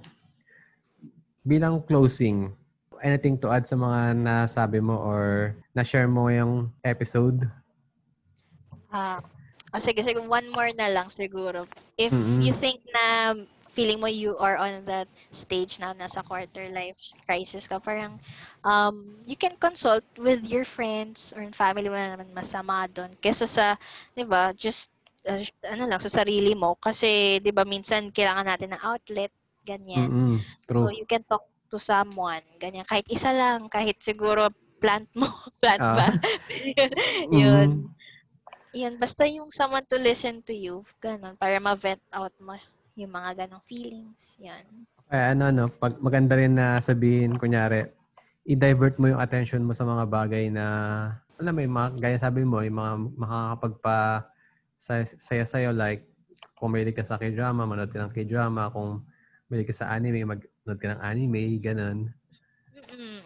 bilang 1.43 1.81
closing, 1.83 2.53
anything 3.01 3.35
to 3.35 3.49
add 3.51 3.65
sa 3.67 3.75
mga 3.75 4.15
nasabi 4.15 4.79
mo 4.79 4.95
or 4.95 5.51
na-share 5.75 6.07
mo 6.07 6.29
yung 6.31 6.71
episode? 6.85 7.43
Ah, 8.93 9.19
oh, 9.73 9.81
sige, 9.81 9.99
sige, 10.05 10.21
one 10.23 10.45
more 10.53 10.71
na 10.77 10.87
lang 10.93 11.09
siguro. 11.11 11.67
If 11.99 12.13
Mm-mm. 12.13 12.47
you 12.47 12.53
think 12.53 12.79
na 12.87 13.35
feeling 13.77 14.01
mo 14.01 14.09
you 14.09 14.33
are 14.41 14.57
on 14.57 14.81
that 14.89 15.05
stage 15.29 15.77
na 15.77 15.93
nasa 15.93 16.25
quarter 16.25 16.65
life 16.73 16.97
crisis 17.29 17.69
ka, 17.69 17.77
parang 17.77 18.17
um, 18.65 19.05
you 19.29 19.37
can 19.37 19.53
consult 19.61 20.01
with 20.17 20.41
your 20.49 20.65
friends 20.65 21.29
or 21.37 21.45
family 21.53 21.85
mo 21.85 21.93
na 21.93 22.17
naman 22.17 22.33
masama 22.33 22.89
doon. 22.89 23.13
Kesa 23.21 23.45
sa, 23.45 23.77
di 24.17 24.25
ba, 24.25 24.49
just 24.57 24.97
uh, 25.29 25.37
ano 25.69 25.85
lang, 25.85 26.01
sa 26.01 26.09
sarili 26.09 26.57
mo. 26.57 26.73
Kasi, 26.81 27.37
di 27.37 27.53
ba, 27.53 27.61
minsan 27.69 28.09
kailangan 28.09 28.49
natin 28.49 28.73
ng 28.73 28.81
outlet, 28.81 29.29
ganyan. 29.61 30.09
Mm-mm, 30.09 30.41
So, 30.73 30.89
true. 30.89 30.89
you 30.89 31.05
can 31.05 31.21
talk 31.29 31.45
to 31.69 31.77
someone, 31.77 32.41
ganyan. 32.57 32.87
Kahit 32.89 33.05
isa 33.13 33.29
lang, 33.29 33.69
kahit 33.69 34.01
siguro 34.01 34.49
plant 34.81 35.05
mo, 35.13 35.29
plant 35.61 35.85
Ah. 35.85 35.93
ba? 35.93 36.07
Yun. 37.29 37.69
Mm. 37.69 37.93
Yan, 38.73 38.93
basta 38.99 39.23
yung 39.29 39.53
someone 39.53 39.85
to 39.87 40.01
listen 40.01 40.41
to 40.43 40.53
you, 40.53 40.81
ganun, 40.99 41.37
para 41.37 41.61
ma-vent 41.61 42.01
out 42.11 42.33
mo 42.41 42.57
yung 42.97 43.13
mga 43.13 43.45
ganong 43.45 43.63
feelings. 43.63 44.35
Yan. 44.41 44.65
Eh, 45.07 45.25
ano, 45.31 45.43
ano, 45.51 45.63
pag, 45.81 45.95
maganda 46.03 46.35
rin 46.35 46.53
na 46.59 46.83
sabihin, 46.83 47.39
kunyari, 47.39 47.87
i-divert 48.43 48.99
mo 48.99 49.07
yung 49.11 49.21
attention 49.23 49.63
mo 49.63 49.71
sa 49.71 49.87
mga 49.87 50.03
bagay 50.11 50.45
na, 50.51 50.65
alam 51.39 51.53
mo, 51.55 51.61
yung 51.63 51.75
mga, 51.77 51.89
gaya 52.03 52.17
sabi 52.19 52.41
mo, 52.43 52.59
yung 52.65 52.75
mga 52.81 52.93
makakapagpa 53.21 53.99
sa- 54.75 55.07
saya 55.27 55.43
sa'yo, 55.47 55.71
like, 55.71 56.03
kung 56.59 56.73
mahilig 56.73 56.97
ka 56.97 57.05
sa 57.07 57.21
k-drama, 57.21 57.63
manood 57.69 57.91
ka 57.93 58.03
ng 58.03 58.13
k-drama, 58.15 58.73
kung 58.75 59.05
mahilig 59.47 59.69
ka 59.71 59.75
sa 59.85 59.89
anime, 59.95 60.27
mag-nood 60.27 60.79
ka 60.81 60.87
ng 60.91 61.01
anime, 61.05 61.41
ganun. 61.63 62.11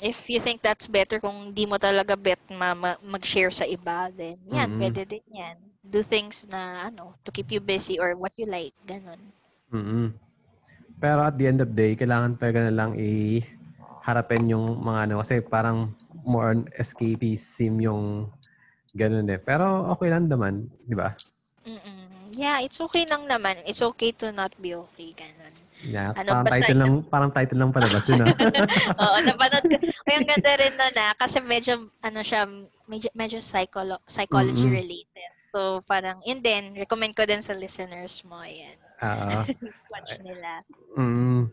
If 0.01 0.29
you 0.33 0.39
think 0.41 0.61
that's 0.65 0.87
better, 0.89 1.19
kung 1.21 1.53
di 1.53 1.69
mo 1.69 1.77
talaga 1.77 2.17
bet 2.17 2.41
ma- 2.59 2.73
ma- 2.73 3.01
mag-share 3.13 3.53
sa 3.53 3.65
iba, 3.69 4.09
then 4.19 4.37
yan, 4.49 4.69
Mm-mm. 4.69 4.79
pwede 4.79 5.05
din 5.05 5.25
yan. 5.29 5.57
Do 5.85 6.01
things 6.01 6.49
na, 6.49 6.89
ano, 6.89 7.13
to 7.25 7.29
keep 7.35 7.49
you 7.53 7.61
busy 7.61 7.95
or 8.01 8.17
what 8.17 8.33
you 8.39 8.47
like, 8.49 8.73
ganun. 8.87 9.19
Mm 9.71 10.07
Pero 11.01 11.25
at 11.25 11.33
the 11.39 11.49
end 11.49 11.59
of 11.65 11.73
the 11.73 11.77
day, 11.77 11.91
kailangan 11.97 12.37
talaga 12.37 12.69
na 12.69 12.73
lang 12.77 12.93
i 12.93 13.41
harapin 14.05 14.49
yung 14.53 14.77
mga 14.85 15.09
ano 15.09 15.15
kasi 15.25 15.41
parang 15.41 15.93
more 16.25 16.53
on 16.53 16.59
escapism 16.77 17.81
yung 17.81 18.29
ganun 18.93 19.25
eh. 19.33 19.41
Pero 19.41 19.89
okay 19.93 20.13
lang 20.13 20.29
naman, 20.29 20.69
di 20.85 20.93
ba? 20.93 21.17
Mm-mm. 21.65 22.33
Yeah, 22.37 22.63
it's 22.65 22.79
okay 22.81 23.05
lang 23.05 23.27
naman. 23.29 23.57
It's 23.69 23.81
okay 23.83 24.11
to 24.23 24.31
not 24.33 24.53
be 24.61 24.73
okay. 24.73 25.13
Ganun. 25.13 25.53
Yeah, 25.81 26.13
Ano, 26.13 26.29
parang 26.29 26.45
title 26.45 26.77
lang 26.77 26.93
parang 27.09 27.31
title 27.33 27.57
lang 27.57 27.73
palabas 27.73 28.05
yun 28.05 28.21
ah. 28.21 28.33
Oo, 29.01 29.17
napanood 29.25 29.65
ko. 29.65 29.75
Kaya 30.05 30.17
ang 30.21 30.27
ganda 30.29 30.51
rin 30.61 30.73
nun 30.77 30.95
ah, 31.01 31.13
kasi 31.17 31.37
medyo, 31.41 31.73
ano 32.05 32.19
siya, 32.21 32.45
medyo, 32.85 33.09
medyo 33.17 33.41
psycholo- 33.41 34.01
psychology 34.05 34.69
Mm-mm. 34.69 34.77
related. 34.77 35.31
So, 35.49 35.81
parang, 35.89 36.21
yun 36.23 36.39
din, 36.45 36.77
recommend 36.77 37.17
ko 37.17 37.25
din 37.25 37.41
sa 37.41 37.57
listeners 37.57 38.21
mo, 38.29 38.39
yan. 38.45 38.77
Oo. 39.07 39.39
Watch 39.89 40.11
nila. 40.21 40.51
Mm. 40.95 41.49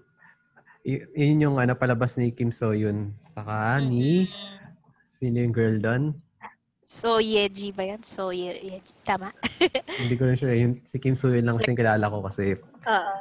Y- 0.85 1.09
yun 1.17 1.45
yung 1.45 1.57
ano 1.57 1.73
palabas 1.75 2.17
ni 2.17 2.33
Kim 2.33 2.53
So 2.53 2.73
Yun. 2.73 3.13
Saka 3.25 3.81
ni 3.81 4.29
Mm. 4.29 4.57
sino 5.05 5.37
yung 5.41 5.55
girl 5.55 5.77
doon? 5.81 6.05
So, 6.89 7.21
Yeji 7.21 7.77
ba 7.77 7.85
yan? 7.85 8.01
So, 8.01 8.33
Ye- 8.33 8.65
Yeji. 8.65 8.97
Tama? 9.05 9.29
Hindi 10.01 10.17
ko 10.17 10.25
rin 10.25 10.41
sure. 10.41 10.57
Yung, 10.57 10.81
si 10.89 10.97
Kim 10.97 11.13
So 11.13 11.29
Yun 11.29 11.45
lang 11.45 11.61
kasi 11.61 11.77
yung 11.77 11.81
kilala 11.81 12.09
ko 12.09 12.25
kasi 12.25 12.57
Oo. 12.89 13.13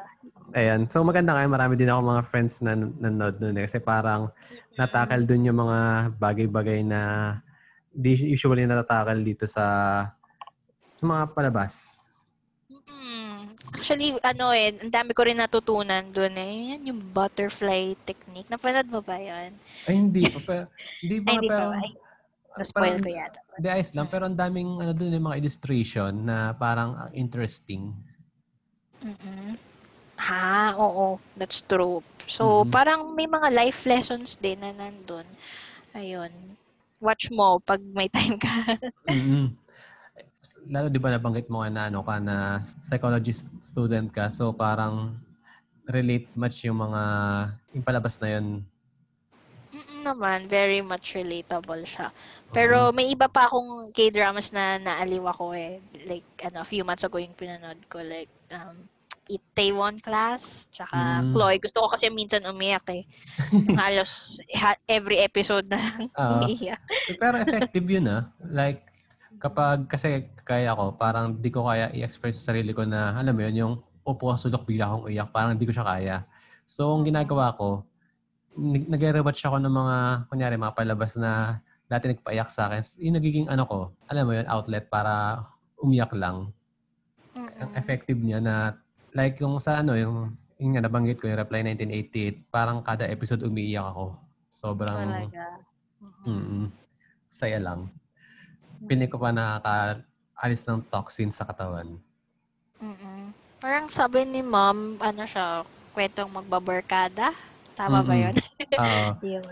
Ayan. 0.55 0.87
So 0.87 1.03
maganda 1.03 1.35
nga, 1.35 1.43
marami 1.43 1.75
din 1.75 1.91
ako 1.91 1.99
mga 2.07 2.23
friends 2.31 2.63
na 2.63 2.79
nan- 2.79 2.95
nanood 3.03 3.35
nun 3.43 3.59
eh. 3.59 3.67
Kasi 3.67 3.83
parang 3.83 4.31
natakal 4.79 5.27
dun 5.27 5.43
yung 5.43 5.59
mga 5.59 5.79
bagay-bagay 6.15 6.87
na 6.87 7.01
di 7.91 8.15
usually 8.31 8.63
natatakal 8.63 9.19
dito 9.19 9.43
sa 9.43 9.65
sa 10.95 11.03
mga 11.03 11.35
palabas. 11.35 11.96
Actually, 13.75 14.15
ano 14.23 14.45
eh, 14.55 14.73
ang 14.83 14.91
dami 14.91 15.11
ko 15.13 15.21
rin 15.27 15.37
natutunan 15.37 16.03
doon 16.13 16.33
eh. 16.39 16.53
Yan 16.75 16.87
yung 16.89 17.01
butterfly 17.13 17.95
technique. 18.07 18.49
Napanood 18.49 18.87
mo 18.89 19.01
ba 19.03 19.17
yan? 19.19 19.51
Ay, 19.87 19.95
hindi 20.01 20.23
pa. 20.29 20.39
Pero, 20.47 20.63
hindi 21.01 21.17
Ay, 21.17 21.23
ba? 21.25 21.31
hindi 21.35 21.47
pero, 21.49 21.59
pa 21.59 21.65
ba? 21.71 21.77
Ay, 21.81 21.91
Na-spoil 22.57 22.97
ko 23.03 23.09
yata. 23.11 23.39
Hindi, 23.57 23.67
ayos 23.69 23.91
lang. 23.97 24.07
Pero 24.11 24.23
ang 24.29 24.37
daming 24.37 24.69
ano 24.81 24.91
dun 24.93 25.13
yung 25.15 25.27
mga 25.29 25.39
illustration 25.41 26.11
na 26.29 26.53
parang 26.57 26.93
ah, 26.97 27.09
interesting. 27.13 27.93
mm 29.03 29.57
Ah, 30.17 30.73
oo. 30.77 31.21
That's 31.37 31.61
true. 31.61 32.01
So, 32.25 32.65
Mhm. 32.65 32.71
parang 32.73 33.13
may 33.13 33.29
mga 33.29 33.53
life 33.53 33.85
lessons 33.85 34.35
din 34.41 34.57
na 34.63 34.73
nandun. 34.73 35.25
Ayun. 35.93 36.31
Watch 37.01 37.29
mo 37.33 37.61
pag 37.61 37.81
may 37.97 38.09
time 38.09 38.37
ka. 38.41 38.49
mm 39.07 39.66
Lalo 40.67 40.87
di 40.87 40.99
ba 40.99 41.09
nabanggit 41.09 41.47
mo 41.47 41.61
nga 41.61 41.69
na 41.69 41.83
ano 41.87 42.01
ka 42.01 42.19
na 42.19 42.59
psychology 42.83 43.31
st- 43.31 43.51
student 43.61 44.07
ka. 44.09 44.27
So 44.27 44.51
parang 44.51 45.15
relate 45.87 46.27
much 46.33 46.63
yung 46.63 46.79
mga 46.79 47.01
yung 47.71 47.85
palabas 47.85 48.19
na 48.19 48.35
yun. 48.35 48.63
Mm, 49.67 49.99
naman, 50.03 50.39
very 50.47 50.79
much 50.79 51.13
relatable 51.13 51.83
siya. 51.83 52.07
Pero 52.49 52.91
may 52.91 53.11
iba 53.11 53.27
pa 53.27 53.47
akong 53.47 53.91
K-dramas 53.91 54.51
na 54.51 54.79
naaliw 54.79 55.27
ako 55.27 55.51
eh. 55.51 55.79
Like, 56.07 56.23
ano, 56.43 56.63
a 56.63 56.67
few 56.67 56.83
months 56.83 57.03
ago 57.03 57.19
yung 57.19 57.35
pinanood 57.35 57.79
ko. 57.87 57.99
Like, 57.99 58.31
um, 58.51 58.87
Itaewon 59.27 59.99
Class, 59.99 60.71
tsaka 60.71 61.19
Mm. 61.19 61.35
Chloe. 61.35 61.59
Gusto 61.59 61.83
ko 61.83 61.87
kasi 61.91 62.07
minsan 62.07 62.47
umiyak 62.47 62.87
eh. 62.95 63.03
Yung 63.51 63.75
halos 63.83 64.07
ha- 64.55 64.79
every 64.87 65.19
episode 65.19 65.67
na 65.67 65.75
lang 65.75 66.07
Ah. 66.15 66.39
umiiyak. 66.39 66.79
Pero 67.19 67.35
effective 67.43 67.83
yun 67.85 68.07
ah. 68.07 68.31
Like, 68.39 68.86
kapag, 69.37 69.89
kasi 69.89 70.29
kaya 70.43 70.73
ko, 70.73 70.93
parang 70.97 71.37
di 71.37 71.49
ko 71.53 71.65
kaya 71.65 71.89
i-express 71.93 72.41
sa 72.41 72.53
sarili 72.53 72.73
ko 72.73 72.83
na, 72.83 73.17
alam 73.17 73.33
mo 73.37 73.41
yun, 73.45 73.55
yung 73.55 73.73
upo 74.07 74.33
ka 74.33 74.37
sulok, 74.39 74.65
bigla 74.65 74.89
akong 74.89 75.07
iyak, 75.11 75.29
parang 75.33 75.57
di 75.57 75.65
ko 75.67 75.73
siya 75.73 75.85
kaya. 75.85 76.17
So, 76.67 76.93
ang 76.95 77.05
ginagawa 77.05 77.55
ko, 77.55 77.85
nag- 78.57 78.89
nag-rewatch 78.89 79.43
ako 79.45 79.61
ng 79.61 79.73
mga, 79.73 79.97
kunyari, 80.31 80.55
mga 80.57 80.75
palabas 80.75 81.13
na 81.15 81.61
dati 81.87 82.11
nagpaiyak 82.11 82.49
sa 82.51 82.67
akin. 82.67 82.83
Yung 82.99 83.15
nagiging 83.15 83.47
ano 83.47 83.63
ko, 83.63 83.79
alam 84.11 84.27
mo 84.27 84.33
yun, 84.35 84.47
outlet 84.49 84.91
para 84.91 85.43
umiyak 85.79 86.11
lang. 86.17 86.51
Ang 87.37 87.71
effective 87.77 88.17
niya 88.17 88.41
na, 88.41 88.55
like 89.13 89.37
yung 89.39 89.61
sa 89.61 89.79
ano, 89.79 89.93
yung, 89.93 90.33
yung 90.57 90.75
nga 90.75 90.83
nabanggit 90.83 91.21
ko, 91.21 91.29
yung 91.29 91.39
Reply 91.39 91.61
1988, 91.63 92.49
parang 92.49 92.81
kada 92.81 93.05
episode 93.07 93.45
umiiyak 93.45 93.85
ako. 93.93 94.17
Sobrang, 94.49 95.29
Talaga. 95.29 95.61
Mm-mm. 96.01 96.65
mm 96.65 96.65
saya 97.27 97.61
lang. 97.61 97.91
Piling 98.85 99.09
ko 99.09 99.17
pa 99.17 99.33
nakaka-alis 99.33 100.61
ng 100.69 100.85
toxin 100.93 101.33
sa 101.33 101.49
katawan. 101.49 101.97
Mm-mm. 102.77 103.33
Parang 103.57 103.89
sabi 103.89 104.21
ni 104.29 104.45
mom, 104.45 105.01
ano 105.01 105.23
siya, 105.25 105.65
kwentong 105.97 106.29
magbabarkada. 106.29 107.33
Tama 107.73 108.05
ba 108.05 108.13
Mm-mm. 108.13 108.23
yun? 108.29 108.35
Oo. 108.81 109.09
Yun. 109.25 109.45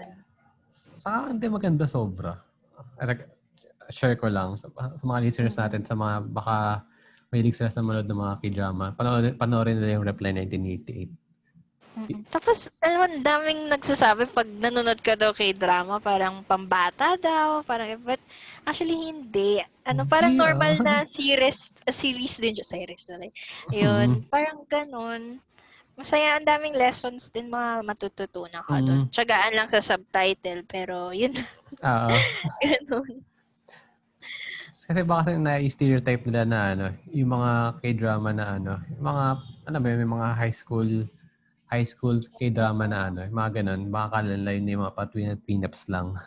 sa 0.75 1.25
akin, 1.25 1.41
hindi 1.41 1.47
maganda 1.49 1.89
sobra. 1.89 2.37
Share 3.89 4.17
ko 4.17 4.29
lang 4.29 4.53
sa, 4.57 4.69
sa 4.73 5.03
mga 5.05 5.19
listeners 5.25 5.57
natin, 5.57 5.81
sa 5.81 5.97
mga 5.97 6.29
baka 6.29 6.85
mahilig 7.33 7.57
sila 7.57 7.73
sa 7.73 7.81
manood 7.81 8.05
ng 8.05 8.21
mga 8.21 8.35
k-drama. 8.45 8.93
Panoorin, 8.93 9.33
panoorin 9.35 9.75
nila 9.81 9.97
yung 9.97 10.05
Reply 10.05 10.31
1988. 10.37 11.25
Mm-mm. 11.95 12.27
Tapos, 12.27 12.75
alam 12.83 12.97
mo, 13.01 13.07
daming 13.23 13.71
nagsasabi 13.71 14.27
pag 14.29 14.47
nanonood 14.59 14.99
ka 14.99 15.15
daw 15.15 15.31
kay 15.31 15.55
drama, 15.55 15.97
parang 16.03 16.43
pambata 16.43 17.15
daw, 17.17 17.63
parang, 17.63 17.95
but 18.03 18.19
actually 18.65 18.97
hindi. 18.97 19.61
Ano, 19.85 20.03
parang 20.09 20.33
Hindi, 20.33 20.43
normal 20.43 20.73
na 20.81 21.05
series, 21.13 21.77
series 21.85 22.35
din, 22.41 22.53
siya, 22.57 22.65
series 22.65 23.05
na 23.09 23.17
Yun, 23.69 24.07
Mm-hmm. 24.19 24.29
parang 24.33 24.59
ganun. 24.67 25.21
Masaya, 25.95 26.35
ang 26.35 26.43
daming 26.43 26.75
lessons 26.75 27.31
din 27.31 27.47
mga 27.47 27.87
matututunan 27.87 28.65
ka 28.67 28.83
doon. 28.83 29.07
Mm. 29.07 29.11
Tsagaan 29.15 29.53
lang 29.55 29.69
sa 29.71 29.95
subtitle, 29.95 30.67
pero 30.67 31.15
yun, 31.15 31.31
Oo. 31.79 32.15
ganun. 32.65 33.23
Kasi 34.85 35.01
baka 35.07 35.31
kasi 35.31 35.39
na-stereotype 35.39 36.27
nila 36.27 36.43
na 36.43 36.59
ano, 36.75 36.85
yung 37.15 37.31
mga 37.31 37.79
k-drama 37.79 38.29
na 38.35 38.59
ano, 38.59 38.73
yung 38.91 39.05
mga, 39.07 39.25
ano 39.71 39.77
ba 39.79 39.87
yun, 39.87 39.99
may 40.03 40.11
mga 40.19 40.29
high 40.35 40.53
school, 40.53 40.89
high 41.71 41.87
school 41.87 42.19
k-drama 42.37 42.85
na 42.91 43.07
ano, 43.07 43.23
yung 43.23 43.37
mga 43.39 43.63
ganun, 43.63 43.81
baka 43.87 44.19
kala 44.19 44.35
nila 44.35 44.51
yun 44.51 44.71
yung 44.75 44.83
mga 44.83 44.95
patuloy 44.99 45.25
na 45.31 45.39
pin-ups 45.39 45.87
lang. 45.87 46.19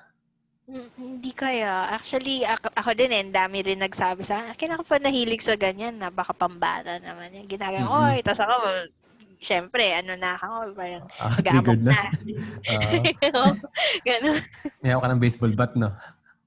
Mm, 0.68 0.88
Hindi 1.00 1.32
kaya. 1.32 1.88
Actually, 1.96 2.44
ako, 2.44 2.68
ako 2.76 2.90
din 2.92 3.08
eh, 3.08 3.24
ang 3.24 3.32
dami 3.32 3.64
rin 3.64 3.80
nagsabi 3.80 4.20
sa 4.20 4.44
akin, 4.44 4.52
kaya 4.52 4.76
ako 4.76 4.84
pa 4.84 5.00
nahilig 5.00 5.40
sa 5.40 5.56
ganyan 5.56 5.96
na 5.96 6.12
baka 6.12 6.36
pambata 6.36 7.00
naman 7.00 7.32
yan. 7.32 7.48
Ginagawa 7.48 7.88
ko, 7.88 7.96
Mhm. 7.96 8.04
oy, 8.12 8.18
tas 8.20 8.40
ako, 8.44 8.54
syempre, 9.40 9.96
ano 9.96 10.12
na 10.20 10.36
ako, 10.36 10.76
parang 10.76 11.04
Ah, 11.24 11.40
triggered 11.40 11.80
na. 11.80 11.92
na. 11.96 12.04
Ah, 12.68 12.92
Ganun. 14.06 14.36
may 14.84 14.92
ako 14.92 15.00
ka 15.00 15.08
ng 15.08 15.22
baseball 15.24 15.52
bat, 15.56 15.72
no? 15.72 15.88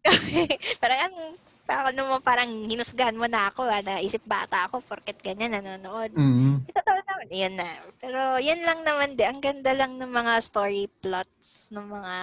parang, 0.82 1.02
ano, 1.02 1.20
parang, 1.66 1.86
ano 1.90 2.02
mo, 2.06 2.16
parang 2.22 2.50
hinusgahan 2.70 3.18
mo 3.18 3.26
na 3.26 3.50
ako, 3.50 3.66
ah, 3.66 3.82
na 3.82 3.98
isip 4.06 4.22
bata 4.30 4.70
ako, 4.70 4.86
porket 4.86 5.18
ganyan, 5.26 5.58
nanonood. 5.58 6.14
mm 6.14 6.62
Totoo 6.70 7.00
naman, 7.10 7.26
yun 7.34 7.54
na. 7.58 7.70
Pero, 7.98 8.38
yan 8.38 8.62
lang 8.62 8.80
naman 8.86 9.18
din, 9.18 9.28
ang 9.34 9.42
ganda 9.42 9.74
lang 9.74 9.98
ng 9.98 10.14
mga 10.14 10.34
story 10.46 10.86
plots 11.02 11.74
ng 11.74 11.90
mga 11.90 12.14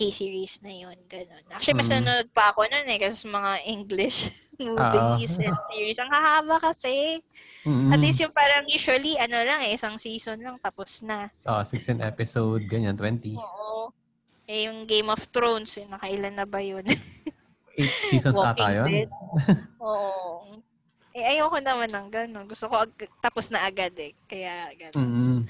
K-series 0.00 0.64
na 0.64 0.72
yun, 0.72 0.96
ganun. 1.12 1.44
Actually, 1.52 1.76
mas 1.76 1.92
Mhm. 1.92 2.00
nanonood 2.00 2.28
pa 2.32 2.56
ako 2.56 2.64
nun 2.64 2.88
eh, 2.88 2.96
kasi 2.96 3.28
mga 3.28 3.52
English 3.68 4.18
movies 4.64 5.36
and 5.36 5.52
series. 5.68 5.98
Ang 6.00 6.08
hahaba 6.08 6.56
kasi. 6.56 7.20
mm 7.68 7.92
At 7.92 8.00
least 8.00 8.24
yung 8.24 8.32
parang 8.32 8.64
usually, 8.64 9.12
ano 9.20 9.36
lang 9.44 9.60
eh, 9.68 9.76
isang 9.76 10.00
season 10.00 10.40
lang, 10.40 10.56
tapos 10.56 11.04
na. 11.04 11.28
Oh, 11.44 11.60
16 11.60 12.00
episode, 12.00 12.64
ganyan, 12.64 12.96
20. 12.96 13.36
Oo. 13.36 13.92
Eh, 14.48 14.66
yung 14.72 14.88
Game 14.88 15.12
of 15.12 15.20
Thrones, 15.28 15.76
eh, 15.76 15.86
nakailan 15.86 16.32
na 16.34 16.48
ba 16.48 16.64
yun? 16.64 16.82
8 17.76 17.92
seasons 18.08 18.40
ata 18.40 18.72
yun. 18.72 19.04
Oo. 19.84 20.56
Eh, 21.12 21.24
ayoko 21.36 21.58
naman 21.60 21.90
ng 21.90 22.08
gano'n. 22.08 22.46
Gusto 22.48 22.70
ko 22.70 22.86
ag- 22.86 23.12
tapos 23.20 23.50
na 23.52 23.66
agad 23.66 23.92
eh. 24.00 24.14
Kaya 24.24 24.70
gano'n. 24.80 24.96
mm 24.96 25.40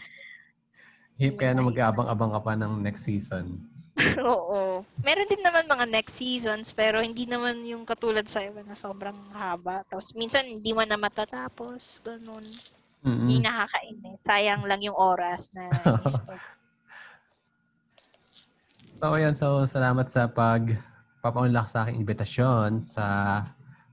Hip 1.21 1.37
kaya 1.37 1.53
na 1.53 1.61
mag-aabang-abang 1.61 2.33
ka 2.33 2.41
pa 2.41 2.53
ng 2.57 2.81
next 2.81 3.05
season. 3.05 3.61
Oo. 4.33 4.83
Meron 5.01 5.29
din 5.29 5.43
naman 5.43 5.65
mga 5.67 5.87
next 5.89 6.17
seasons, 6.17 6.73
pero 6.73 6.99
hindi 6.99 7.25
naman 7.25 7.61
yung 7.65 7.85
katulad 7.85 8.25
sa 8.25 8.41
iba 8.41 8.61
na 8.63 8.75
sobrang 8.75 9.17
haba. 9.33 9.83
Tapos 9.87 10.13
minsan 10.15 10.43
hindi 10.43 10.71
mo 10.71 10.83
na 10.83 10.97
matatapos. 10.97 12.03
Ganun. 12.03 12.45
mm 13.01 13.17
Hindi 13.25 13.37
nakakainis. 13.41 14.19
Sayang 14.23 14.63
lang 14.65 14.81
yung 14.81 14.97
oras 14.97 15.53
na. 15.53 15.65
So, 19.01 19.17
ayan. 19.17 19.33
So, 19.33 19.65
salamat 19.65 20.13
sa 20.13 20.29
pag 20.29 20.77
papaunlak 21.25 21.73
sa 21.73 21.89
aking 21.89 22.05
imbitasyon 22.05 22.85
sa 22.93 23.05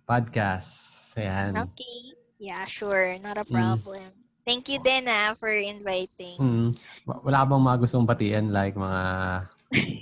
podcast. 0.04 0.68
Ayan. 1.16 1.56
Okay. 1.56 2.12
Yeah, 2.38 2.68
sure. 2.68 3.16
Not 3.24 3.40
a 3.40 3.48
Mm. 3.48 3.56
problem. 3.56 4.04
Thank 4.44 4.68
you 4.68 4.80
din 4.80 5.08
ah, 5.08 5.32
for 5.32 5.48
inviting. 5.48 6.36
Mm. 6.40 6.68
Wa- 7.08 7.24
Wala 7.24 7.48
bang 7.48 7.64
mga 7.64 7.78
gustong 7.80 8.04
batiin? 8.04 8.52
Like, 8.52 8.76
mga 8.76 9.04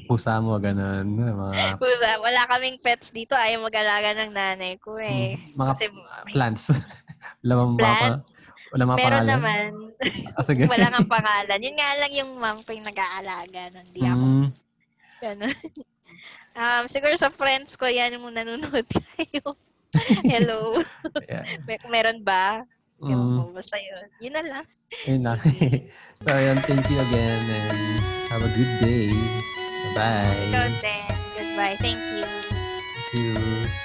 pusa 0.05 0.38
mo, 0.41 0.61
ganun. 0.61 1.18
Mga, 1.18 1.82
Kusa, 1.82 2.09
wala 2.22 2.41
kaming 2.53 2.78
pets 2.82 3.09
dito. 3.09 3.34
Ayaw 3.34 3.66
mag-alaga 3.66 4.13
ng 4.13 4.32
nanay 4.32 4.78
ko 4.78 5.01
eh. 5.01 5.34
mga 5.57 5.74
Kasi 5.74 5.86
plants. 6.34 6.66
Mga, 7.45 7.78
plants. 7.78 8.49
Wala 8.74 8.89
mga 8.89 8.97
Meron 8.97 9.22
pangalan? 9.22 9.30
naman. 9.38 9.70
Ah, 10.34 10.43
sige. 10.45 10.66
Wala 10.74 10.89
kang 10.89 11.09
pangalan. 11.18 11.59
Yun 11.61 11.78
nga 11.78 11.89
lang 12.01 12.11
yung 12.18 12.32
mom 12.41 12.59
ko 12.66 12.72
yung 12.74 12.89
nag-aalaga. 12.89 13.61
Hindi 13.70 14.01
ako. 14.01 14.26
Mm, 14.26 14.45
Ganun. 15.22 15.55
um, 16.57 16.84
siguro 16.89 17.13
sa 17.18 17.30
friends 17.30 17.78
ko, 17.78 17.86
yan 17.86 18.18
yung 18.18 18.34
nanonood 18.34 18.86
kayo. 18.89 19.53
Hello. 20.26 20.82
yeah. 21.30 21.45
May, 21.70 21.78
meron 21.88 22.26
ba? 22.26 22.66
Mm, 22.99 23.53
basta 23.53 23.78
yun. 23.78 24.05
Yun 24.26 24.34
na 24.36 24.43
lang. 24.43 24.66
yun 25.05 25.22
lang. 25.22 25.39
so, 26.26 26.30
yun, 26.34 26.57
thank 26.66 26.86
you 26.89 26.97
again 26.99 27.41
and 27.45 27.80
have 28.34 28.43
a 28.43 28.51
good 28.51 28.74
day. 28.82 29.13
Bye. 29.95 30.51
Ikaw. 30.51 30.67
Goodbye. 31.39 31.75
Thank 31.79 31.95
you. 32.19 32.27
Thank 32.27 33.15
you. 33.15 33.84